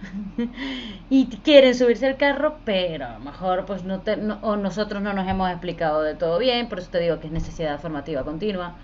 y 1.10 1.26
quieren 1.42 1.74
subirse 1.74 2.06
al 2.06 2.16
carro, 2.16 2.60
pero 2.64 3.06
a 3.06 3.12
lo 3.14 3.20
mejor 3.20 3.66
pues 3.66 3.84
no, 3.84 4.02
o 4.42 4.56
nosotros 4.56 5.02
no 5.02 5.12
nos 5.12 5.28
hemos 5.28 5.50
explicado 5.50 6.02
de 6.02 6.14
todo 6.14 6.38
bien, 6.38 6.68
por 6.68 6.78
eso 6.78 6.90
te 6.90 7.00
digo 7.00 7.20
que 7.20 7.26
es 7.28 7.32
necesidad 7.32 7.80
formativa 7.80 8.24
continua. 8.24 8.74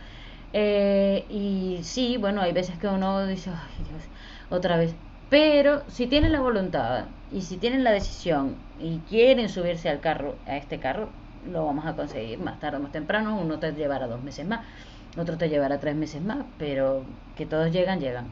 Eh, 0.53 1.27
y 1.29 1.81
sí, 1.83 2.17
bueno, 2.17 2.41
hay 2.43 2.53
veces 2.53 2.79
que 2.79 2.87
uno 2.89 3.27
dice, 3.27 3.51
ay 3.51 3.85
Dios, 3.85 4.03
otra 4.51 4.77
vez. 4.77 4.97
Pero 5.29 5.83
si 5.89 6.07
tienen 6.07 6.33
la 6.33 6.41
voluntad 6.41 7.07
y 7.31 7.43
si 7.43 7.59
tienen 7.59 7.83
la 7.85 7.91
decisión 7.93 8.57
y 8.79 9.01
quieren 9.01 9.49
subirse 9.49 9.89
al 9.89 10.01
carro, 10.01 10.37
a 10.47 10.57
este 10.57 10.79
carro, 10.79 11.09
lo 11.51 11.67
vamos 11.67 11.87
a 11.87 11.95
conseguir 11.95 12.39
más 12.39 12.61
tarde 12.61 12.79
o 12.79 12.81
más 12.81 12.93
temprano. 12.93 13.39
Uno 13.39 13.59
te 13.59 13.73
llevará 13.73 14.07
dos 14.07 14.23
meses 14.23 14.47
más, 14.47 14.65
otro 15.17 15.37
te 15.37 15.49
llevará 15.49 15.79
tres 15.81 15.95
meses 15.95 16.23
más, 16.23 16.45
pero 16.59 17.05
que 17.37 17.47
todos 17.47 17.73
llegan, 17.73 18.01
llegan. 18.01 18.29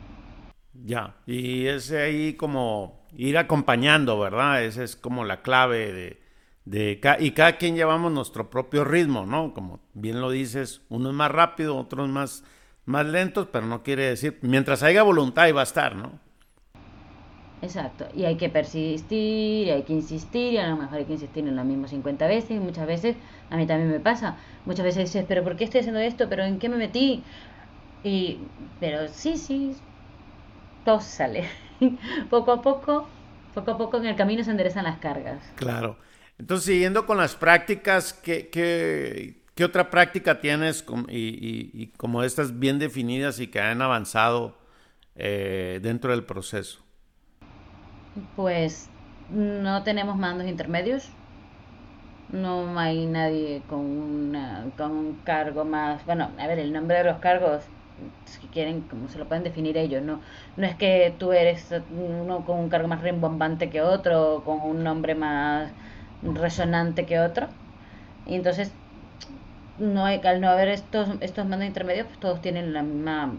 Ya, 0.74 1.14
y 1.26 1.66
es 1.66 1.92
ahí 1.92 2.34
como 2.34 3.06
ir 3.12 3.36
acompañando, 3.38 4.18
¿verdad? 4.18 4.64
Esa 4.64 4.82
es 4.82 4.96
como 4.96 5.24
la 5.24 5.42
clave 5.42 5.92
de, 5.92 6.22
de 6.64 7.00
y 7.20 7.32
cada 7.32 7.56
quien 7.58 7.76
llevamos 7.76 8.10
nuestro 8.12 8.50
propio 8.50 8.84
ritmo, 8.84 9.26
¿no? 9.26 9.52
Como 9.52 9.80
bien 9.92 10.20
lo 10.20 10.30
dices, 10.30 10.82
uno 10.88 11.10
es 11.10 11.14
más 11.14 11.30
rápido, 11.30 11.76
otros 11.76 12.08
más, 12.08 12.44
más 12.86 13.06
lentos, 13.06 13.48
pero 13.52 13.66
no 13.66 13.82
quiere 13.82 14.04
decir, 14.04 14.38
mientras 14.42 14.82
haya 14.82 15.02
voluntad 15.02 15.46
y 15.46 15.52
va 15.52 15.60
a 15.60 15.64
estar, 15.64 15.94
¿no? 15.94 16.20
Exacto, 17.62 18.08
y 18.12 18.24
hay 18.24 18.36
que 18.36 18.48
persistir, 18.48 19.68
y 19.68 19.70
hay 19.70 19.84
que 19.84 19.92
insistir, 19.92 20.54
y 20.54 20.58
a 20.58 20.68
lo 20.68 20.76
mejor 20.76 20.98
hay 20.98 21.04
que 21.04 21.12
insistir 21.12 21.46
en 21.46 21.54
lo 21.54 21.62
mismo 21.62 21.86
50 21.86 22.26
veces, 22.26 22.50
y 22.50 22.58
muchas 22.58 22.88
veces, 22.88 23.14
a 23.50 23.56
mí 23.56 23.66
también 23.66 23.88
me 23.88 24.00
pasa, 24.00 24.36
muchas 24.66 24.84
veces 24.84 25.04
dices, 25.04 25.24
pero 25.28 25.44
¿por 25.44 25.56
qué 25.56 25.64
estoy 25.64 25.80
haciendo 25.80 26.00
esto? 26.00 26.28
¿Pero 26.28 26.42
en 26.42 26.58
qué 26.58 26.68
me 26.68 26.76
metí? 26.76 27.22
Y, 28.02 28.40
pero 28.80 29.06
sí, 29.06 29.36
sí, 29.36 29.76
todo 30.84 31.00
sale. 31.00 31.44
poco 32.30 32.50
a 32.50 32.62
poco, 32.62 33.06
poco 33.54 33.70
a 33.70 33.78
poco 33.78 33.96
en 33.98 34.06
el 34.06 34.16
camino 34.16 34.42
se 34.42 34.50
enderezan 34.50 34.82
las 34.82 34.98
cargas. 34.98 35.40
Claro. 35.54 35.96
Entonces, 36.38 36.66
siguiendo 36.66 37.06
con 37.06 37.16
las 37.16 37.36
prácticas, 37.36 38.12
¿qué, 38.12 39.40
otra 39.62 39.88
práctica 39.88 40.40
tienes 40.40 40.84
y, 41.08 41.86
como 41.96 42.24
estas 42.24 42.58
bien 42.58 42.80
definidas 42.80 43.38
y 43.38 43.46
que 43.46 43.60
han 43.60 43.80
avanzado 43.82 44.58
eh, 45.14 45.78
dentro 45.80 46.10
del 46.10 46.24
proceso? 46.24 46.81
Pues 48.36 48.88
no 49.30 49.82
tenemos 49.82 50.16
mandos 50.16 50.46
intermedios. 50.46 51.08
No 52.32 52.78
hay 52.78 53.06
nadie 53.06 53.62
con, 53.68 53.80
una, 53.80 54.64
con 54.76 54.92
un 54.92 55.14
cargo 55.24 55.64
más. 55.64 56.04
Bueno, 56.06 56.30
a 56.38 56.46
ver, 56.46 56.58
el 56.58 56.72
nombre 56.72 56.98
de 56.98 57.04
los 57.04 57.18
cargos 57.18 57.62
si 58.24 58.46
quieren, 58.48 58.80
como 58.82 59.08
se 59.08 59.18
lo 59.18 59.26
pueden 59.26 59.44
definir 59.44 59.76
ellos, 59.76 60.02
no, 60.02 60.20
no 60.56 60.66
es 60.66 60.74
que 60.76 61.14
tú 61.18 61.32
eres 61.32 61.72
uno 61.96 62.44
con 62.44 62.58
un 62.58 62.68
cargo 62.68 62.88
más 62.88 63.00
rimbombante 63.02 63.70
que 63.70 63.80
otro, 63.82 64.42
con 64.44 64.60
un 64.62 64.82
nombre 64.82 65.14
más 65.14 65.70
resonante 66.22 67.06
que 67.06 67.20
otro. 67.20 67.48
Y 68.26 68.34
entonces, 68.34 68.72
no 69.78 70.04
hay, 70.04 70.20
al 70.24 70.40
no 70.40 70.48
haber 70.48 70.68
estos, 70.68 71.08
estos 71.20 71.46
mandos 71.46 71.66
intermedios, 71.66 72.06
pues 72.06 72.20
todos 72.20 72.40
tienen 72.40 72.72
la 72.72 72.82
misma, 72.82 73.32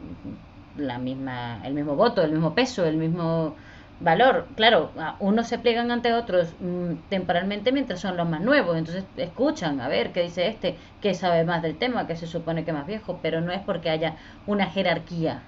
la 0.78 0.98
misma, 0.98 1.62
el 1.64 1.74
mismo 1.74 1.96
voto, 1.96 2.22
el 2.22 2.32
mismo 2.32 2.54
peso, 2.54 2.86
el 2.86 2.98
mismo 2.98 3.56
valor. 4.00 4.48
Claro, 4.56 4.92
unos 5.20 5.48
se 5.48 5.60
pliegan 5.60 5.92
ante 5.92 6.14
otros 6.14 6.54
mm, 6.60 7.10
temporalmente 7.10 7.72
mientras 7.72 8.00
son 8.00 8.18
los 8.18 8.28
más 8.28 8.42
nuevos, 8.42 8.78
entonces 8.78 9.06
escuchan 9.18 9.82
a 9.82 9.88
ver 9.88 10.12
qué 10.12 10.24
dice 10.24 10.48
este, 10.48 10.78
que 11.02 11.14
sabe 11.14 11.44
más 11.44 11.62
del 11.62 11.78
tema, 11.78 12.08
que 12.08 12.16
se 12.16 12.28
supone 12.28 12.64
que 12.64 12.72
es 12.72 12.78
más 12.78 12.88
viejo, 12.88 13.20
pero 13.22 13.42
no 13.42 13.52
es 13.52 13.62
porque 13.62 13.90
haya 13.90 14.16
una 14.48 14.66
jerarquía. 14.68 15.42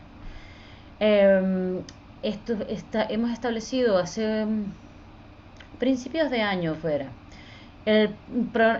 Em, 0.99 1.81
esto 2.23 2.53
está, 2.69 3.03
hemos 3.03 3.31
establecido 3.31 3.97
hace 3.97 4.45
mm, 4.45 4.65
principios 5.79 6.29
de 6.29 6.41
año 6.41 6.75
fuera 6.75 7.07
el, 7.85 8.15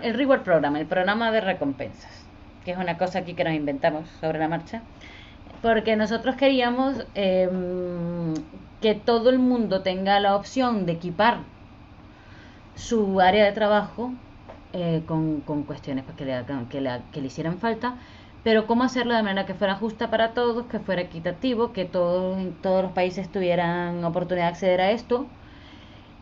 el 0.02 0.14
Reward 0.14 0.42
Program, 0.42 0.76
el 0.76 0.86
programa 0.86 1.30
de 1.30 1.40
recompensas, 1.40 2.24
que 2.64 2.72
es 2.72 2.78
una 2.78 2.98
cosa 2.98 3.20
aquí 3.20 3.34
que 3.34 3.44
nos 3.44 3.54
inventamos 3.54 4.08
sobre 4.20 4.38
la 4.38 4.48
marcha 4.48 4.82
porque 5.62 5.96
nosotros 5.96 6.36
queríamos 6.36 7.06
em, 7.14 8.34
que 8.80 8.94
todo 8.94 9.30
el 9.30 9.38
mundo 9.38 9.82
tenga 9.82 10.20
la 10.20 10.36
opción 10.36 10.86
de 10.86 10.92
equipar 10.92 11.38
su 12.74 13.20
área 13.20 13.44
de 13.44 13.52
trabajo 13.52 14.12
eh, 14.72 15.02
con, 15.06 15.40
cuestiones 15.66 16.04
pues, 16.04 16.16
que, 16.16 16.24
le, 16.24 16.44
que, 16.68 16.80
le, 16.80 17.00
que 17.12 17.20
le 17.20 17.26
hicieran 17.28 17.58
falta, 17.58 17.96
pero 18.44 18.66
cómo 18.66 18.84
hacerlo 18.84 19.14
de 19.14 19.22
manera 19.22 19.46
que 19.46 19.54
fuera 19.54 19.76
justa 19.76 20.10
para 20.10 20.34
todos, 20.34 20.66
que 20.66 20.78
fuera 20.78 21.02
equitativo, 21.02 21.72
que 21.72 21.84
todos 21.84 22.38
todos 22.62 22.82
los 22.82 22.92
países 22.92 23.30
tuvieran 23.30 24.04
oportunidad 24.04 24.46
de 24.46 24.50
acceder 24.50 24.80
a 24.80 24.90
esto 24.90 25.26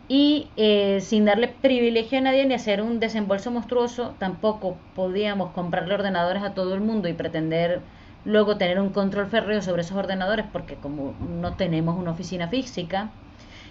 y 0.08 0.48
eh, 0.56 1.00
sin 1.00 1.24
darle 1.24 1.48
privilegio 1.48 2.18
a 2.18 2.20
nadie 2.20 2.44
ni 2.46 2.54
hacer 2.54 2.82
un 2.82 3.00
desembolso 3.00 3.50
monstruoso, 3.50 4.14
tampoco 4.18 4.76
podíamos 4.94 5.52
comprarle 5.52 5.94
ordenadores 5.94 6.42
a 6.42 6.54
todo 6.54 6.74
el 6.74 6.80
mundo 6.80 7.08
y 7.08 7.14
pretender 7.14 7.80
luego 8.24 8.56
tener 8.56 8.80
un 8.80 8.90
control 8.90 9.26
férreo 9.26 9.62
sobre 9.62 9.82
esos 9.82 9.96
ordenadores 9.96 10.46
porque 10.52 10.76
como 10.76 11.14
no 11.40 11.54
tenemos 11.54 11.96
una 11.96 12.12
oficina 12.12 12.48
física. 12.48 13.10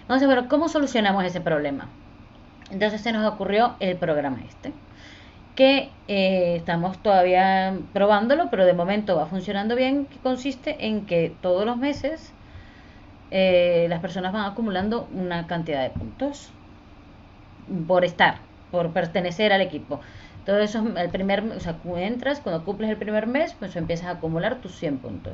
Entonces, 0.02 0.26
bueno, 0.26 0.48
¿cómo 0.48 0.68
solucionamos 0.68 1.24
ese 1.24 1.40
problema? 1.40 1.88
Entonces 2.70 3.00
se 3.00 3.12
nos 3.12 3.30
ocurrió 3.32 3.74
el 3.80 3.96
programa 3.96 4.38
este, 4.46 4.72
que 5.54 5.90
eh, 6.08 6.56
estamos 6.56 6.98
todavía 6.98 7.76
probándolo, 7.92 8.48
pero 8.50 8.64
de 8.64 8.72
momento 8.72 9.16
va 9.16 9.26
funcionando 9.26 9.76
bien, 9.76 10.06
que 10.06 10.18
consiste 10.18 10.86
en 10.86 11.06
que 11.06 11.32
todos 11.40 11.66
los 11.66 11.76
meses 11.76 12.32
eh, 13.30 13.86
las 13.88 14.00
personas 14.00 14.32
van 14.32 14.50
acumulando 14.50 15.08
una 15.12 15.46
cantidad 15.46 15.82
de 15.82 15.90
puntos 15.90 16.50
por 17.86 18.04
estar, 18.04 18.38
por 18.70 18.90
pertenecer 18.90 19.52
al 19.52 19.60
equipo. 19.60 20.00
Todo 20.44 20.58
eso, 20.58 20.84
el 20.96 21.10
primer, 21.10 21.42
o 21.42 21.60
sea, 21.60 21.76
entras, 21.96 22.40
cuando 22.40 22.64
cumples 22.64 22.90
el 22.90 22.96
primer 22.96 23.26
mes, 23.26 23.54
pues 23.58 23.74
empiezas 23.76 24.06
a 24.06 24.10
acumular 24.12 24.60
tus 24.60 24.76
100 24.76 24.98
puntos. 24.98 25.32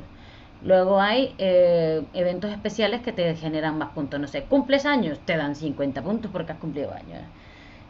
Luego 0.63 1.01
hay 1.01 1.35
eh, 1.37 2.01
eventos 2.13 2.51
especiales 2.51 3.01
que 3.01 3.11
te 3.11 3.35
generan 3.35 3.77
más 3.77 3.89
puntos. 3.89 4.19
No 4.19 4.27
sé, 4.27 4.43
cumples 4.43 4.85
años, 4.85 5.19
te 5.25 5.35
dan 5.35 5.55
50 5.55 6.01
puntos 6.03 6.31
porque 6.31 6.51
has 6.53 6.59
cumplido 6.59 6.93
años. 6.93 7.21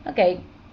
Ok, 0.06 0.20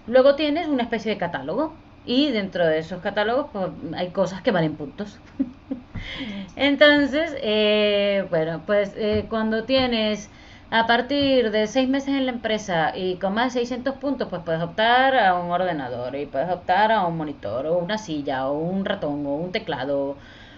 luego 0.06 0.34
tienes 0.36 0.68
una 0.68 0.84
especie 0.84 1.12
de 1.12 1.18
catálogo 1.18 1.72
y 2.06 2.30
dentro 2.30 2.66
de 2.66 2.78
esos 2.78 3.00
catálogos 3.02 3.46
pues, 3.52 3.66
hay 3.94 4.08
cosas 4.10 4.42
que 4.42 4.52
valen 4.52 4.76
puntos. 4.76 5.18
Entonces, 6.56 7.36
eh, 7.42 8.26
bueno, 8.30 8.62
pues 8.66 8.92
eh, 8.96 9.26
cuando 9.28 9.64
tienes 9.64 10.30
a 10.70 10.86
partir 10.86 11.50
de 11.50 11.66
seis 11.66 11.88
meses 11.88 12.10
en 12.14 12.26
la 12.26 12.32
empresa 12.32 12.92
y 12.94 13.16
con 13.16 13.34
más 13.34 13.54
de 13.54 13.60
600 13.60 13.94
puntos, 13.96 14.28
pues 14.28 14.42
puedes 14.44 14.62
optar 14.62 15.16
a 15.16 15.34
un 15.34 15.50
ordenador 15.50 16.14
y 16.16 16.26
puedes 16.26 16.50
optar 16.50 16.92
a 16.92 17.06
un 17.06 17.16
monitor 17.16 17.66
o 17.66 17.78
una 17.78 17.96
silla 17.98 18.48
o 18.48 18.58
un 18.58 18.84
ratón 18.84 19.24
o 19.26 19.34
un 19.36 19.52
teclado 19.52 20.16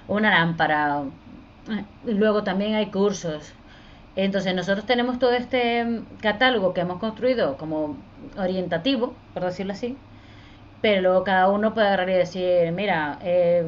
o 0.09 0.15
una 0.15 0.31
lámpara. 0.31 1.03
Y 2.07 2.13
luego 2.13 2.43
también 2.43 2.75
hay 2.75 2.87
cursos. 2.87 3.55
Entonces 4.17 4.55
nosotros 4.55 4.87
tenemos 4.87 5.19
todo 5.21 5.33
este 5.33 6.03
catálogo 6.21 6.75
que 6.75 6.81
hemos 6.81 6.99
construido 6.99 7.57
como 7.57 7.97
orientativo, 8.37 9.15
por 9.35 9.45
decirlo 9.45 9.73
así, 9.75 9.97
pero 10.83 11.03
luego 11.03 11.25
cada 11.25 11.49
uno 11.49 11.75
puede 11.75 11.87
agarrar 11.89 12.11
y 12.11 12.15
decir, 12.15 12.73
mira, 12.73 13.19
eh, 13.23 13.65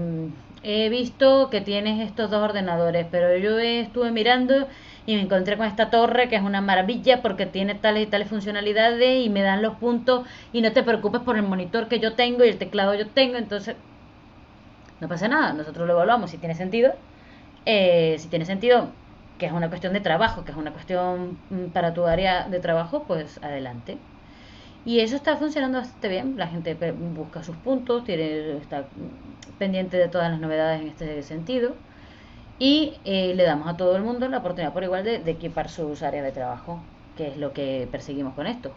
he 0.63 0.89
visto 0.89 1.51
que 1.51 1.61
tienes 1.61 2.01
estos 2.01 2.31
dos 2.31 2.43
ordenadores, 2.43 3.07
pero 3.11 3.37
yo 3.37 3.59
estuve 3.59 4.11
mirando 4.11 4.67
y 5.07 5.17
me 5.17 5.23
encontré 5.23 5.57
con 5.57 5.67
esta 5.67 5.91
torre 5.91 6.29
que 6.29 6.37
es 6.37 6.43
una 6.43 6.61
maravilla 6.61 7.23
porque 7.23 7.47
tiene 7.47 7.75
tales 7.75 8.05
y 8.05 8.07
tales 8.07 8.29
funcionalidades 8.29 9.25
y 9.25 9.29
me 9.29 9.43
dan 9.43 9.63
los 9.63 9.77
puntos 9.77 10.27
y 10.53 10.61
no 10.63 10.73
te 10.73 10.83
preocupes 10.83 11.21
por 11.23 11.37
el 11.37 11.43
monitor 11.43 11.89
que 11.89 12.01
yo 12.01 12.15
tengo 12.15 12.45
y 12.45 12.49
el 12.49 12.59
teclado 12.59 12.95
yo 12.95 13.09
tengo, 13.09 13.37
entonces 13.37 13.77
no 15.01 15.09
pasa 15.09 15.29
nada, 15.29 15.53
nosotros 15.53 15.87
lo 15.87 15.95
evaluamos 15.95 16.31
si 16.31 16.39
tiene 16.39 16.55
sentido, 16.55 16.93
eh, 17.67 18.17
si 18.19 18.29
tiene 18.29 18.45
sentido 18.45 18.89
que 19.39 19.47
es 19.47 19.53
una 19.53 19.69
cuestión 19.69 19.93
de 19.93 20.01
trabajo, 20.01 20.45
que 20.45 20.53
es 20.53 20.57
una 20.57 20.71
cuestión 20.71 21.37
mm, 21.51 21.73
para 21.73 21.93
tu 21.95 22.07
área 22.07 22.49
de 22.49 22.61
trabajo, 22.61 23.05
pues 23.09 23.43
adelante. 23.43 23.99
Y 24.85 25.01
eso 25.01 25.17
está 25.17 25.37
funcionando 25.37 25.79
bastante 25.79 26.09
bien. 26.09 26.35
La 26.37 26.47
gente 26.47 26.75
busca 27.15 27.43
sus 27.43 27.57
puntos, 27.57 28.05
tiene, 28.05 28.57
está 28.59 28.85
pendiente 29.59 29.97
de 29.97 30.09
todas 30.09 30.31
las 30.31 30.41
novedades 30.41 30.81
en 30.81 30.89
este 30.89 31.23
sentido. 31.23 31.75
Y 32.59 32.95
eh, 33.05 33.35
le 33.35 33.43
damos 33.45 33.69
a 33.69 33.77
todo 33.77 33.97
el 33.97 34.03
mundo 34.03 34.29
la 34.29 34.39
oportunidad 34.39 34.73
por 34.73 34.85
igual 34.85 35.05
de, 35.05 35.17
equipar 35.27 35.69
sus 35.69 36.03
áreas 36.03 36.25
de 36.25 36.33
trabajo, 36.33 36.81
que 37.17 37.29
es 37.29 37.37
lo 37.37 37.53
que 37.53 37.89
perseguimos 37.91 38.35
con 38.35 38.47
esto. 38.47 38.73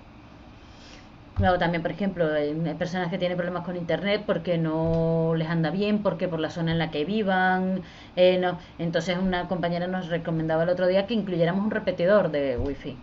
Luego 1.37 1.57
también, 1.57 1.81
por 1.81 1.91
ejemplo, 1.91 2.33
hay 2.33 2.53
personas 2.75 3.09
que 3.09 3.17
tienen 3.17 3.37
problemas 3.37 3.65
con 3.65 3.75
internet 3.75 4.23
porque 4.25 4.57
no 4.57 5.33
les 5.35 5.49
anda 5.49 5.69
bien, 5.69 6.01
porque 6.01 6.29
por 6.29 6.39
la 6.39 6.49
zona 6.49 6.71
en 6.71 6.79
la 6.79 6.91
que 6.91 7.03
vivan. 7.03 7.81
Eh. 8.15 8.41
Entonces 8.79 9.17
una 9.17 9.47
compañera 9.49 9.85
nos 9.87 10.07
recomendaba 10.07 10.63
el 10.63 10.69
otro 10.69 10.87
día 10.87 11.05
que 11.07 11.13
incluyéramos 11.13 11.63
un 11.65 11.71
repetidor 11.71 12.31
de 12.31 12.57
wifi 12.57 12.97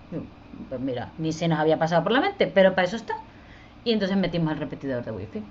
pues 0.69 0.81
mira, 0.81 1.11
ni 1.19 1.33
se 1.33 1.49
nos 1.49 1.59
había 1.59 1.79
pasado 1.79 2.03
por 2.03 2.13
la 2.13 2.21
mente, 2.21 2.47
pero 2.47 2.75
para 2.75 2.87
eso 2.87 2.97
está. 2.97 3.15
Y 3.85 3.93
entonces 3.93 4.17
metimos 4.17 4.53
el 4.53 4.59
repetidor 4.59 5.05
de 5.05 5.13
wifi. 5.13 5.43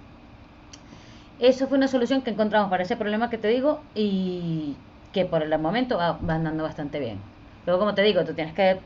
Eso 1.40 1.68
fue 1.68 1.78
una 1.78 1.88
solución 1.88 2.22
que 2.22 2.32
encontramos 2.32 2.70
para 2.70 2.84
ese 2.84 2.96
problema 2.96 3.30
que 3.30 3.38
te 3.38 3.48
digo 3.48 3.82
y 3.96 4.76
que 5.14 5.26
por 5.26 5.44
el 5.44 5.60
momento 5.60 5.98
va, 5.98 6.18
andando 6.28 6.64
bastante 6.64 7.00
bien. 7.00 7.20
Luego, 7.66 7.80
como 7.80 7.94
te 7.94 8.02
digo, 8.02 8.24
tú 8.26 8.34
tienes 8.34 8.54
que 8.54 8.80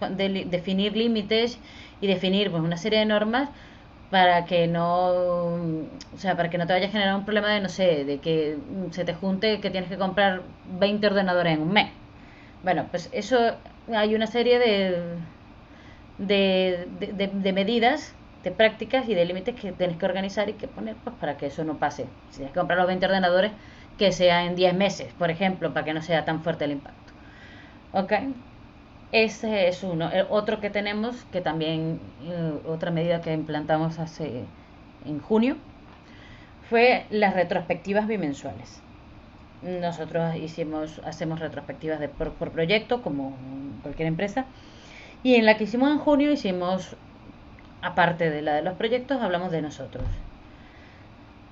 definir 0.47 0.97
límites 0.97 1.59
y 2.01 2.07
definir 2.07 2.51
pues, 2.51 2.61
una 2.61 2.77
serie 2.77 2.99
de 2.99 3.05
normas 3.05 3.49
para 4.11 4.45
que 4.45 4.67
no, 4.67 5.07
o 5.07 6.17
sea, 6.17 6.35
para 6.35 6.49
que 6.49 6.57
no 6.57 6.67
te 6.67 6.73
vaya 6.73 6.87
a 6.87 6.89
generar 6.89 7.15
un 7.15 7.25
problema 7.25 7.49
de, 7.49 7.61
no 7.61 7.69
sé, 7.69 8.05
de 8.05 8.19
que 8.19 8.57
se 8.91 9.03
te 9.03 9.13
junte 9.13 9.59
que 9.59 9.69
tienes 9.69 9.89
que 9.89 9.97
comprar 9.97 10.41
20 10.79 11.07
ordenadores 11.07 11.53
en 11.53 11.61
un 11.61 11.71
mes. 11.73 11.89
Bueno, 12.63 12.87
pues 12.91 13.09
eso 13.13 13.55
hay 13.93 14.15
una 14.15 14.27
serie 14.27 14.59
de, 14.59 15.17
de, 16.17 16.87
de, 17.31 17.53
medidas, 17.53 18.13
de 18.43 18.51
prácticas 18.51 19.07
y 19.09 19.15
de 19.15 19.25
límites 19.25 19.55
que 19.59 19.71
tienes 19.71 19.97
que 19.97 20.05
organizar 20.05 20.49
y 20.49 20.53
que 20.53 20.67
poner 20.67 20.95
pues, 21.03 21.15
para 21.17 21.37
que 21.37 21.47
eso 21.47 21.63
no 21.63 21.77
pase. 21.77 22.05
Si 22.29 22.37
tienes 22.37 22.53
que 22.53 22.59
comprar 22.59 22.77
los 22.77 22.87
20 22.87 23.05
ordenadores, 23.05 23.51
que 23.97 24.11
sea 24.11 24.45
en 24.45 24.55
10 24.55 24.73
meses, 24.73 25.13
por 25.13 25.29
ejemplo, 25.29 25.73
para 25.73 25.85
que 25.85 25.93
no 25.93 26.01
sea 26.01 26.25
tan 26.25 26.43
fuerte 26.43 26.65
el 26.65 26.71
impacto. 26.71 27.13
¿Ok? 27.93 28.13
Ese 29.11 29.67
es 29.69 29.83
uno. 29.83 30.11
El 30.11 30.25
otro 30.29 30.59
que 30.59 30.69
tenemos, 30.69 31.23
que 31.31 31.41
también, 31.41 31.99
eh, 32.23 32.53
otra 32.67 32.91
medida 32.91 33.21
que 33.21 33.33
implantamos 33.33 33.99
hace 33.99 34.43
en 35.05 35.19
junio, 35.19 35.55
fue 36.69 37.05
las 37.09 37.33
retrospectivas 37.33 38.07
bimensuales. 38.07 38.81
Nosotros 39.61 40.35
hicimos, 40.35 40.99
hacemos 41.05 41.39
retrospectivas 41.39 41.99
de, 41.99 42.09
por, 42.09 42.33
proyecto, 42.51 43.01
como 43.01 43.37
cualquier 43.83 44.07
empresa, 44.07 44.45
y 45.23 45.35
en 45.35 45.45
la 45.45 45.57
que 45.57 45.63
hicimos 45.63 45.91
en 45.91 45.99
junio 45.99 46.31
hicimos, 46.31 46.95
aparte 47.81 48.29
de 48.29 48.41
la 48.41 48.55
de 48.55 48.63
los 48.63 48.75
proyectos, 48.75 49.21
hablamos 49.21 49.51
de 49.51 49.61
nosotros. 49.61 50.05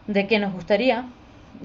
De 0.07 0.27
qué 0.27 0.39
nos 0.39 0.53
gustaría, 0.53 1.05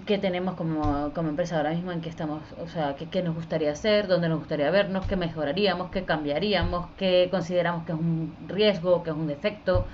que 0.06 0.18
tenemos 0.18 0.54
como, 0.54 1.12
como, 1.14 1.28
empresa 1.28 1.56
ahora 1.56 1.70
mismo, 1.70 1.92
en 1.92 2.00
qué 2.00 2.08
estamos, 2.08 2.42
o 2.62 2.68
sea, 2.68 2.96
qué, 2.96 3.22
nos 3.22 3.34
gustaría 3.34 3.72
hacer, 3.72 4.06
dónde 4.06 4.28
nos 4.28 4.38
gustaría 4.38 4.70
vernos, 4.70 5.06
qué 5.06 5.16
mejoraríamos, 5.16 5.90
qué 5.90 6.04
cambiaríamos, 6.04 6.88
qué 6.96 7.28
consideramos 7.30 7.84
que 7.84 7.92
es 7.92 7.98
un 7.98 8.34
riesgo, 8.48 9.02
que 9.02 9.10
es 9.10 9.16
un 9.16 9.26
defecto, 9.26 9.86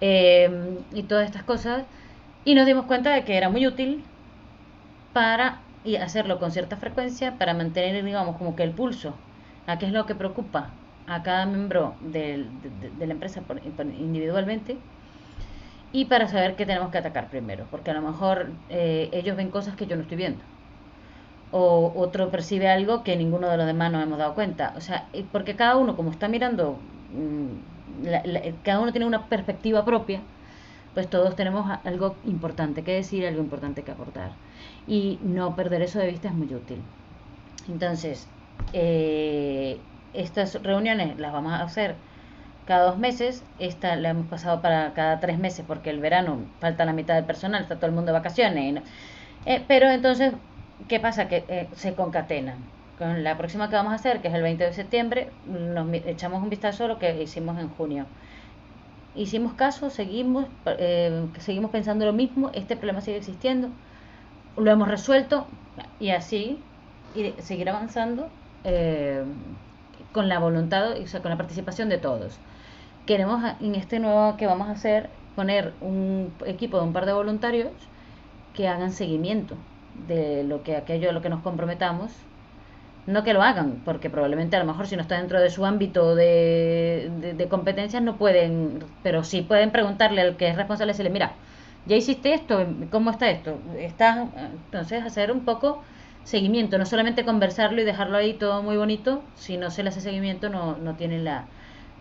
em, 0.00 0.78
y 0.92 1.02
todas 1.04 1.26
estas 1.26 1.42
cosas. 1.44 1.84
Y 2.44 2.54
nos 2.54 2.66
dimos 2.66 2.86
cuenta 2.86 3.10
de 3.12 3.24
que 3.24 3.36
era 3.36 3.48
muy 3.50 3.66
útil 3.66 4.04
para 5.12 5.60
y 5.84 5.96
hacerlo 5.96 6.38
con 6.38 6.50
cierta 6.50 6.76
frecuencia 6.76 7.38
para 7.38 7.54
mantener, 7.54 8.04
digamos, 8.04 8.36
como 8.36 8.56
que 8.56 8.62
el 8.62 8.72
pulso 8.72 9.14
a 9.66 9.78
qué 9.78 9.86
es 9.86 9.92
lo 9.92 10.06
que 10.06 10.14
preocupa 10.14 10.70
a 11.06 11.22
cada 11.22 11.46
miembro 11.46 11.94
de, 12.00 12.46
de, 12.98 13.06
la 13.06 13.14
empresa 13.14 13.42
individualmente 13.98 14.76
y 15.92 16.04
para 16.04 16.28
saber 16.28 16.56
qué 16.56 16.66
tenemos 16.66 16.90
que 16.90 16.98
atacar 16.98 17.28
primero, 17.28 17.66
porque 17.70 17.90
a 17.90 17.94
lo 17.94 18.02
mejor 18.02 18.50
eh, 18.68 19.08
ellos 19.12 19.36
ven 19.36 19.50
cosas 19.50 19.74
que 19.76 19.86
yo 19.86 19.96
no 19.96 20.02
estoy 20.02 20.16
viendo. 20.16 20.40
O 21.52 21.92
otro 21.96 22.30
percibe 22.30 22.68
algo 22.68 23.02
que 23.02 23.16
ninguno 23.16 23.48
de 23.48 23.56
los 23.56 23.66
demás 23.66 23.90
nos 23.90 24.02
hemos 24.04 24.18
dado 24.18 24.34
cuenta. 24.34 24.72
O 24.76 24.80
sea, 24.80 25.08
porque 25.32 25.56
cada 25.56 25.76
uno, 25.76 25.96
como 25.96 26.10
está 26.12 26.28
mirando, 26.28 26.78
mm, 27.12 28.04
cada 28.62 28.80
uno 28.80 28.92
tiene 28.92 29.06
una 29.06 29.26
perspectiva 29.26 29.84
propia, 29.84 30.20
pues 30.94 31.08
todos 31.08 31.34
tenemos 31.36 31.78
algo 31.84 32.16
importante 32.24 32.82
que 32.84 32.92
decir, 32.94 33.26
algo 33.26 33.40
importante 33.40 33.82
que 33.82 33.90
aportar. 33.90 34.30
Y 34.86 35.18
no 35.22 35.56
perder 35.56 35.82
eso 35.82 35.98
de 35.98 36.06
vista 36.08 36.28
es 36.28 36.34
muy 36.34 36.52
útil. 36.54 36.78
Entonces, 37.68 38.28
eh, 38.72 39.78
estas 40.14 40.62
reuniones 40.62 41.18
las 41.18 41.32
vamos 41.32 41.52
a 41.52 41.62
hacer 41.62 41.96
cada 42.66 42.86
dos 42.86 42.98
meses. 42.98 43.42
Esta 43.58 43.96
la 43.96 44.10
hemos 44.10 44.26
pasado 44.26 44.60
para 44.60 44.92
cada 44.94 45.20
tres 45.20 45.38
meses 45.38 45.64
porque 45.66 45.90
el 45.90 46.00
verano 46.00 46.38
falta 46.60 46.84
la 46.84 46.92
mitad 46.92 47.14
del 47.14 47.24
personal, 47.24 47.62
está 47.62 47.76
todo 47.76 47.86
el 47.86 47.92
mundo 47.92 48.12
de 48.12 48.18
vacaciones. 48.18 48.82
Eh, 49.46 49.64
pero 49.66 49.90
entonces, 49.90 50.32
¿qué 50.88 51.00
pasa? 51.00 51.28
Que 51.28 51.44
eh, 51.48 51.68
se 51.74 51.94
concatenan. 51.94 52.58
Con 52.98 53.24
la 53.24 53.38
próxima 53.38 53.70
que 53.70 53.76
vamos 53.76 53.92
a 53.92 53.96
hacer, 53.96 54.20
que 54.20 54.28
es 54.28 54.34
el 54.34 54.42
20 54.42 54.62
de 54.62 54.72
septiembre, 54.74 55.30
nos 55.46 55.92
echamos 55.94 56.42
un 56.42 56.50
vistazo 56.50 56.84
a 56.84 56.88
lo 56.88 56.98
que 56.98 57.22
hicimos 57.22 57.58
en 57.58 57.70
junio. 57.70 58.06
Hicimos 59.14 59.54
caso, 59.54 59.90
seguimos, 59.90 60.46
eh, 60.66 61.26
seguimos 61.38 61.70
pensando 61.70 62.04
lo 62.04 62.12
mismo, 62.12 62.50
este 62.54 62.76
problema 62.76 63.00
sigue 63.00 63.16
existiendo, 63.16 63.70
lo 64.56 64.70
hemos 64.70 64.86
resuelto 64.86 65.46
y 65.98 66.10
así 66.10 66.60
seguir 67.38 67.68
avanzando 67.70 68.28
con 70.12 70.28
la 70.28 70.38
voluntad, 70.38 70.92
o 70.92 71.06
sea, 71.06 71.22
con 71.22 71.30
la 71.30 71.36
participación 71.36 71.88
de 71.88 71.98
todos 71.98 72.38
queremos 73.06 73.42
en 73.60 73.74
este 73.74 73.98
nuevo 73.98 74.36
que 74.36 74.46
vamos 74.46 74.68
a 74.68 74.72
hacer 74.72 75.10
poner 75.34 75.72
un 75.80 76.32
equipo 76.46 76.78
de 76.78 76.84
un 76.84 76.92
par 76.92 77.06
de 77.06 77.12
voluntarios 77.12 77.72
que 78.54 78.68
hagan 78.68 78.92
seguimiento 78.92 79.56
de 80.06 80.44
lo 80.44 80.62
que 80.62 80.76
aquello 80.76 81.10
a 81.10 81.12
lo 81.12 81.22
que 81.22 81.28
nos 81.28 81.42
comprometamos. 81.42 82.12
No 83.06 83.24
que 83.24 83.32
lo 83.32 83.42
hagan 83.42 83.80
porque 83.84 84.10
probablemente 84.10 84.56
a 84.56 84.60
lo 84.60 84.66
mejor 84.66 84.86
si 84.86 84.94
no 84.94 85.02
está 85.02 85.16
dentro 85.16 85.40
de 85.40 85.50
su 85.50 85.64
ámbito 85.64 86.14
de, 86.14 87.46
competencias 87.48 88.02
no 88.02 88.16
pueden 88.18 88.84
pero 89.02 89.24
sí 89.24 89.40
pueden 89.40 89.70
preguntarle 89.70 90.20
al 90.20 90.36
que 90.36 90.48
es 90.48 90.56
responsable 90.56 90.90
y 90.90 90.92
decirle 90.92 91.10
mira 91.10 91.32
ya 91.86 91.96
hiciste 91.96 92.34
esto 92.34 92.64
cómo 92.90 93.10
está 93.10 93.30
esto 93.30 93.58
está 93.78 94.28
entonces 94.36 95.02
hacer 95.02 95.32
un 95.32 95.46
poco 95.46 95.82
seguimiento 96.24 96.76
no 96.76 96.84
solamente 96.84 97.24
conversarlo 97.24 97.80
y 97.80 97.84
dejarlo 97.84 98.18
ahí 98.18 98.34
todo 98.34 98.62
muy 98.62 98.76
bonito 98.76 99.22
si 99.34 99.56
no 99.56 99.70
se 99.70 99.82
le 99.82 99.88
hace 99.88 100.02
seguimiento 100.02 100.50
no, 100.50 100.76
no 100.76 100.94
tiene 100.94 101.18
la, 101.18 101.46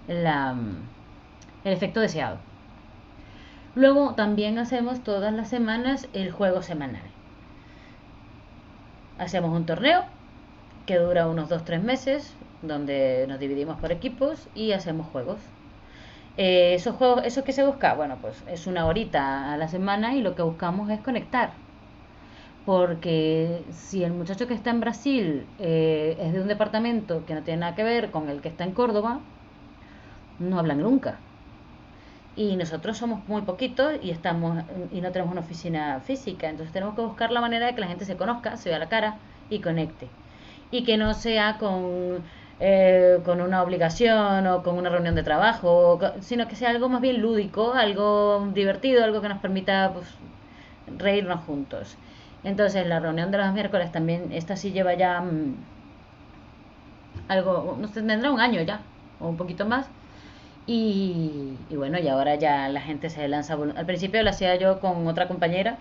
la 0.09 0.55
el 1.63 1.73
efecto 1.73 1.99
deseado. 1.99 2.37
Luego 3.75 4.13
también 4.15 4.57
hacemos 4.57 5.03
todas 5.03 5.33
las 5.33 5.49
semanas 5.49 6.07
el 6.13 6.31
juego 6.31 6.61
semanal. 6.61 7.03
Hacemos 9.17 9.55
un 9.55 9.65
torneo 9.65 10.03
que 10.85 10.97
dura 10.97 11.27
unos 11.27 11.49
2-3 11.49 11.81
meses, 11.81 12.33
donde 12.61 13.25
nos 13.27 13.39
dividimos 13.39 13.79
por 13.79 13.91
equipos 13.91 14.47
y 14.55 14.71
hacemos 14.71 15.07
juegos. 15.07 15.39
Eh, 16.37 16.73
esos 16.73 16.95
juegos, 16.95 17.23
¿Eso 17.25 17.43
que 17.43 17.51
se 17.51 17.65
busca? 17.65 17.93
Bueno, 17.93 18.17
pues 18.21 18.43
es 18.47 18.65
una 18.65 18.85
horita 18.85 19.53
a 19.53 19.57
la 19.57 19.67
semana 19.67 20.15
y 20.15 20.21
lo 20.21 20.35
que 20.35 20.41
buscamos 20.41 20.89
es 20.89 20.99
conectar. 21.01 21.51
Porque 22.65 23.63
si 23.71 24.03
el 24.03 24.13
muchacho 24.13 24.47
que 24.47 24.53
está 24.53 24.69
en 24.69 24.79
Brasil 24.79 25.45
eh, 25.59 26.17
es 26.19 26.33
de 26.33 26.41
un 26.41 26.47
departamento 26.47 27.25
que 27.25 27.33
no 27.33 27.43
tiene 27.43 27.61
nada 27.61 27.75
que 27.75 27.83
ver 27.83 28.11
con 28.11 28.29
el 28.29 28.41
que 28.41 28.49
está 28.49 28.63
en 28.63 28.71
Córdoba, 28.71 29.19
no 30.39 30.59
hablan 30.59 30.81
nunca 30.81 31.19
y 32.39 32.55
nosotros 32.55 32.97
somos 32.97 33.27
muy 33.27 33.41
poquitos 33.41 33.95
y 34.01 34.11
estamos 34.11 34.63
y 34.93 35.01
no 35.01 35.11
tenemos 35.11 35.33
una 35.33 35.41
oficina 35.41 35.99
física, 35.99 36.47
entonces 36.47 36.71
tenemos 36.71 36.95
que 36.95 37.01
buscar 37.01 37.31
la 37.31 37.41
manera 37.41 37.65
de 37.65 37.75
que 37.75 37.81
la 37.81 37.87
gente 37.87 38.05
se 38.05 38.15
conozca, 38.15 38.55
se 38.55 38.69
vea 38.69 38.79
la 38.79 38.87
cara 38.87 39.17
y 39.49 39.59
conecte. 39.59 40.07
Y 40.71 40.85
que 40.85 40.97
no 40.97 41.13
sea 41.13 41.57
con, 41.57 42.23
eh, 42.61 43.19
con 43.25 43.41
una 43.41 43.61
obligación 43.61 44.47
o 44.47 44.63
con 44.63 44.77
una 44.77 44.89
reunión 44.89 45.15
de 45.15 45.23
trabajo, 45.23 45.99
sino 46.21 46.47
que 46.47 46.55
sea 46.55 46.69
algo 46.69 46.87
más 46.87 47.01
bien 47.01 47.21
lúdico, 47.21 47.73
algo 47.73 48.47
divertido, 48.53 49.03
algo 49.03 49.21
que 49.21 49.27
nos 49.27 49.39
permita 49.39 49.91
pues, 49.93 50.07
reírnos 50.97 51.43
juntos. 51.43 51.97
Entonces 52.45 52.87
la 52.87 53.01
reunión 53.01 53.31
de 53.31 53.37
los 53.39 53.51
miércoles 53.53 53.91
también, 53.91 54.31
esta 54.31 54.55
sí 54.55 54.71
lleva 54.71 54.93
ya 54.93 55.19
mm, 55.19 55.55
algo, 57.27 57.77
no 57.81 57.87
sé, 57.89 58.01
tendrá 58.01 58.31
un 58.31 58.39
año 58.39 58.61
ya, 58.61 58.79
o 59.19 59.27
un 59.27 59.35
poquito 59.35 59.65
más 59.65 59.89
y, 60.71 61.75
bueno, 61.75 61.97
y 61.97 62.07
ahora 62.07 62.35
ya 62.35 62.69
la 62.69 62.79
gente 62.79 63.09
se 63.09 63.27
lanza. 63.27 63.55
Al 63.55 63.85
principio 63.87 64.21
lo 64.21 64.29
hacía 64.29 64.55
yo 64.55 64.79
con 64.79 65.07
otra 65.07 65.27
compañera 65.27 65.79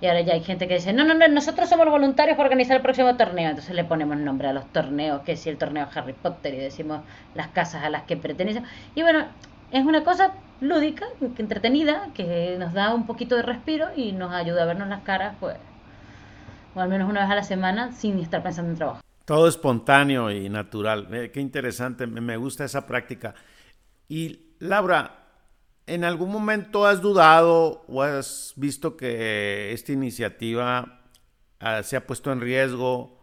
y 0.00 0.06
ahora 0.06 0.20
ya 0.20 0.34
hay 0.34 0.44
gente 0.44 0.68
que 0.68 0.74
dice, 0.74 0.92
no, 0.92 1.02
no, 1.02 1.14
no, 1.14 1.26
nosotros 1.26 1.68
somos 1.68 1.88
voluntarios 1.88 2.36
para 2.36 2.46
organizar 2.46 2.76
el 2.76 2.82
próximo 2.82 3.16
torneo. 3.16 3.50
Entonces 3.50 3.74
le 3.74 3.82
ponemos 3.82 4.16
nombre 4.16 4.46
a 4.46 4.52
los 4.52 4.72
torneos, 4.72 5.22
que 5.22 5.36
si 5.36 5.48
el 5.48 5.58
torneo 5.58 5.88
Harry 5.92 6.12
Potter 6.12 6.54
y 6.54 6.58
decimos 6.58 7.00
las 7.34 7.48
casas 7.48 7.82
a 7.82 7.90
las 7.90 8.04
que 8.04 8.16
pertenecen. 8.16 8.62
Y 8.94 9.02
bueno, 9.02 9.26
es 9.72 9.84
una 9.84 10.04
cosa 10.04 10.34
lúdica, 10.60 11.06
entretenida, 11.36 12.10
que 12.14 12.54
nos 12.60 12.72
da 12.74 12.94
un 12.94 13.06
poquito 13.06 13.34
de 13.34 13.42
respiro 13.42 13.88
y 13.96 14.12
nos 14.12 14.32
ayuda 14.32 14.62
a 14.62 14.66
vernos 14.66 14.86
las 14.86 15.02
caras, 15.02 15.34
pues, 15.40 15.56
o 16.76 16.80
al 16.80 16.88
menos 16.88 17.10
una 17.10 17.22
vez 17.22 17.30
a 17.30 17.34
la 17.34 17.42
semana 17.42 17.90
sin 17.90 18.20
estar 18.20 18.40
pensando 18.44 18.70
en 18.70 18.76
trabajo. 18.76 19.00
Todo 19.24 19.48
espontáneo 19.48 20.30
y 20.30 20.48
natural. 20.48 21.08
Qué 21.32 21.40
interesante, 21.40 22.06
me 22.06 22.36
gusta 22.36 22.64
esa 22.64 22.86
práctica. 22.86 23.34
Y 24.08 24.54
Laura, 24.58 25.26
¿en 25.86 26.04
algún 26.04 26.30
momento 26.30 26.86
has 26.86 27.02
dudado 27.02 27.84
o 27.88 28.02
has 28.02 28.54
visto 28.56 28.96
que 28.96 29.72
esta 29.72 29.92
iniciativa 29.92 31.02
ah, 31.60 31.82
se 31.82 31.96
ha 31.96 32.06
puesto 32.06 32.32
en 32.32 32.40
riesgo 32.40 33.18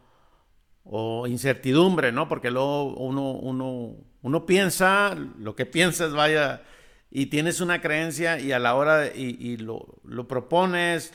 o 0.83 1.25
incertidumbre, 1.27 2.11
¿no? 2.11 2.27
Porque 2.27 2.51
luego 2.51 2.95
uno, 2.95 3.31
uno, 3.31 3.95
uno 4.21 4.45
piensa, 4.45 5.15
lo 5.39 5.55
que 5.55 5.65
piensas, 5.65 6.13
vaya, 6.13 6.61
y 7.09 7.27
tienes 7.27 7.59
una 7.59 7.81
creencia 7.81 8.39
y 8.39 8.51
a 8.51 8.59
la 8.59 8.75
hora 8.75 8.97
de, 8.99 9.17
y, 9.17 9.57
lo, 9.57 9.99
lo, 10.03 10.27
propones 10.27 11.13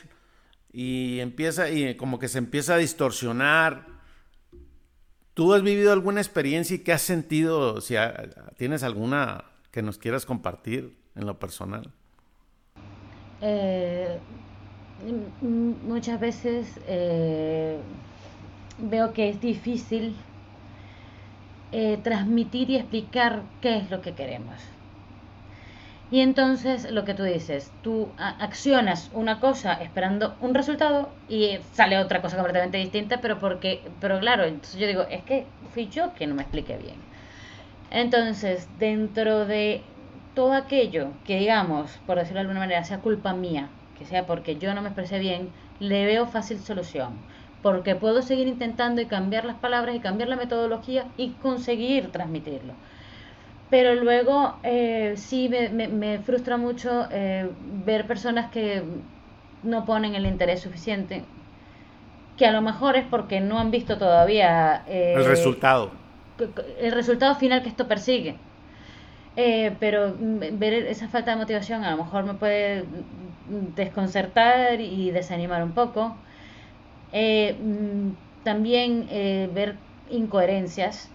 y 0.72 1.20
empieza 1.20 1.70
y 1.70 1.96
como 1.96 2.18
que 2.18 2.28
se 2.28 2.38
empieza 2.38 2.74
a 2.74 2.78
distorsionar. 2.78 3.86
¿Tú 5.34 5.54
has 5.54 5.62
vivido 5.62 5.92
alguna 5.92 6.20
experiencia 6.20 6.74
y 6.74 6.80
qué 6.80 6.92
has 6.92 7.02
sentido? 7.02 7.80
Si 7.80 7.94
tienes 8.56 8.82
alguna 8.82 9.49
que 9.70 9.82
nos 9.82 9.98
quieras 9.98 10.26
compartir 10.26 10.96
en 11.14 11.26
lo 11.26 11.38
personal. 11.38 11.90
Eh, 13.40 14.18
muchas 15.40 16.20
veces 16.20 16.78
eh, 16.86 17.78
veo 18.78 19.12
que 19.12 19.30
es 19.30 19.40
difícil 19.40 20.14
eh, 21.72 21.98
transmitir 22.02 22.70
y 22.70 22.76
explicar 22.76 23.42
qué 23.60 23.78
es 23.78 23.90
lo 23.90 24.00
que 24.02 24.12
queremos. 24.12 24.56
Y 26.10 26.20
entonces 26.20 26.90
lo 26.90 27.04
que 27.04 27.14
tú 27.14 27.22
dices, 27.22 27.70
tú 27.82 28.08
accionas 28.18 29.10
una 29.14 29.38
cosa 29.38 29.74
esperando 29.74 30.34
un 30.40 30.54
resultado 30.54 31.08
y 31.28 31.58
sale 31.72 31.98
otra 31.98 32.20
cosa 32.20 32.36
completamente 32.36 32.78
distinta, 32.78 33.20
pero 33.20 33.38
porque, 33.38 33.80
pero 34.00 34.18
claro, 34.18 34.42
entonces 34.42 34.80
yo 34.80 34.88
digo, 34.88 35.02
es 35.02 35.22
que 35.22 35.46
fui 35.72 35.88
yo 35.88 36.12
que 36.14 36.26
no 36.26 36.34
me 36.34 36.42
expliqué 36.42 36.76
bien. 36.78 37.09
Entonces, 37.90 38.68
dentro 38.78 39.46
de 39.46 39.82
todo 40.34 40.52
aquello 40.52 41.08
que 41.24 41.38
digamos, 41.38 41.98
por 42.06 42.18
decirlo 42.18 42.36
de 42.36 42.40
alguna 42.42 42.60
manera, 42.60 42.84
sea 42.84 42.98
culpa 42.98 43.32
mía, 43.34 43.68
que 43.98 44.04
sea 44.04 44.26
porque 44.26 44.56
yo 44.56 44.74
no 44.74 44.82
me 44.82 44.88
expresé 44.88 45.18
bien, 45.18 45.50
le 45.80 46.06
veo 46.06 46.26
fácil 46.26 46.58
solución. 46.58 47.14
Porque 47.62 47.94
puedo 47.94 48.22
seguir 48.22 48.46
intentando 48.48 49.00
y 49.02 49.06
cambiar 49.06 49.44
las 49.44 49.56
palabras 49.56 49.94
y 49.94 50.00
cambiar 50.00 50.28
la 50.28 50.36
metodología 50.36 51.06
y 51.16 51.30
conseguir 51.42 52.10
transmitirlo 52.10 52.74
pero 53.70 53.94
luego 53.94 54.56
eh, 54.64 55.14
sí 55.16 55.48
me, 55.48 55.68
me, 55.88 56.18
frustra 56.18 56.56
mucho 56.56 57.06
eh, 57.10 57.48
ver 57.86 58.06
personas 58.06 58.50
que 58.50 58.82
no 59.62 59.84
ponen 59.84 60.16
el 60.16 60.26
interés 60.26 60.60
suficiente, 60.60 61.22
que 62.36 62.46
a 62.46 62.50
lo 62.50 62.62
mejor 62.62 62.96
es 62.96 63.04
porque 63.08 63.40
no 63.40 63.60
han 63.60 63.70
visto 63.70 63.96
todavía 63.96 64.82
eh, 64.88 65.14
el 65.16 65.24
resultado. 65.24 65.92
El 66.80 66.92
resultado 66.92 67.34
final 67.34 67.62
que 67.62 67.68
esto 67.68 67.88
persigue. 67.88 68.36
pero 69.80 70.14
ver 70.52 70.72
esa 70.74 71.08
falta 71.08 71.30
de 71.32 71.36
motivación 71.38 71.84
a 71.84 71.90
lo 71.92 71.98
mejor 72.04 72.24
me 72.24 72.34
puede 72.34 72.84
desconcertar 73.76 74.80
y 74.80 75.10
desanimar 75.10 75.62
un 75.62 75.72
poco. 75.72 76.16
Mm, 77.12 78.10
también 78.44 79.06
ver 79.54 79.76
incoherencias 80.10 81.10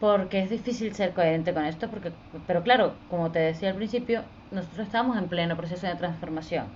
porque 0.00 0.40
es 0.42 0.50
difícil 0.50 0.94
ser 0.94 1.12
coherente 1.12 1.52
con 1.54 1.64
esto, 1.64 1.88
porque, 1.90 2.12
pero 2.46 2.62
claro, 2.62 2.94
como 3.08 3.30
te 3.32 3.40
decía 3.40 3.70
al 3.70 3.76
principio, 3.76 4.22
nosotros 4.50 4.86
estamos 4.86 5.16
en 5.18 5.28
pleno 5.28 5.56
proceso 5.56 5.86
de 5.86 5.96
transformación, 5.96 6.66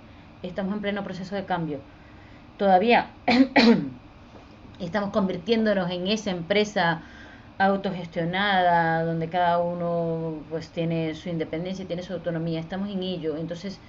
estamos 0.41 0.73
en 0.73 0.81
pleno 0.81 1.03
proceso 1.03 1.35
de 1.35 1.45
cambio. 1.45 1.79
Todavía 2.57 3.07
estamos 4.79 5.11
convirtiéndonos 5.11 5.89
en 5.91 6.07
esa 6.07 6.31
empresa 6.31 7.03
autogestionada, 7.57 9.03
donde 9.05 9.29
cada 9.29 9.59
uno 9.59 10.43
pues 10.49 10.69
tiene 10.71 11.15
su 11.15 11.29
independencia, 11.29 11.87
tiene 11.87 12.03
su 12.03 12.13
autonomía, 12.13 12.59
estamos 12.59 12.89
en 12.89 13.03
ello, 13.03 13.37
entonces 13.37 13.79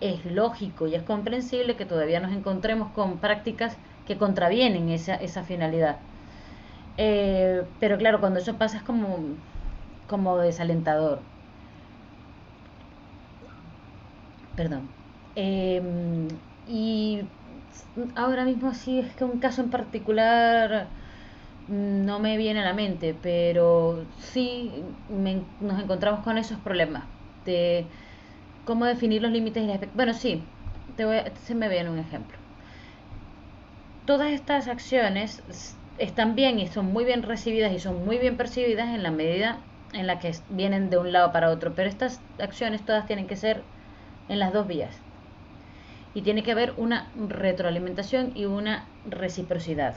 es 0.00 0.24
lógico 0.26 0.86
y 0.86 0.94
es 0.94 1.02
comprensible 1.02 1.76
que 1.76 1.86
todavía 1.86 2.20
nos 2.20 2.32
encontremos 2.32 2.92
con 2.92 3.18
prácticas 3.20 3.78
que 4.04 4.18
contravienen 4.18 4.88
esa, 4.90 5.14
esa 5.16 5.42
finalidad. 5.44 5.98
Eh, 6.96 7.64
pero 7.80 7.98
claro, 7.98 8.20
cuando 8.20 8.40
eso 8.40 8.58
pasa 8.58 8.78
es 8.78 8.82
como, 8.82 9.38
como 10.06 10.38
desalentador. 10.38 11.22
Perdón. 14.54 14.94
Em, 15.34 16.40
y 16.66 17.28
ahora 18.16 18.44
mismo 18.44 18.74
sí 18.74 18.98
es 18.98 19.14
que 19.14 19.24
un 19.24 19.38
caso 19.40 19.62
en 19.62 19.70
particular 19.70 20.88
no 21.68 22.20
me 22.20 22.36
viene 22.36 22.60
a 22.60 22.64
la 22.64 22.74
mente, 22.74 23.14
pero 23.14 24.04
sí 24.32 24.72
nos 25.60 25.82
encontramos 25.82 26.20
con 26.24 26.38
esos 26.38 26.58
problemas 26.60 27.04
de 27.44 27.86
cómo 28.64 28.84
definir 28.86 29.22
los 29.22 29.32
límites 29.32 29.64
y 29.64 29.66
las 29.66 29.80
Bueno, 29.94 30.14
sí, 30.14 30.42
te 30.96 31.04
voy 31.04 31.18
se 31.44 31.54
me 31.54 31.68
viene 31.68 31.90
un 31.90 31.98
ejemplo. 31.98 32.36
Todas 34.06 34.30
estas 34.32 34.68
acciones 34.68 35.42
están 35.98 36.34
bien 36.36 36.58
y 36.60 36.66
son 36.68 36.86
muy 36.86 37.04
bien 37.04 37.22
recibidas 37.22 37.72
y 37.72 37.80
son 37.80 38.04
muy 38.04 38.18
bien 38.18 38.36
percibidas 38.36 38.88
en 38.94 39.02
la 39.02 39.10
medida 39.10 39.58
en 39.92 40.06
la 40.06 40.18
que 40.18 40.32
vienen 40.50 40.90
de 40.90 40.98
un 40.98 41.12
lado 41.12 41.32
para 41.32 41.50
otro. 41.50 41.74
Pero 41.74 41.88
estas 41.88 42.20
acciones 42.38 42.84
todas 42.84 43.06
tienen 43.06 43.26
que 43.26 43.36
ser 43.36 43.64
en 44.28 44.38
las 44.38 44.52
dos 44.52 44.66
vías. 44.66 45.05
Y 46.16 46.22
tiene 46.22 46.42
que 46.42 46.50
haber 46.52 46.72
una 46.78 47.12
retroalimentación 47.14 48.32
y 48.34 48.46
una 48.46 48.74
reciprocidad. 49.04 49.94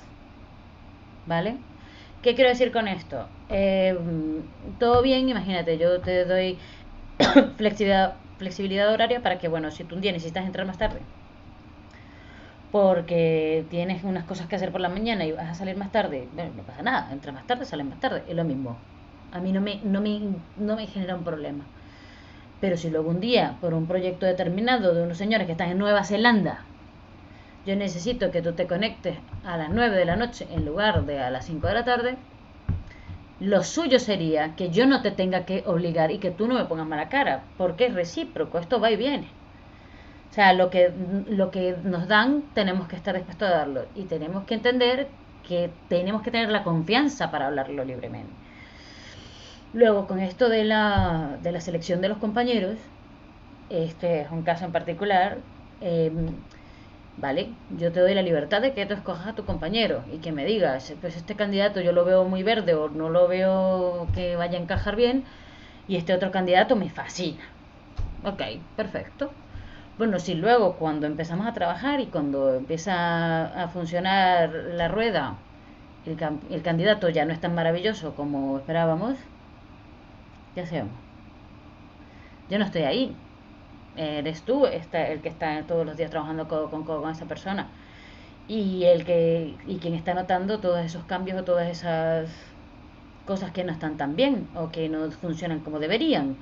¿Vale? 1.26 1.52
¿Qué 2.22 2.36
quiero 2.36 2.50
decir 2.50 2.72
con 2.72 2.88
esto? 2.88 3.30
Eh, 3.50 3.98
todo 4.80 5.02
bien, 5.02 5.30
imagínate, 5.30 5.78
yo 5.78 6.02
te 6.02 6.26
doy 6.26 6.60
flexibilidad, 7.58 8.94
horaria 8.94 9.22
para 9.24 9.40
que, 9.40 9.48
bueno, 9.48 9.72
si 9.72 9.86
tú 9.86 9.96
un 9.96 10.02
día 10.02 10.12
necesitas 10.12 10.46
entrar 10.46 10.66
más 10.68 10.78
tarde, 10.78 11.02
porque 12.70 13.66
tienes 13.70 14.04
unas 14.04 14.26
cosas 14.26 14.48
que 14.48 14.56
hacer 14.56 14.72
por 14.72 14.82
la 14.82 14.90
mañana 14.90 15.26
y 15.26 15.32
vas 15.32 15.50
a 15.50 15.56
salir 15.56 15.76
más 15.78 15.92
tarde, 15.92 16.30
bueno, 16.34 16.54
no 16.56 16.64
pasa 16.66 16.82
nada, 16.84 17.12
entras 17.12 17.34
más 17.34 17.48
tarde, 17.48 17.66
sales 17.66 17.86
más 17.88 18.00
tarde, 18.00 18.24
es 18.28 18.36
lo 18.36 18.44
mismo. 18.46 18.78
A 19.32 19.40
mí 19.40 19.52
no 19.52 19.62
me, 19.62 19.82
no 19.84 20.02
me, 20.02 20.20
no 20.56 20.76
me 20.76 20.88
genera 20.88 21.16
un 21.16 21.24
problema. 21.24 21.66
Pero 22.62 22.78
si 22.78 22.90
luego 22.90 23.10
un 23.10 23.20
día, 23.20 23.58
por 23.62 23.74
un 23.74 23.88
proyecto 23.88 24.26
determinado 24.26 24.94
de 24.94 25.04
unos 25.04 25.18
señores 25.18 25.46
que 25.46 25.54
están 25.54 25.70
en 25.70 25.78
Nueva 25.78 26.04
Zelanda, 26.04 26.66
yo 27.66 27.76
necesito 27.76 28.32
que 28.32 28.42
tú 28.42 28.54
te 28.54 28.68
conectes 28.68 29.18
a 29.46 29.58
las 29.58 29.70
9 29.70 29.96
de 29.96 30.06
la 30.06 30.16
noche 30.16 30.48
en 30.52 30.66
lugar 30.66 31.06
de 31.06 31.20
a 31.20 31.30
las 31.30 31.46
5 31.46 31.68
de 31.68 31.74
la 31.74 31.86
tarde, 31.86 32.18
lo 33.40 33.64
suyo 33.64 34.00
sería 34.00 34.56
que 34.56 34.70
yo 34.70 34.86
no 34.86 35.02
te 35.02 35.12
tenga 35.12 35.46
que 35.46 35.64
obligar 35.66 36.12
y 36.12 36.18
que 36.18 36.32
tú 36.32 36.48
no 36.48 36.56
me 36.56 36.66
pongas 36.66 36.88
mala 36.88 37.08
cara, 37.08 37.44
porque 37.58 37.86
es 37.86 37.94
recíproco, 37.94 38.60
esto 38.60 38.82
va 38.82 38.92
y 38.92 38.98
viene. 38.98 39.28
O 40.30 40.34
sea, 40.34 40.54
lo 40.54 40.70
que, 40.70 40.92
lo 41.28 41.50
que 41.50 41.76
nos 41.84 42.08
dan 42.08 42.44
tenemos 42.54 42.88
que 42.88 42.96
estar 42.96 43.16
dispuestos 43.16 43.48
a 43.48 43.52
darlo 43.52 43.86
y 43.96 44.04
tenemos 44.04 44.44
que 44.44 44.56
entender 44.56 45.08
que 45.48 45.72
tenemos 45.88 46.22
que 46.22 46.32
tener 46.32 46.50
la 46.50 46.64
confianza 46.64 47.32
para 47.32 47.48
hablarlo 47.48 47.84
libremente. 47.84 48.32
Luego, 49.72 50.08
con 50.08 50.20
esto 50.20 50.50
de 50.50 50.64
la, 50.64 51.38
de 51.42 51.52
la 51.52 51.62
selección 51.62 52.02
de 52.02 52.10
los 52.10 52.18
compañeros, 52.18 52.80
este 53.70 54.22
es 54.22 54.32
un 54.32 54.44
caso 54.44 54.66
en 54.66 54.72
particular, 54.74 55.44
em, 55.82 56.46
¿vale? 57.18 57.58
Yo 57.70 57.92
te 57.92 58.00
doy 58.02 58.14
la 58.16 58.22
libertad 58.24 58.62
de 58.62 58.74
que 58.74 58.86
tú 58.88 58.94
escojas 58.96 59.28
a 59.28 59.36
tu 59.36 59.46
compañero 59.46 60.06
y 60.08 60.20
que 60.22 60.32
me 60.34 60.46
digas, 60.46 60.94
pues 61.02 61.18
este 61.18 61.36
candidato 61.36 61.82
yo 61.82 61.92
lo 61.94 62.06
veo 62.06 62.26
muy 62.26 62.44
verde 62.44 62.76
o 62.76 62.90
no 62.90 63.10
lo 63.10 63.28
veo 63.28 64.12
que 64.14 64.36
vaya 64.38 64.58
a 64.60 64.62
encajar 64.62 64.96
bien 64.96 65.26
y 65.88 65.98
este 65.98 66.14
otro 66.14 66.32
candidato 66.32 66.76
me 66.76 66.90
fascina. 66.90 67.44
Ok, 68.24 68.42
perfecto. 68.76 69.34
Bueno, 69.98 70.20
si 70.20 70.36
luego 70.36 70.78
cuando 70.78 71.08
empezamos 71.08 71.48
a 71.48 71.54
trabajar 71.54 72.00
y 72.02 72.10
cuando 72.12 72.56
empieza 72.56 73.46
a 73.64 73.70
funcionar 73.70 74.52
la 74.52 74.88
rueda, 74.88 75.44
el, 76.06 76.18
el 76.50 76.64
candidato 76.64 77.10
ya 77.10 77.26
no 77.26 77.34
es 77.34 77.42
tan 77.42 77.56
maravilloso 77.56 78.16
como 78.16 78.58
esperábamos, 78.60 79.18
¿qué 80.56 80.62
hacemos? 80.62 80.92
Yo 82.50 82.58
no 82.58 82.66
estoy 82.66 82.84
ahí. 82.84 83.16
Eres 83.96 84.44
tú 84.44 84.66
el 84.66 85.22
que 85.22 85.30
está 85.30 85.64
todos 85.64 85.86
los 85.86 85.98
días 85.98 86.10
trabajando 86.10 86.48
codo 86.48 86.70
con 86.70 86.84
codo 86.84 87.02
con 87.02 87.12
esa 87.12 87.26
persona. 87.26 87.68
Y 88.48 88.86
el 88.86 89.06
que 89.06 89.56
y 89.68 89.76
quien 89.78 89.94
está 89.94 90.14
notando 90.14 90.60
todos 90.60 90.80
esos 90.80 91.04
cambios 91.04 91.40
o 91.40 91.44
todas 91.44 91.70
esas 91.70 92.30
cosas 93.26 93.52
que 93.52 93.64
no 93.64 93.72
están 93.72 93.98
tan 93.98 94.16
bien 94.16 94.48
o 94.56 94.72
que 94.72 94.90
no 94.90 95.12
funcionan 95.12 95.60
como 95.60 95.80
deberían. 95.80 96.36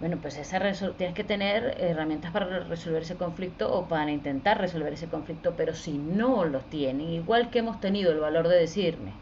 Bueno, 0.00 0.18
pues 0.20 0.36
esa 0.36 0.60
tienes 0.96 1.14
que 1.14 1.24
tener 1.24 1.76
herramientas 1.80 2.30
para 2.30 2.60
resolver 2.60 3.02
ese 3.02 3.16
conflicto 3.16 3.72
o 3.72 3.88
para 3.88 4.10
intentar 4.10 4.60
resolver 4.60 4.92
ese 4.92 5.08
conflicto, 5.08 5.54
pero 5.56 5.74
si 5.74 5.92
no 5.98 6.44
los 6.44 6.68
tienen, 6.68 7.10
igual 7.10 7.50
que 7.50 7.60
hemos 7.60 7.80
tenido 7.80 8.12
el 8.12 8.20
valor 8.20 8.48
de 8.48 8.56
decirme, 8.56 9.12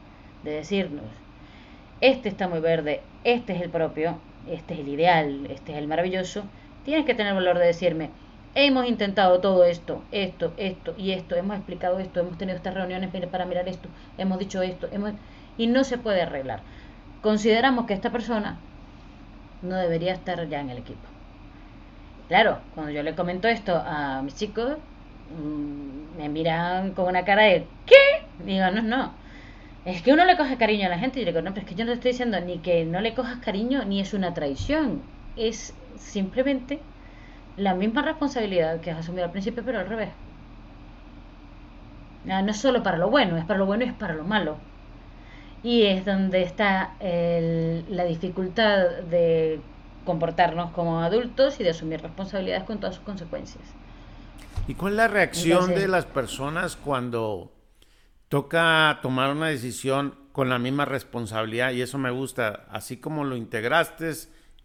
de 0.45 0.53
decirnos, 0.53 1.05
este 2.03 2.29
está 2.29 2.49
muy 2.49 2.59
verde, 2.59 3.01
este 3.23 3.55
es 3.55 3.63
el 3.63 3.71
propio, 3.71 4.19
este 4.51 4.75
es 4.75 4.81
el 4.81 4.89
ideal, 4.89 5.47
este 5.49 5.71
es 5.71 5.79
el 5.79 5.87
maravilloso, 5.87 6.43
tienes 6.85 7.07
que 7.07 7.15
tener 7.15 7.33
valor 7.33 7.59
de 7.59 7.67
decirme, 7.67 8.11
hemos 8.57 8.89
intentado 8.89 9.39
todo 9.39 9.65
esto, 9.65 10.03
esto, 10.11 10.53
esto 10.57 10.95
y 10.99 11.13
esto, 11.13 11.37
hemos 11.37 11.57
explicado 11.57 12.01
esto, 12.01 12.19
hemos 12.19 12.37
tenido 12.39 12.57
estas 12.57 12.75
reuniones 12.75 13.09
para 13.31 13.47
mirar 13.47 13.69
esto, 13.69 13.89
hemos 14.19 14.41
dicho 14.41 14.63
esto, 14.63 14.89
y 15.57 15.69
no 15.69 15.85
se 15.85 15.97
puede 15.97 16.23
arreglar. 16.23 16.61
Consideramos 17.23 17.87
que 17.87 17.95
esta 17.95 18.11
persona 18.11 18.59
no 19.63 19.77
debería 19.77 20.13
estar 20.13 20.49
ya 20.49 20.61
en 20.61 20.71
el 20.71 20.79
equipo. 20.79 21.07
Claro, 22.27 22.59
cuando 22.75 22.91
yo 22.91 23.05
le 23.05 23.15
comento 23.15 23.47
esto 23.47 23.77
a 23.77 24.23
mis 24.23 24.35
chicos, 24.35 24.77
mm, 25.39 26.19
me 26.19 26.29
miran 26.29 26.95
con 26.95 27.07
una 27.07 27.25
cara 27.25 27.45
de 27.45 27.65
¿qué? 27.87 28.25
Digo, 28.45 28.69
no. 28.73 29.22
Es 29.85 30.03
que 30.03 30.13
uno 30.13 30.25
le 30.25 30.37
coge 30.37 30.57
cariño 30.57 30.87
a 30.87 30.91
la 30.91 30.99
gente 30.99 31.21
y 31.21 31.25
le 31.25 31.33
digo, 31.33 31.43
no, 31.43 31.53
pero 31.53 31.67
es 31.67 31.69
que 31.69 31.75
yo 31.75 31.85
no 31.85 31.91
te 31.91 31.95
estoy 31.97 32.13
diciendo 32.13 32.41
ni 32.41 32.59
que 32.59 32.85
no 32.85 33.01
le 33.01 33.15
cojas 33.15 33.39
cariño 33.39 33.85
ni 33.85 34.01
es 34.01 34.15
una 34.15 34.33
traición. 34.33 35.03
Es 35.37 35.75
simplemente 35.97 36.81
la 37.57 37.75
misma 37.75 38.03
responsabilidad 38.03 38.81
que 38.81 38.91
has 38.91 38.99
asumido 38.99 39.25
al 39.25 39.33
principio, 39.33 39.63
pero 39.65 39.81
al 39.81 39.89
revés. 39.89 40.11
No 42.25 42.49
es 42.49 42.57
solo 42.57 42.83
para 42.83 42.99
lo 42.99 43.11
bueno, 43.11 43.37
es 43.37 43.45
para 43.45 43.59
lo 43.59 43.67
bueno 43.67 43.85
y 43.85 43.89
es 43.89 43.95
para 43.95 44.15
lo 44.15 44.25
malo 44.25 44.57
y 45.63 45.83
es 45.83 46.05
donde 46.05 46.43
está 46.43 46.95
la 47.01 48.05
dificultad 48.05 49.03
de 49.11 49.61
comportarnos 50.05 50.71
como 50.73 51.01
adultos 51.01 51.61
y 51.61 51.65
de 51.65 51.71
asumir 51.71 52.03
responsabilidades 52.03 52.65
con 52.65 52.79
todas 52.79 52.97
sus 52.97 53.05
consecuencias. 53.05 53.63
¿Y 54.67 54.75
cuál 54.75 54.95
es 54.95 54.97
la 54.97 55.09
reacción 55.09 55.75
de 55.75 55.89
las 55.89 56.05
personas 56.05 56.77
cuando 56.77 57.53
toca 58.33 58.99
tomar 59.03 59.31
una 59.31 59.49
decisión 59.49 60.15
con 60.33 60.49
la 60.49 60.59
misma 60.59 60.87
responsabilidad 60.87 61.73
y 61.73 61.83
eso 61.83 61.99
me 61.99 62.11
gusta. 62.11 62.65
Así 62.71 62.97
como 62.97 63.25
lo 63.25 63.37
integraste 63.37 64.11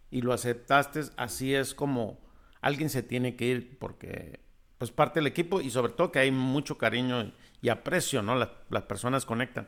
y 0.09 0.22
lo 0.22 0.32
aceptaste, 0.32 1.01
así 1.18 1.53
es 1.53 1.74
como 1.74 2.18
alguien 2.61 2.89
se 2.89 3.03
tiene 3.03 3.36
que 3.36 3.43
ir 3.43 3.78
porque 3.78 4.39
pues 4.78 4.91
parte 4.91 5.20
del 5.20 5.28
equipo 5.28 5.59
y 5.59 5.70
sobre 5.70 5.91
todo 5.91 6.13
que 6.13 6.20
hay 6.20 6.32
mucho 6.32 6.78
cariño 6.78 7.34
y 7.61 7.68
aprecio, 7.68 8.22
¿no? 8.22 8.36
Las, 8.36 8.51
las 8.70 8.84
personas 8.84 9.26
conectan. 9.26 9.68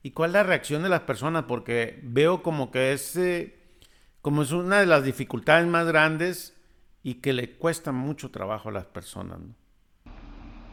¿Y 0.00 0.12
cuál 0.12 0.30
es 0.30 0.34
la 0.34 0.42
reacción 0.44 0.84
de 0.84 0.88
las 0.88 1.00
personas? 1.00 1.46
Porque 1.48 1.98
veo 2.04 2.44
como 2.44 2.70
que 2.70 2.92
es, 2.92 3.18
como 4.22 4.42
es 4.42 4.52
una 4.52 4.78
de 4.78 4.86
las 4.86 5.02
dificultades 5.02 5.66
más 5.66 5.88
grandes 5.88 6.56
y 7.02 7.14
que 7.14 7.32
le 7.32 7.56
cuesta 7.56 7.90
mucho 7.90 8.30
trabajo 8.30 8.68
a 8.68 8.72
las 8.72 8.84
personas. 8.84 9.40
¿no? 9.40 9.54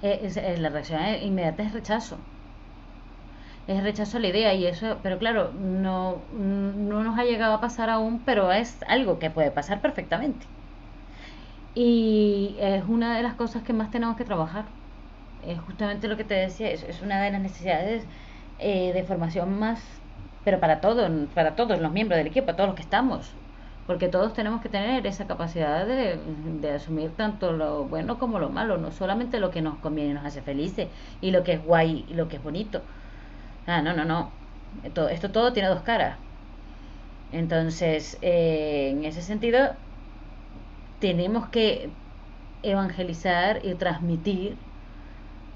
Eh, 0.03 0.31
eh, 0.35 0.57
la 0.59 0.69
reacción 0.69 1.01
inmediata 1.23 1.63
es 1.63 1.73
rechazo. 1.73 2.19
Es 3.67 3.83
rechazo 3.83 4.17
a 4.17 4.19
la 4.19 4.29
idea 4.29 4.53
y 4.55 4.65
eso, 4.65 4.99
pero 5.03 5.19
claro, 5.19 5.53
no, 5.53 6.25
no 6.31 7.03
nos 7.03 7.19
ha 7.19 7.23
llegado 7.23 7.53
a 7.53 7.61
pasar 7.61 7.89
aún, 7.91 8.23
pero 8.25 8.51
es 8.51 8.81
algo 8.87 9.19
que 9.19 9.29
puede 9.29 9.51
pasar 9.51 9.79
perfectamente. 9.81 10.47
Y 11.73 12.57
es 12.59 12.83
una 12.85 13.15
de 13.15 13.23
las 13.23 13.35
cosas 13.35 13.63
que 13.63 13.73
más 13.73 13.91
tenemos 13.91 14.15
que 14.17 14.25
trabajar. 14.25 14.65
Es 15.41 15.59
justamente 15.61 16.07
lo 16.07 16.17
que 16.17 16.23
te 16.25 16.33
decía, 16.35 16.69
es, 16.71 16.83
es 16.83 17.01
una 17.01 17.21
de 17.21 17.31
las 17.31 17.41
necesidades 17.41 18.07
eh, 18.57 18.93
de 18.93 19.03
formación 19.03 19.57
más, 19.59 20.03
pero 20.43 20.59
para 20.59 20.81
todos, 20.81 21.09
para 21.33 21.55
todos 21.55 21.79
los 21.79 21.91
miembros 21.91 22.17
del 22.17 22.27
equipo, 22.27 22.55
todos 22.55 22.67
los 22.69 22.75
que 22.75 22.81
estamos. 22.83 23.37
Porque 23.85 24.09
todos 24.09 24.33
tenemos 24.33 24.61
que 24.61 24.69
tener 24.69 25.07
esa 25.07 25.27
capacidad 25.27 25.85
de, 25.87 26.17
de 26.61 26.71
asumir 26.71 27.15
tanto 27.15 27.53
lo 27.53 27.87
bueno 27.87 28.19
como 28.19 28.39
lo 28.39 28.49
malo, 28.49 28.77
no 28.77 28.91
solamente 28.91 29.39
lo 29.39 29.51
que 29.51 29.61
nos 29.61 29.79
conviene 29.79 30.11
y 30.11 30.13
nos 30.13 30.25
hace 30.25 30.41
felices, 30.41 30.89
y 31.21 31.31
lo 31.31 31.43
que 31.43 31.53
es 31.53 31.63
guay 31.63 32.05
y 32.09 32.13
lo 32.15 32.27
que 32.27 32.37
es 32.37 32.43
bonito. 32.43 32.83
Ah, 33.67 33.81
no, 33.83 33.93
no, 33.93 34.03
no. 34.03 34.31
Esto, 34.83 35.09
esto 35.09 35.29
todo 35.31 35.53
tiene 35.53 35.69
dos 35.69 35.81
caras. 35.83 36.17
Entonces, 37.31 38.17
eh, 38.21 38.89
en 38.91 39.03
ese 39.05 39.21
sentido, 39.21 39.75
tenemos 40.99 41.49
que 41.49 41.89
evangelizar 42.63 43.59
y 43.65 43.75
transmitir 43.75 44.57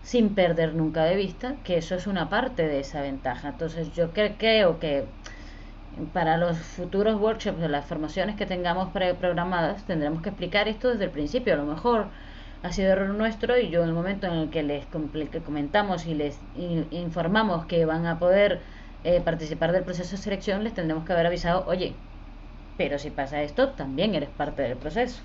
sin 0.03 0.35
perder 0.35 0.73
nunca 0.75 1.03
de 1.05 1.15
vista 1.15 1.55
que 1.63 1.77
eso 1.77 1.95
es 1.95 2.07
una 2.07 2.29
parte 2.29 2.67
de 2.67 2.79
esa 2.79 3.01
ventaja. 3.01 3.49
Entonces 3.49 3.91
yo 3.93 4.11
creo 4.13 4.79
que 4.79 5.05
para 6.13 6.37
los 6.37 6.57
futuros 6.57 7.19
workshops 7.19 7.59
de 7.59 7.69
las 7.69 7.85
formaciones 7.85 8.35
que 8.35 8.45
tengamos 8.45 8.89
programadas 8.91 9.83
tendremos 9.85 10.21
que 10.21 10.29
explicar 10.29 10.67
esto 10.67 10.89
desde 10.89 11.05
el 11.05 11.11
principio. 11.11 11.53
A 11.53 11.57
lo 11.57 11.65
mejor 11.65 12.07
ha 12.63 12.71
sido 12.71 12.91
error 12.91 13.09
nuestro 13.09 13.57
y 13.57 13.69
yo 13.69 13.81
en 13.81 13.89
el 13.89 13.93
momento 13.93 14.27
en 14.27 14.33
el 14.33 14.49
que 14.49 14.63
les 14.63 14.85
comentamos 15.45 16.05
y 16.05 16.13
les 16.13 16.37
informamos 16.91 17.65
que 17.65 17.85
van 17.85 18.05
a 18.05 18.19
poder 18.19 18.61
eh, 19.03 19.21
participar 19.21 19.71
del 19.71 19.83
proceso 19.83 20.11
de 20.11 20.21
selección, 20.21 20.63
les 20.63 20.73
tendremos 20.73 21.05
que 21.05 21.13
haber 21.13 21.25
avisado, 21.25 21.65
oye, 21.67 21.95
pero 22.77 22.99
si 22.99 23.09
pasa 23.09 23.41
esto, 23.41 23.69
también 23.69 24.13
eres 24.13 24.29
parte 24.29 24.61
del 24.61 24.77
proceso. 24.77 25.21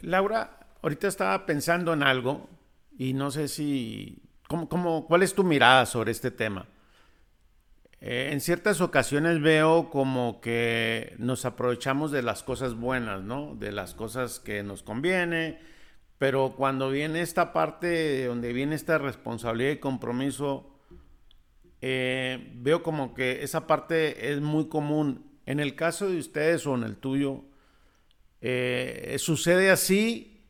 Laura, 0.00 0.58
ahorita 0.82 1.06
estaba 1.06 1.44
pensando 1.44 1.92
en 1.92 2.02
algo 2.02 2.48
y 2.96 3.12
no 3.12 3.30
sé 3.30 3.48
si, 3.48 4.22
¿cómo, 4.48 4.68
cómo, 4.68 5.06
cuál 5.06 5.22
es 5.22 5.34
tu 5.34 5.44
mirada 5.44 5.84
sobre 5.84 6.12
este 6.12 6.30
tema? 6.30 6.66
Eh, 8.00 8.30
en 8.32 8.40
ciertas 8.40 8.80
ocasiones 8.80 9.40
veo 9.40 9.90
como 9.90 10.40
que 10.40 11.14
nos 11.18 11.44
aprovechamos 11.44 12.10
de 12.10 12.22
las 12.22 12.42
cosas 12.42 12.74
buenas, 12.74 13.22
¿no? 13.22 13.54
De 13.54 13.72
las 13.72 13.94
cosas 13.94 14.38
que 14.38 14.62
nos 14.62 14.82
conviene, 14.82 15.58
pero 16.18 16.54
cuando 16.56 16.90
viene 16.90 17.20
esta 17.20 17.52
parte 17.52 18.24
donde 18.26 18.52
viene 18.52 18.74
esta 18.74 18.98
responsabilidad 18.98 19.72
y 19.72 19.78
compromiso, 19.78 20.78
eh, 21.80 22.52
veo 22.54 22.82
como 22.82 23.14
que 23.14 23.42
esa 23.42 23.66
parte 23.66 24.32
es 24.32 24.40
muy 24.40 24.68
común. 24.68 25.26
En 25.44 25.60
el 25.60 25.76
caso 25.76 26.08
de 26.08 26.18
ustedes 26.18 26.66
o 26.66 26.74
en 26.74 26.82
el 26.82 26.96
tuyo, 26.96 27.44
eh, 28.40 29.16
sucede 29.18 29.70
así 29.70 30.48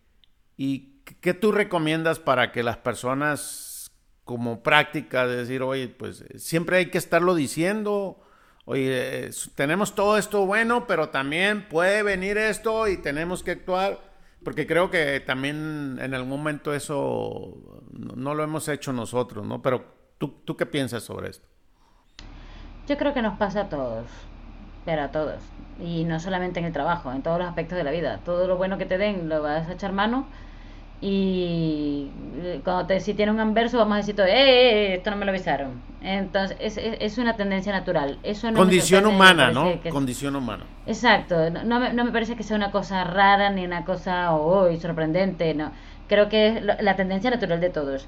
y 0.57 1.03
¿qué 1.21 1.35
tú 1.35 1.53
recomiendas 1.53 2.19
para 2.19 2.53
que 2.53 2.63
las 2.63 2.79
personas 2.79 3.91
como 4.25 4.63
práctica 4.63 5.27
de 5.27 5.37
decir, 5.37 5.63
oye, 5.63 5.89
pues 5.89 6.25
siempre 6.37 6.79
hay 6.79 6.87
que 6.91 6.99
estarlo 6.99 7.35
diciendo, 7.35 8.21
oye, 8.65 9.31
tenemos 9.55 9.95
todo 9.95 10.19
esto 10.19 10.45
bueno, 10.47 10.87
pero 10.89 11.11
también 11.11 11.69
puede 11.69 12.03
venir 12.03 12.37
esto 12.37 12.89
y 12.89 12.97
tenemos 12.97 13.45
que 13.45 13.53
actuar, 13.53 14.01
porque 14.47 14.65
creo 14.65 14.93
que 14.93 15.19
también 15.19 15.99
en 16.01 16.15
algún 16.15 16.31
momento 16.31 16.73
eso 16.73 17.83
no 17.91 18.33
lo 18.33 18.45
hemos 18.45 18.69
hecho 18.69 18.93
nosotros, 18.93 19.45
¿no? 19.45 19.61
Pero 19.61 19.85
tú, 20.19 20.37
¿tú 20.45 20.57
qué 20.57 20.67
piensas 20.67 21.03
sobre 21.03 21.31
esto? 21.31 21.49
Yo 22.87 22.97
creo 22.97 23.13
que 23.13 23.23
nos 23.23 23.37
pasa 23.39 23.63
a 23.63 23.69
todos, 23.69 24.07
pero 24.85 25.03
a 25.03 25.11
todos, 25.11 25.43
y 25.81 26.05
no 26.05 26.21
solamente 26.21 26.61
en 26.61 26.67
el 26.67 26.73
trabajo, 26.73 27.11
en 27.11 27.25
todos 27.25 27.41
los 27.41 27.49
aspectos 27.49 27.77
de 27.77 27.83
la 27.83 27.91
vida. 27.91 28.21
Todo 28.25 28.47
lo 28.47 28.57
bueno 28.57 28.79
que 28.79 28.87
te 28.87 28.99
den 28.99 29.29
lo 29.29 29.43
vas 29.43 29.67
a 29.67 29.73
echar 29.73 29.91
mano 29.91 30.29
y 31.01 32.09
eh, 32.39 32.61
cuando 32.65 32.87
te, 32.87 33.01
si 33.01 33.13
tiene 33.13 33.31
un 33.31 33.41
anverso 33.41 33.79
vamos 33.79 33.95
a 33.95 33.97
decir 33.99 34.17
todo, 34.17 34.27
eh, 34.27 34.33
eh, 34.33 34.95
esto 34.95 35.11
no 35.11 35.17
me 35.17 35.25
lo 35.25 35.31
avisaron. 35.31 35.81
Entonces 36.03 36.57
es, 36.61 36.79
es, 36.79 37.19
una 37.19 37.37
tendencia 37.37 37.73
natural. 37.73 38.19
Eso 38.23 38.51
no 38.51 38.59
Condición 38.59 39.07
humana, 39.07 39.51
¿no? 39.51 39.79
Condición 39.91 40.37
humana. 40.37 40.65
Exacto. 40.87 41.51
No, 41.51 41.81
me, 41.81 41.93
no, 41.93 42.05
me, 42.05 42.13
parece 42.13 42.37
que 42.37 42.43
sea 42.43 42.57
una 42.57 42.71
cosa 42.71 43.05
rara 43.05 43.51
ni 43.51 43.65
una 43.65 43.85
cosa 43.85 44.33
oh, 44.33 44.75
sorprendente, 44.81 45.53
no. 45.55 45.73
Creo 46.09 46.29
que 46.29 46.49
es 46.49 46.63
la 46.63 46.97
tendencia 46.97 47.31
natural 47.31 47.61
de 47.61 47.71
todos. 47.71 48.07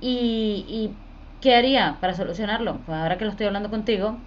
Y, 0.00 0.64
y 0.68 0.90
¿qué 1.40 1.54
haría 1.54 1.96
para 2.00 2.14
solucionarlo? 2.14 2.78
Pues 2.84 2.98
ahora 2.98 3.16
que 3.16 3.24
lo 3.24 3.30
estoy 3.30 3.46
hablando 3.46 3.70
contigo, 3.70 4.18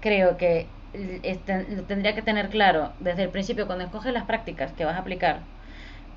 creo 0.00 0.36
que 0.36 0.68
tendría 1.88 2.14
que 2.14 2.22
tener 2.22 2.50
claro 2.50 2.92
desde 3.00 3.24
el 3.24 3.30
principio 3.30 3.66
cuando 3.66 3.84
escoges 3.84 4.12
las 4.12 4.24
prácticas 4.24 4.72
que 4.72 4.84
vas 4.84 4.94
a 4.94 5.00
aplicar 5.00 5.40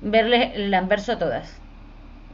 verle 0.00 0.52
el 0.54 0.72
anverso 0.74 1.12
a 1.12 1.18
todas. 1.18 1.58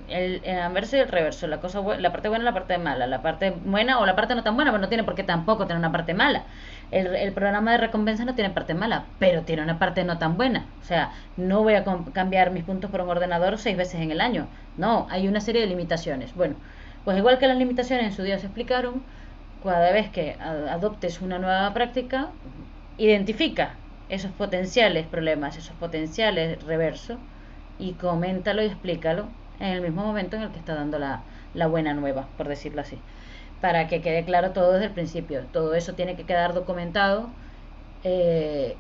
El, 0.09 0.43
anverso 0.47 0.99
y 0.99 1.01
el 1.01 1.09
reverso, 1.09 1.47
la 1.47 1.61
cosa 1.61 1.81
la 1.99 2.12
parte 2.12 2.29
buena 2.29 2.43
y 2.43 2.45
la 2.45 2.53
parte 2.53 2.77
mala, 2.77 3.07
la 3.07 3.23
parte 3.23 3.55
buena 3.65 3.99
o 4.01 4.05
la 4.05 4.15
parte 4.15 4.35
no 4.35 4.43
tan 4.43 4.55
buena, 4.55 4.71
pero 4.71 4.83
no 4.83 4.89
tiene 4.89 5.03
por 5.03 5.15
qué 5.15 5.23
tampoco 5.23 5.67
tener 5.67 5.79
una 5.79 5.93
parte 5.93 6.12
mala. 6.12 6.45
El, 6.91 7.07
el 7.15 7.33
programa 7.33 7.73
de 7.73 7.79
recompensa 7.79 8.27
no 8.27 8.35
tiene 8.35 8.51
parte 8.51 8.75
mala, 8.75 9.07
pero 9.19 9.43
tiene 9.43 9.62
una 9.62 9.79
parte 9.79 10.05
no 10.05 10.19
tan 10.19 10.37
buena. 10.37 10.67
O 10.83 10.85
sea, 10.85 11.12
no 11.39 11.62
voy 11.62 11.75
a 11.75 11.85
cambiar 12.12 12.51
mis 12.51 12.65
puntos 12.65 12.91
por 12.91 13.01
un 13.01 13.09
ordenador 13.09 13.57
seis 13.57 13.79
veces 13.79 14.01
en 14.01 14.11
el 14.11 14.21
año. 14.21 14.47
No, 14.77 15.07
hay 15.11 15.27
una 15.27 15.41
serie 15.41 15.62
de 15.62 15.69
limitaciones. 15.69 16.35
Bueno, 16.35 16.57
pues 17.05 17.17
igual 17.17 17.39
que 17.39 17.47
las 17.47 17.57
limitaciones 17.57 18.07
en 18.07 18.12
su 18.12 18.23
día 18.23 18.39
se 18.39 18.47
explicaron, 18.47 19.03
cada 19.62 19.91
vez 19.93 20.11
que 20.11 20.37
adoptes 20.39 21.23
una 21.23 21.39
nueva 21.39 21.73
práctica, 21.73 22.29
identifica 22.99 23.75
esos 24.11 24.31
potenciales 24.33 25.07
problemas, 25.07 25.57
esos 25.57 25.75
potenciales 25.77 26.62
reversos 26.62 27.19
y 27.79 27.93
coméntalo 27.93 28.62
y 28.62 28.66
explícalo 28.66 29.27
en 29.61 29.68
el 29.68 29.81
mismo 29.81 30.05
momento 30.05 30.37
en 30.37 30.43
el 30.43 30.51
que 30.51 30.59
está 30.59 30.75
dando 30.75 30.99
la, 30.99 31.22
la 31.55 31.66
buena 31.66 31.95
nueva, 31.95 32.27
por 32.37 32.49
decirlo 32.49 32.81
así. 32.81 32.99
Para 33.61 33.89
que 33.89 34.03
quede 34.03 34.25
claro 34.25 34.51
todo 34.51 34.72
desde 34.72 34.87
el 34.87 34.93
principio. 34.93 35.45
Todo 35.53 35.75
eso 35.75 35.95
tiene 35.95 36.16
que 36.16 36.25
quedar 36.25 36.53
documentado 36.53 37.31
eh, 38.03 38.77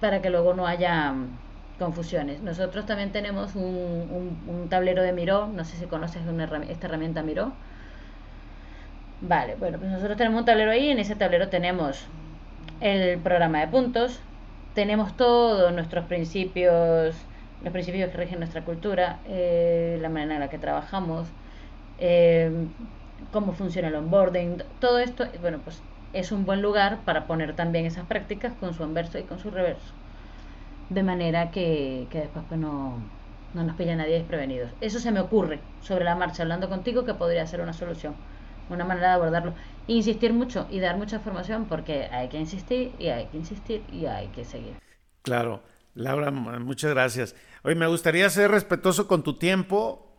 para 0.00 0.20
que 0.20 0.30
luego 0.30 0.54
no 0.54 0.66
haya 0.66 1.12
mm, 1.12 1.38
confusiones. 1.78 2.42
Nosotros 2.42 2.86
también 2.86 3.12
tenemos 3.12 3.54
un, 3.54 4.36
un, 4.46 4.68
tablero 4.68 5.02
de 5.02 5.12
Miro, 5.12 5.46
no 5.46 5.64
sé 5.64 5.76
si 5.76 5.86
conoces 5.86 6.22
esta 6.68 6.86
herramienta 6.86 7.22
Miro. 7.22 7.52
Vale, 9.22 9.54
bueno, 9.54 9.78
pues 9.78 9.90
nosotros 9.90 10.18
tenemos 10.18 10.40
un 10.40 10.44
tablero 10.44 10.70
ahí, 10.70 10.90
en 10.90 10.98
ese 10.98 11.16
tablero 11.16 11.48
tenemos 11.48 12.04
el 12.80 13.18
programa 13.20 13.60
de 13.60 13.68
puntos, 13.68 14.20
tenemos 14.74 15.16
todos 15.16 15.72
nuestros 15.72 16.04
principios 16.04 17.16
los 17.60 17.72
principios 17.72 18.10
que 18.10 18.16
rigen 18.18 18.38
nuestra 18.40 18.64
cultura, 18.64 19.22
eh, 19.24 19.98
la 20.00 20.08
manera 20.10 20.34
en 20.34 20.40
la 20.40 20.48
que 20.50 20.58
trabajamos, 20.58 21.34
eh, 21.98 22.68
cómo 23.30 23.52
funciona 23.54 23.88
el 23.88 23.94
onboarding, 23.96 24.58
todo 24.78 24.98
esto, 24.98 25.24
bueno, 25.40 25.62
pues 25.64 25.84
es 26.12 26.32
un 26.32 26.44
buen 26.46 26.62
lugar 26.62 27.04
para 27.04 27.26
poner 27.26 27.56
también 27.56 27.86
esas 27.86 28.06
prácticas 28.06 28.54
con 28.56 28.74
su 28.74 28.84
anverso 28.84 29.18
y 29.18 29.26
con 29.26 29.38
su 29.38 29.50
reverso, 29.50 29.94
de 30.88 31.02
manera 31.02 31.50
que, 31.50 32.08
que 32.10 32.20
después 32.20 32.44
pues 32.48 32.60
no, 32.60 33.12
no 33.52 33.64
nos 33.64 33.76
pilla 33.76 33.96
nadie 33.96 34.14
desprevenidos. 34.14 34.74
Eso 34.80 34.98
se 35.00 35.12
me 35.12 35.20
ocurre 35.20 35.68
sobre 35.80 36.04
la 36.04 36.16
marcha, 36.16 36.42
hablando 36.42 36.68
contigo, 36.68 37.04
que 37.04 37.14
podría 37.14 37.46
ser 37.46 37.60
una 37.60 37.72
solución, 37.72 38.24
una 38.68 38.84
manera 38.84 39.08
de 39.10 39.14
abordarlo. 39.14 39.54
Insistir 39.86 40.32
mucho 40.34 40.66
y 40.70 40.80
dar 40.80 40.96
mucha 40.96 41.16
información 41.16 41.66
porque 41.68 42.04
hay 42.12 42.28
que 42.28 42.38
insistir 42.40 42.96
y 42.98 43.08
hay 43.08 43.30
que 43.30 43.36
insistir 43.38 43.84
y 43.88 44.06
hay 44.06 44.30
que 44.32 44.44
seguir. 44.44 44.80
Claro. 45.22 45.62
Laura, 45.96 46.30
muchas 46.30 46.90
gracias. 46.90 47.34
Hoy 47.62 47.74
me 47.74 47.86
gustaría 47.86 48.28
ser 48.28 48.50
respetuoso 48.50 49.08
con 49.08 49.22
tu 49.22 49.38
tiempo 49.38 50.14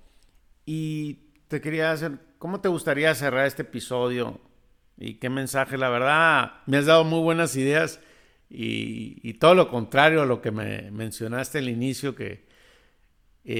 y 0.65 1.19
te 1.47 1.61
quería 1.61 1.91
hacer, 1.91 2.13
¿cómo 2.39 2.61
te 2.61 2.67
gustaría 2.67 3.13
cerrar 3.13 3.45
este 3.45 3.61
episodio? 3.61 4.41
¿Y 4.97 5.13
qué 5.15 5.29
mensaje? 5.29 5.77
La 5.77 5.89
verdad, 5.89 6.63
me 6.65 6.77
has 6.77 6.87
dado 6.87 7.03
muy 7.03 7.19
buenas 7.19 7.55
ideas 7.55 7.99
y, 8.49 9.33
todo 9.35 9.53
lo 9.53 9.69
contrario 9.69 10.23
a 10.23 10.25
lo 10.25 10.41
que 10.41 10.49
me 10.49 10.89
mencionaste 10.89 11.59
al 11.59 11.69
inicio, 11.69 12.15
que 12.15 12.47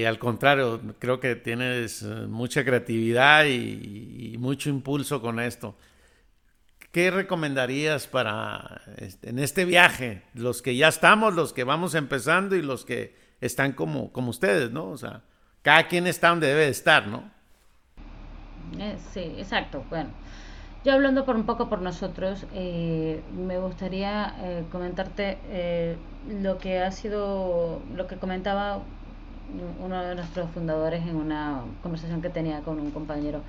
al 0.04 0.18
contrario, 0.18 0.80
creo 0.98 1.20
que 1.20 1.36
tienes 1.36 2.02
eh, 2.02 2.26
mucha 2.26 2.64
creatividad 2.64 3.46
y, 3.46 4.34
mucho 4.40 4.70
impulso 4.70 5.22
con 5.22 5.38
esto. 5.38 5.76
¿Qué 6.98 7.12
recomendarías 7.12 8.08
para 8.08 8.80
este, 8.96 9.30
en 9.30 9.38
este 9.38 9.64
viaje? 9.64 10.24
Los 10.34 10.62
que 10.62 10.74
ya 10.74 10.88
estamos, 10.88 11.32
los 11.32 11.52
que 11.52 11.62
vamos 11.62 11.94
empezando 11.94 12.56
y 12.56 12.62
los 12.62 12.84
que 12.84 13.14
están 13.40 13.70
como, 13.70 14.10
como 14.10 14.30
ustedes, 14.30 14.72
¿no? 14.72 14.86
O 14.86 14.98
sea, 14.98 15.22
cada 15.62 15.86
quien 15.86 16.08
está 16.08 16.30
donde 16.30 16.48
debe 16.48 16.62
de 16.62 16.70
estar, 16.70 17.06
¿no? 17.06 17.30
Eh, 18.80 18.96
sí, 19.14 19.32
exacto. 19.38 19.84
Bueno, 19.90 20.10
yo 20.84 20.92
hablando 20.92 21.24
por 21.24 21.36
un 21.36 21.46
poco 21.46 21.68
por 21.68 21.82
nosotros, 21.82 22.44
eh, 22.52 23.22
me 23.32 23.58
gustaría 23.58 24.34
eh, 24.40 24.64
comentarte 24.72 25.38
lo 26.42 26.58
que 26.58 26.80
ha 26.80 26.90
sido, 26.90 27.80
lo 27.94 28.08
que 28.08 28.16
comentaba 28.16 28.82
uno 29.78 30.02
de 30.02 30.16
nuestros 30.16 30.50
fundadores 30.50 31.02
en 31.06 31.14
una 31.14 31.62
conversación 31.80 32.22
que 32.22 32.28
tenía 32.28 32.62
con 32.62 32.80
un 32.80 32.90
compañero 32.90 33.42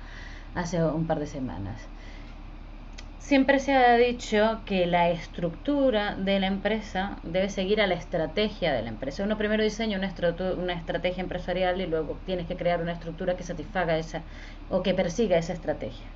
hace 0.54 0.84
un 0.84 1.08
par 1.08 1.18
de 1.18 1.26
semanas. 1.26 1.80
Siempre 3.20 3.60
se 3.60 3.74
ha 3.74 3.96
dicho 3.96 4.62
que 4.64 4.86
la 4.86 5.10
estructura 5.10 6.16
de 6.16 6.40
la 6.40 6.46
empresa 6.46 7.18
debe 7.22 7.50
seguir 7.50 7.80
a 7.80 7.86
la 7.86 7.94
estrategia 7.94 8.72
de 8.72 8.82
la 8.82 8.88
empresa. 8.88 9.22
Uno 9.22 9.36
primero 9.36 9.62
diseña 9.62 9.98
una, 9.98 10.12
una 10.54 10.72
estrategia 10.72 11.22
empresarial 11.22 11.80
y 11.80 11.86
luego 11.86 12.18
tienes 12.24 12.46
que 12.46 12.56
crear 12.56 12.80
una 12.80 12.92
estructura 12.92 13.36
que 13.36 13.44
satisfaga 13.44 13.98
esa 13.98 14.22
o 14.70 14.82
que 14.82 14.94
persiga 14.94 15.36
esa 15.36 15.52
estrategia. 15.52 16.06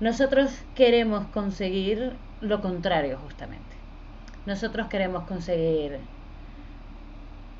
Nosotros 0.00 0.50
queremos 0.74 1.26
conseguir 1.28 2.14
lo 2.40 2.62
contrario 2.62 3.18
justamente. 3.18 3.76
Nosotros 4.46 4.88
queremos 4.88 5.24
conseguir 5.24 5.98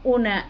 una 0.02 0.46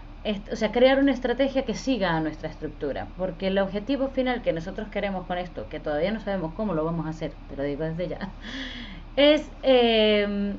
o 0.53 0.57
sea, 0.57 0.71
crear 0.71 0.99
una 0.99 1.13
estrategia 1.13 1.65
que 1.65 1.75
siga 1.75 2.17
a 2.17 2.21
nuestra 2.21 2.51
estructura, 2.51 3.09
porque 3.17 3.47
el 3.47 3.59
objetivo 3.59 4.09
final 4.09 4.43
que 4.43 4.53
nosotros 4.53 4.89
queremos 4.89 5.27
con 5.27 5.39
esto, 5.39 5.69
que 5.71 5.81
todavía 5.81 6.11
no 6.11 6.21
sabemos 6.21 6.53
cómo 6.55 6.75
lo 6.75 6.85
vamos 6.85 7.07
a 7.07 7.11
hacer, 7.11 7.33
te 7.49 7.57
lo 7.57 7.63
digo 7.63 7.85
desde 7.85 8.09
ya, 8.09 8.29
es 9.17 9.51
em, 9.63 10.57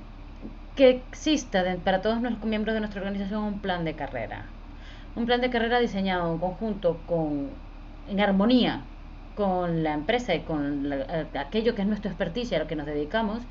que 0.76 0.90
exista 0.90 1.64
para 1.84 2.02
todos 2.02 2.22
los 2.22 2.44
miembros 2.44 2.74
de 2.74 2.80
nuestra 2.80 3.02
organización 3.02 3.44
un 3.44 3.60
plan 3.60 3.86
de 3.86 3.96
carrera, 3.96 4.46
un 5.16 5.26
plan 5.26 5.42
de 5.42 5.50
carrera 5.52 5.80
diseñado 5.80 6.34
en 6.34 6.40
conjunto 6.40 6.98
con, 7.06 7.50
en 8.10 8.20
armonía 8.20 8.82
con 9.36 9.84
la 9.84 9.94
empresa 9.94 10.36
y 10.36 10.42
con 10.42 10.92
aquello 11.40 11.76
que 11.76 11.82
es 11.84 11.88
nuestra 11.88 12.12
experticia, 12.12 12.58
a 12.58 12.62
lo 12.62 12.68
que 12.68 12.76
nos 12.76 12.86
dedicamos, 12.88 13.44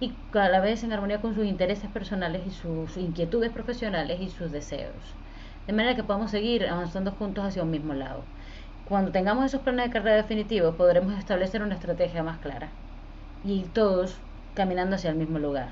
y 0.00 0.14
a 0.34 0.48
la 0.48 0.60
vez 0.60 0.84
en 0.84 0.92
armonía 0.92 1.20
con 1.20 1.34
sus 1.34 1.44
intereses 1.46 1.90
personales 1.90 2.46
y 2.46 2.50
sus 2.50 2.96
inquietudes 2.96 3.50
profesionales 3.50 4.20
y 4.20 4.28
sus 4.30 4.52
deseos 4.52 5.16
de 5.68 5.74
manera 5.74 5.94
que 5.94 6.02
podamos 6.02 6.30
seguir 6.30 6.66
avanzando 6.66 7.12
juntos 7.12 7.44
hacia 7.44 7.62
un 7.62 7.70
mismo 7.70 7.92
lado. 7.92 8.22
Cuando 8.88 9.12
tengamos 9.12 9.44
esos 9.44 9.60
planes 9.60 9.84
de 9.84 9.92
carrera 9.92 10.16
definitivos, 10.16 10.74
podremos 10.76 11.16
establecer 11.18 11.62
una 11.62 11.74
estrategia 11.74 12.22
más 12.22 12.38
clara 12.38 12.70
y 13.44 13.64
todos 13.74 14.16
caminando 14.54 14.96
hacia 14.96 15.10
el 15.10 15.16
mismo 15.16 15.38
lugar. 15.38 15.68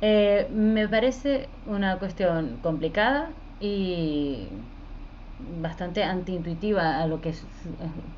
Eh, 0.00 0.48
me 0.50 0.88
parece 0.88 1.48
una 1.66 1.98
cuestión 1.98 2.56
complicada 2.62 3.28
y 3.60 4.48
bastante 5.60 6.02
antiintuitiva 6.02 7.02
a 7.02 7.06
lo 7.06 7.20
que 7.20 7.28
es, 7.30 7.44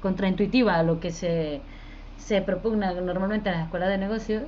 contraintuitiva 0.01 0.77
a 0.77 0.85
lo 0.85 1.01
que 1.01 1.11
se, 1.11 1.63
se 2.17 2.43
propugna 2.43 2.93
normalmente 2.93 3.49
en 3.49 3.57
las 3.57 3.65
escuelas 3.65 3.89
de 3.89 3.99
negocios, 3.99 4.45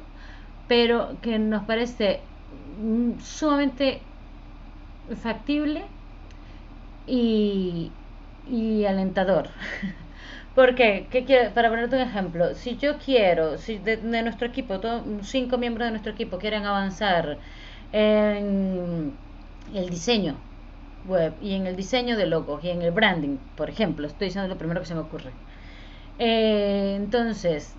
pero 0.68 1.16
que 1.20 1.40
nos 1.40 1.64
parece 1.64 2.20
mm, 2.80 3.18
sumamente 3.18 4.02
factible 5.20 5.82
y, 7.06 7.90
y 8.50 8.84
alentador. 8.84 9.48
porque 10.54 11.06
¿Qué 11.10 11.50
Para 11.54 11.70
ponerte 11.70 11.96
un 11.96 12.02
ejemplo, 12.02 12.54
si 12.54 12.76
yo 12.76 12.98
quiero, 12.98 13.58
si 13.58 13.78
de, 13.78 13.96
nuestro 14.22 14.46
equipo, 14.46 14.80
cinco 15.22 15.58
miembros 15.58 15.86
de 15.86 15.90
nuestro 15.92 16.12
equipo 16.12 16.38
quieren 16.38 16.64
avanzar 16.66 17.38
en 17.92 19.12
el 19.74 19.90
diseño 19.90 20.36
web 21.08 21.32
y 21.42 21.54
en 21.54 21.66
el 21.66 21.76
diseño 21.76 22.16
de 22.16 22.26
logos 22.26 22.62
y 22.64 22.70
en 22.70 22.82
el 22.82 22.90
branding, 22.92 23.38
por 23.56 23.70
ejemplo, 23.70 24.06
estoy 24.06 24.28
diciendo 24.28 24.48
lo 24.48 24.58
primero 24.58 24.80
que 24.80 24.86
se 24.86 24.94
me 24.94 25.00
ocurre. 25.00 25.32
Eh, 26.18 26.94
entonces, 26.96 27.74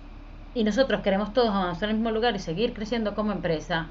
y 0.54 0.64
nosotros 0.64 1.00
queremos 1.02 1.32
todos 1.32 1.50
avanzar 1.50 1.88
en 1.88 1.96
el 1.96 2.02
mismo 2.02 2.10
lugar 2.10 2.34
y 2.36 2.38
seguir 2.38 2.74
creciendo 2.74 3.14
como 3.14 3.32
empresa, 3.32 3.88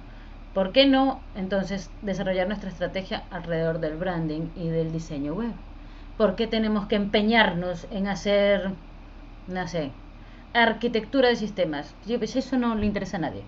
¿Por 0.53 0.71
qué 0.71 0.85
no 0.85 1.19
entonces 1.35 1.89
desarrollar 2.03 2.45
nuestra 2.47 2.69
estrategia 2.69 3.23
alrededor 3.31 3.79
del 3.79 3.97
branding 3.97 4.49
y 4.55 4.67
del 4.67 4.91
diseño 4.91 5.33
web? 5.33 5.51
¿Por 6.15 6.35
qué 6.35 6.45
tenemos 6.45 6.85
que 6.85 6.95
empeñarnos 6.95 7.87
en 7.89 8.07
hacer, 8.07 8.69
no 9.47 9.67
sé, 9.67 9.89
arquitectura 10.53 11.29
de 11.29 11.37
sistemas? 11.37 11.95
Yo 12.05 12.19
pues 12.19 12.35
eso 12.35 12.55
no 12.57 12.75
le 12.75 12.85
interesa 12.85 13.17
a 13.17 13.21
nadie. 13.21 13.41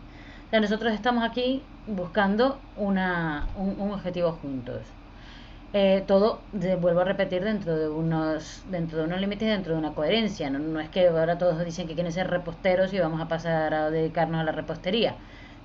nosotros 0.51 0.93
estamos 0.93 1.23
aquí 1.23 1.61
buscando 1.85 2.59
una, 2.75 3.49
un, 3.55 3.91
objetivo 3.91 4.31
juntos. 4.41 4.81
Eh, 5.73 6.03
todo, 6.07 6.39
vuelvo 6.81 7.01
a 7.01 7.03
repetir, 7.03 7.43
dentro 7.43 7.75
de 7.77 7.87
unos 7.89 8.63
dentro 8.71 8.99
de 8.99 9.03
unos 9.03 9.19
límites, 9.21 9.47
dentro 9.47 9.73
de 9.73 9.79
una 9.79 9.93
coherencia. 9.93 10.49
No, 10.49 10.57
no 10.57 10.79
es 10.79 10.89
que 10.89 11.07
ahora 11.07 11.37
todos 11.37 11.63
dicen 11.63 11.87
que 11.87 11.93
quieren 11.93 12.11
ser 12.11 12.31
reposteros 12.31 12.93
y 12.93 12.99
vamos 12.99 13.21
a 13.21 13.27
pasar 13.27 13.75
a 13.75 13.91
dedicarnos 13.91 14.41
a 14.41 14.43
la 14.43 14.51
repostería 14.53 15.15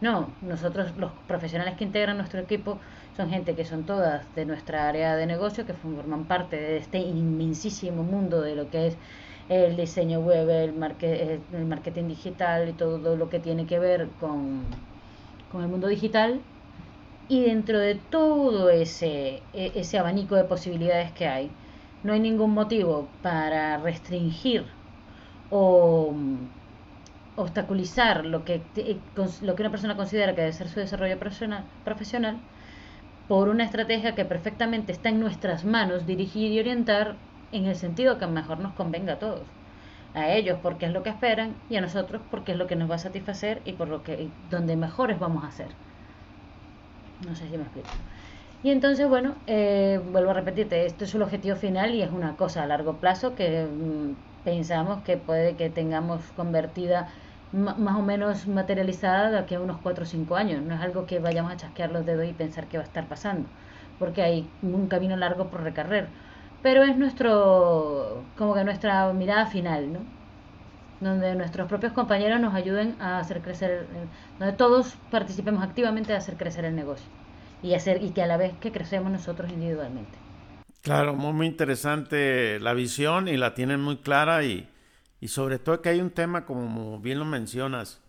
no, 0.00 0.30
nosotros 0.40 0.96
los 0.96 1.12
profesionales 1.28 1.76
que 1.76 1.84
integran 1.84 2.16
nuestro 2.16 2.40
equipo 2.40 2.78
son 3.16 3.28
gente 3.28 3.54
que 3.54 3.64
son 3.64 3.84
todas 3.84 4.24
de 4.34 4.46
nuestra 4.46 4.88
área 4.88 5.14
de 5.16 5.26
negocio, 5.26 5.66
que 5.66 5.74
forman 5.74 6.24
parte 6.24 6.56
de 6.56 6.78
este 6.78 6.98
inmensísimo 6.98 8.02
mundo 8.02 8.40
de 8.40 8.56
lo 8.56 8.70
que 8.70 8.88
es 8.88 8.96
el 9.50 9.76
diseño 9.76 10.20
web, 10.20 10.48
el, 10.48 10.72
marketing 11.66 12.08
digital 12.08 12.68
y 12.68 12.72
todo 12.72 13.16
lo 13.16 13.28
que 13.28 13.40
tiene 13.40 13.66
que 13.66 13.78
ver 13.78 14.08
con, 14.20 14.62
con 15.52 15.62
el 15.62 15.68
mundo 15.68 15.88
digital. 15.88 16.40
Y 17.28 17.42
dentro 17.42 17.78
de 17.78 17.94
todo 17.96 18.70
ese, 18.70 19.42
e, 19.52 19.72
ese 19.74 19.98
abanico 19.98 20.34
de 20.34 20.44
posibilidades 20.44 21.12
que 21.12 21.26
hay, 21.28 21.50
no 22.02 22.12
hay 22.12 22.20
ningún 22.20 22.52
motivo 22.52 23.08
para 23.22 23.76
restringir 23.78 24.64
o 25.50 26.14
obstaculizar 27.42 28.24
lo 28.26 28.44
que, 28.44 28.62
eh, 28.76 28.96
lo 29.42 29.54
que 29.54 29.62
una 29.62 29.70
persona 29.70 29.96
considera 29.96 30.34
que 30.34 30.42
debe 30.42 30.52
ser 30.52 30.68
su 30.68 30.80
desarrollo 30.80 31.18
profesional, 31.18 32.36
por 33.28 33.48
una 33.48 33.64
estrategia 33.64 34.14
que 34.14 34.24
perfectamente 34.24 34.92
está 34.92 35.08
en 35.08 35.20
nuestras 35.20 35.64
manos 35.64 36.06
dirigir 36.06 36.52
y 36.52 36.60
orientar 36.60 37.16
en 37.52 37.66
el 37.66 37.76
sentido 37.76 38.18
que 38.18 38.26
mejor 38.26 38.58
nos 38.60 38.74
convenga 38.74 39.14
a 39.14 39.18
todos. 39.18 39.46
A 40.14 40.28
ellos 40.30 40.58
porque 40.62 40.86
es 40.86 40.92
lo 40.92 41.02
que 41.02 41.10
esperan 41.10 41.54
y 41.68 41.76
a 41.76 41.80
nosotros 41.80 42.22
porque 42.30 42.52
es 42.52 42.58
lo 42.58 42.66
que 42.66 42.76
nos 42.76 42.90
va 42.90 42.96
a 42.96 42.98
satisfacer 42.98 43.62
y 43.64 43.72
por 43.74 43.88
lo 43.88 44.02
que 44.02 44.28
donde 44.50 44.76
mejores 44.76 45.18
vamos 45.20 45.44
a 45.44 45.52
ser. 45.52 45.68
No 47.26 47.34
sé 47.34 47.48
si 47.48 47.56
me 47.56 47.64
explico. 47.64 47.88
Y 48.62 48.70
entonces, 48.70 49.08
bueno, 49.08 49.36
eh, 49.46 50.00
vuelvo 50.12 50.30
a 50.30 50.34
repetirte, 50.34 50.84
esto 50.86 51.04
es 51.04 51.14
el 51.14 51.22
objetivo 51.22 51.56
final 51.56 51.94
y 51.94 52.02
es 52.02 52.10
una 52.10 52.36
cosa 52.36 52.62
a 52.62 52.66
largo 52.66 52.98
plazo 53.00 53.34
que 53.34 53.64
mm, 53.66 54.16
pensamos 54.44 55.02
que 55.02 55.16
puede 55.16 55.56
que 55.56 55.70
tengamos 55.70 56.32
convertida 56.32 57.08
más 57.52 57.96
o 57.96 58.02
menos 58.02 58.46
materializada 58.46 59.30
de 59.30 59.38
aquí 59.38 59.54
a 59.54 59.60
unos 59.60 59.78
4 59.82 60.04
o 60.04 60.06
5 60.06 60.36
años. 60.36 60.62
No 60.62 60.74
es 60.74 60.80
algo 60.80 61.06
que 61.06 61.18
vayamos 61.18 61.52
a 61.52 61.56
chasquear 61.56 61.90
los 61.90 62.06
dedos 62.06 62.26
y 62.26 62.32
pensar 62.32 62.66
que 62.66 62.78
va 62.78 62.84
a 62.84 62.86
estar 62.86 63.06
pasando, 63.08 63.48
porque 63.98 64.22
hay 64.22 64.48
un 64.62 64.86
camino 64.88 65.16
largo 65.16 65.48
por 65.48 65.62
recorrer. 65.62 66.08
Pero 66.62 66.82
es 66.82 66.96
nuestro, 66.96 68.22
como 68.36 68.54
que 68.54 68.64
nuestra 68.64 69.12
mirada 69.12 69.46
final, 69.46 69.92
¿no? 69.92 70.00
Donde 71.00 71.34
nuestros 71.34 71.66
propios 71.66 71.92
compañeros 71.92 72.40
nos 72.40 72.54
ayuden 72.54 72.94
a 73.00 73.18
hacer 73.18 73.40
crecer, 73.40 73.86
donde 74.38 74.54
todos 74.54 74.96
participemos 75.10 75.64
activamente 75.64 76.12
a 76.12 76.18
hacer 76.18 76.36
crecer 76.36 76.66
el 76.66 76.76
negocio 76.76 77.06
y 77.62 77.74
hacer 77.74 78.02
y 78.02 78.10
que 78.10 78.22
a 78.22 78.26
la 78.26 78.36
vez 78.36 78.52
que 78.60 78.70
crecemos 78.70 79.10
nosotros 79.10 79.50
individualmente. 79.50 80.18
Claro, 80.82 81.14
muy, 81.14 81.32
muy 81.32 81.46
interesante 81.46 82.58
la 82.60 82.74
visión 82.74 83.28
y 83.28 83.36
la 83.36 83.54
tienen 83.54 83.80
muy 83.80 83.96
clara 83.98 84.44
y, 84.44 84.68
y 85.20 85.28
sobre 85.28 85.58
todo 85.58 85.82
que 85.82 85.90
hay 85.90 86.00
un 86.00 86.10
tema, 86.10 86.46
como 86.46 86.98
bien 87.00 87.18
lo 87.18 87.24
mencionas, 87.24 88.00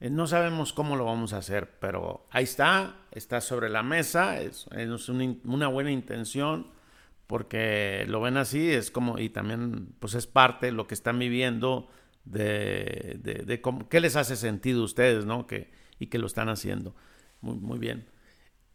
eh, 0.00 0.08
no 0.08 0.26
sabemos 0.26 0.72
cómo 0.72 0.96
lo 0.96 1.04
vamos 1.04 1.34
a 1.34 1.38
hacer, 1.38 1.78
pero 1.78 2.26
ahí 2.30 2.44
está, 2.44 2.96
está 3.10 3.42
sobre 3.42 3.68
la 3.68 3.82
mesa, 3.82 4.40
es, 4.40 4.66
una, 5.44 5.68
buena 5.68 5.90
intención, 5.90 6.68
porque 7.26 8.06
lo 8.08 8.20
ven 8.22 8.38
así, 8.38 8.70
es 8.70 8.90
como, 8.90 9.18
y 9.18 9.28
también 9.28 9.94
pues 10.00 10.14
es 10.14 10.26
parte 10.26 10.66
de 10.66 10.72
lo 10.72 10.86
que 10.86 10.94
están 10.94 11.18
viviendo, 11.18 11.88
de, 12.24 13.18
de, 13.22 13.60
cómo, 13.60 13.88
qué 13.88 14.00
les 14.00 14.16
hace 14.16 14.36
sentido 14.36 14.80
a 14.82 14.84
ustedes, 14.84 15.26
¿no? 15.26 15.46
Que, 15.46 15.70
y 15.98 16.06
que 16.06 16.18
lo 16.18 16.26
están 16.26 16.48
haciendo. 16.48 16.94
Muy, 17.40 17.56
muy 17.56 17.78
bien. 17.78 18.06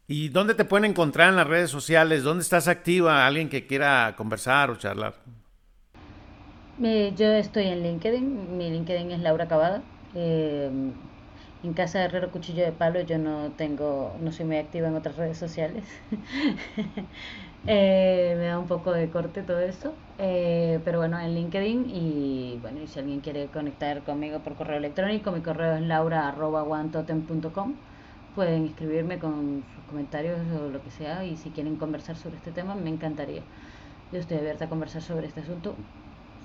¿Y 0.07 0.30
dónde 0.30 0.53
te 0.53 0.66
pueden 0.66 0.86
encontrar 0.86 1.30
en 1.30 1.36
las 1.36 1.47
redes 1.47 1.72
sociales? 1.72 2.24
¿Dónde 2.24 2.43
estás 2.43 2.68
activa? 2.68 3.26
¿Alguien 3.26 3.49
que 3.49 3.66
quiera 3.66 4.13
conversar 4.16 4.70
o 4.70 4.76
charlar? 4.76 5.16
Yo 6.78 7.28
estoy 7.32 7.67
en 7.67 7.84
LinkedIn, 7.84 8.57
mi 8.57 8.69
LinkedIn 8.69 9.11
es 9.11 9.19
Laura 9.21 9.47
Cavada. 9.47 9.82
Eh, 10.13 10.69
en 11.63 11.73
casa 11.73 11.99
de 11.99 12.05
Herrero 12.05 12.32
Cuchillo 12.32 12.63
de 12.63 12.71
Palo 12.71 13.01
yo 13.01 13.17
no 13.17 13.51
tengo, 13.57 14.15
no 14.21 14.32
soy 14.32 14.45
muy 14.45 14.57
activa 14.57 14.88
en 14.88 14.95
otras 14.95 15.15
redes 15.17 15.38
sociales. 15.38 15.84
Eh, 17.67 18.36
me 18.38 18.45
da 18.45 18.59
un 18.59 18.67
poco 18.67 18.91
de 18.91 19.09
corte 19.09 19.41
todo 19.41 19.59
eso. 19.59 19.91
Eh, 20.19 20.80
pero 20.86 20.99
bueno, 20.99 21.19
en 21.19 21.34
LinkedIn 21.34 21.89
y 21.89 22.59
bueno, 22.61 22.80
y 22.80 22.86
si 22.86 22.99
alguien 22.99 23.21
quiere 23.21 23.47
conectar 23.47 24.03
conmigo 24.03 24.38
por 24.41 24.53
correo 24.53 24.78
electrónico, 24.78 25.32
mi 25.32 25.41
correo 25.41 25.76
es 25.76 25.82
laura.wantotem.com. 25.82 27.73
Pueden 28.36 28.65
escribirme 28.65 29.17
con 29.17 29.63
sus 29.73 29.84
comentarios 29.89 30.38
o 30.51 30.69
lo 30.69 30.84
que 30.84 30.91
sea 30.91 31.26
y 31.26 31.38
si 31.38 31.49
quieren 31.49 31.76
conversar 31.78 32.15
sobre 32.17 32.36
este 32.38 32.51
tema, 32.51 32.76
me 32.76 32.91
encantaría. 32.91 33.41
Yo 34.11 34.19
estoy 34.19 34.38
abierta 34.38 34.65
a 34.65 34.69
conversar 34.69 35.01
sobre 35.01 35.26
este 35.26 35.39
asunto 35.39 35.73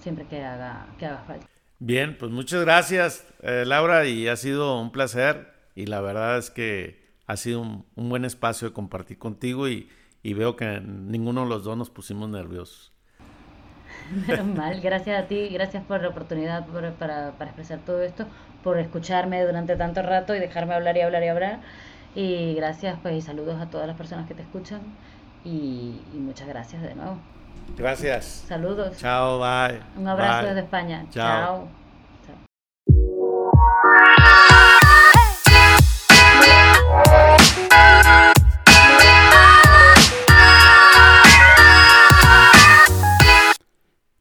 siempre 0.00 0.26
que 0.26 0.44
haga, 0.44 0.86
que 0.98 1.06
haga 1.06 1.24
falta. 1.26 1.46
Bien, 1.78 2.16
pues 2.18 2.30
muchas 2.30 2.60
gracias, 2.60 3.26
eh, 3.42 3.64
Laura, 3.66 4.06
y 4.06 4.28
ha 4.28 4.36
sido 4.36 4.78
un 4.80 4.92
placer. 4.92 5.54
Y 5.74 5.86
la 5.86 6.02
verdad 6.02 6.36
es 6.36 6.50
que 6.50 7.00
ha 7.26 7.36
sido 7.36 7.62
un, 7.62 7.86
buen 7.96 8.26
espacio 8.26 8.68
de 8.68 8.74
compartir 8.74 9.18
contigo 9.18 9.66
y, 9.68 9.88
veo 10.22 10.56
que 10.56 10.80
ninguno 10.80 11.44
de 11.44 11.48
los 11.48 11.64
dos 11.64 11.78
nos 11.78 11.88
pusimos 11.88 12.28
nerviosos. 12.28 12.92
Menos 14.28 14.46
mal, 14.46 14.80
gracias 14.82 15.24
a 15.24 15.26
ti, 15.26 15.48
gracias 15.48 15.82
por 15.84 16.02
la 16.02 16.08
oportunidad 16.08 16.66
para, 16.66 17.30
para, 17.32 17.46
expresar 17.46 17.78
todo 17.78 18.02
esto, 18.02 18.26
por 18.62 18.78
escucharme 18.78 19.42
durante 19.42 19.74
tanto 19.76 20.02
rato 20.02 20.34
y 20.34 20.38
dejarme 20.38 20.74
hablar 20.74 20.96
y 20.98 21.00
hablar 21.00 21.22
y 21.22 21.28
hablar. 21.28 21.60
Y 22.14 22.54
gracias, 22.54 22.98
pues, 23.00 23.14
y 23.14 23.22
saludos 23.22 23.58
a 23.58 23.70
todas 23.70 23.86
las 23.86 23.96
personas 23.96 24.28
que 24.28 24.34
te 24.34 24.42
escuchan. 24.42 24.80
Y, 25.44 26.00
y 26.12 26.18
muchas 26.18 26.46
gracias 26.46 26.82
de 26.82 26.94
nuevo. 26.94 27.18
Gracias. 27.76 28.44
Saludos. 28.46 28.96
Chao, 28.98 29.38
bye. 29.38 29.80
Un 29.96 30.08
abrazo 30.08 30.48
desde 30.48 30.60
España. 30.60 31.06
Chao. 31.10 31.68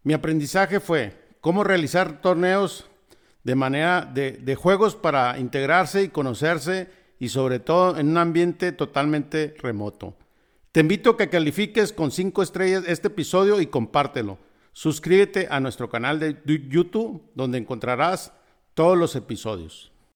Mi 0.04 0.14
aprendizaje 0.14 0.80
fue 0.80 1.14
cómo 1.41 1.64
realizar 1.64 2.22
torneos 2.22 2.89
de 3.43 3.56
manera 3.56 4.10
de, 4.12 4.32
de, 4.32 4.56
juegos 4.56 4.95
para 4.95 5.38
integrarse 5.38 6.04
y 6.04 6.10
conocerse 6.10 6.89
y 7.20 7.30
sobre 7.30 7.60
todo 7.60 7.97
en 7.97 8.10
un 8.10 8.18
ambiente 8.18 8.72
totalmente 8.72 9.54
remoto. 9.62 10.16
Te 10.72 10.82
invito 10.82 11.09
a 11.09 11.17
que 11.17 11.30
califiques 11.30 11.91
con 11.91 12.11
5 12.11 12.43
estrellas 12.43 12.84
este 12.86 13.07
episodio 13.07 13.59
y 13.59 13.65
compártelo. 13.65 14.38
Suscríbete 14.72 15.47
a 15.49 15.59
nuestro 15.59 15.89
canal 15.89 16.20
de 16.20 16.38
YouTube 16.70 17.24
donde 17.34 17.57
encontrarás 17.57 18.34
todos 18.76 18.95
los 18.95 19.15
episodios. 19.15 19.91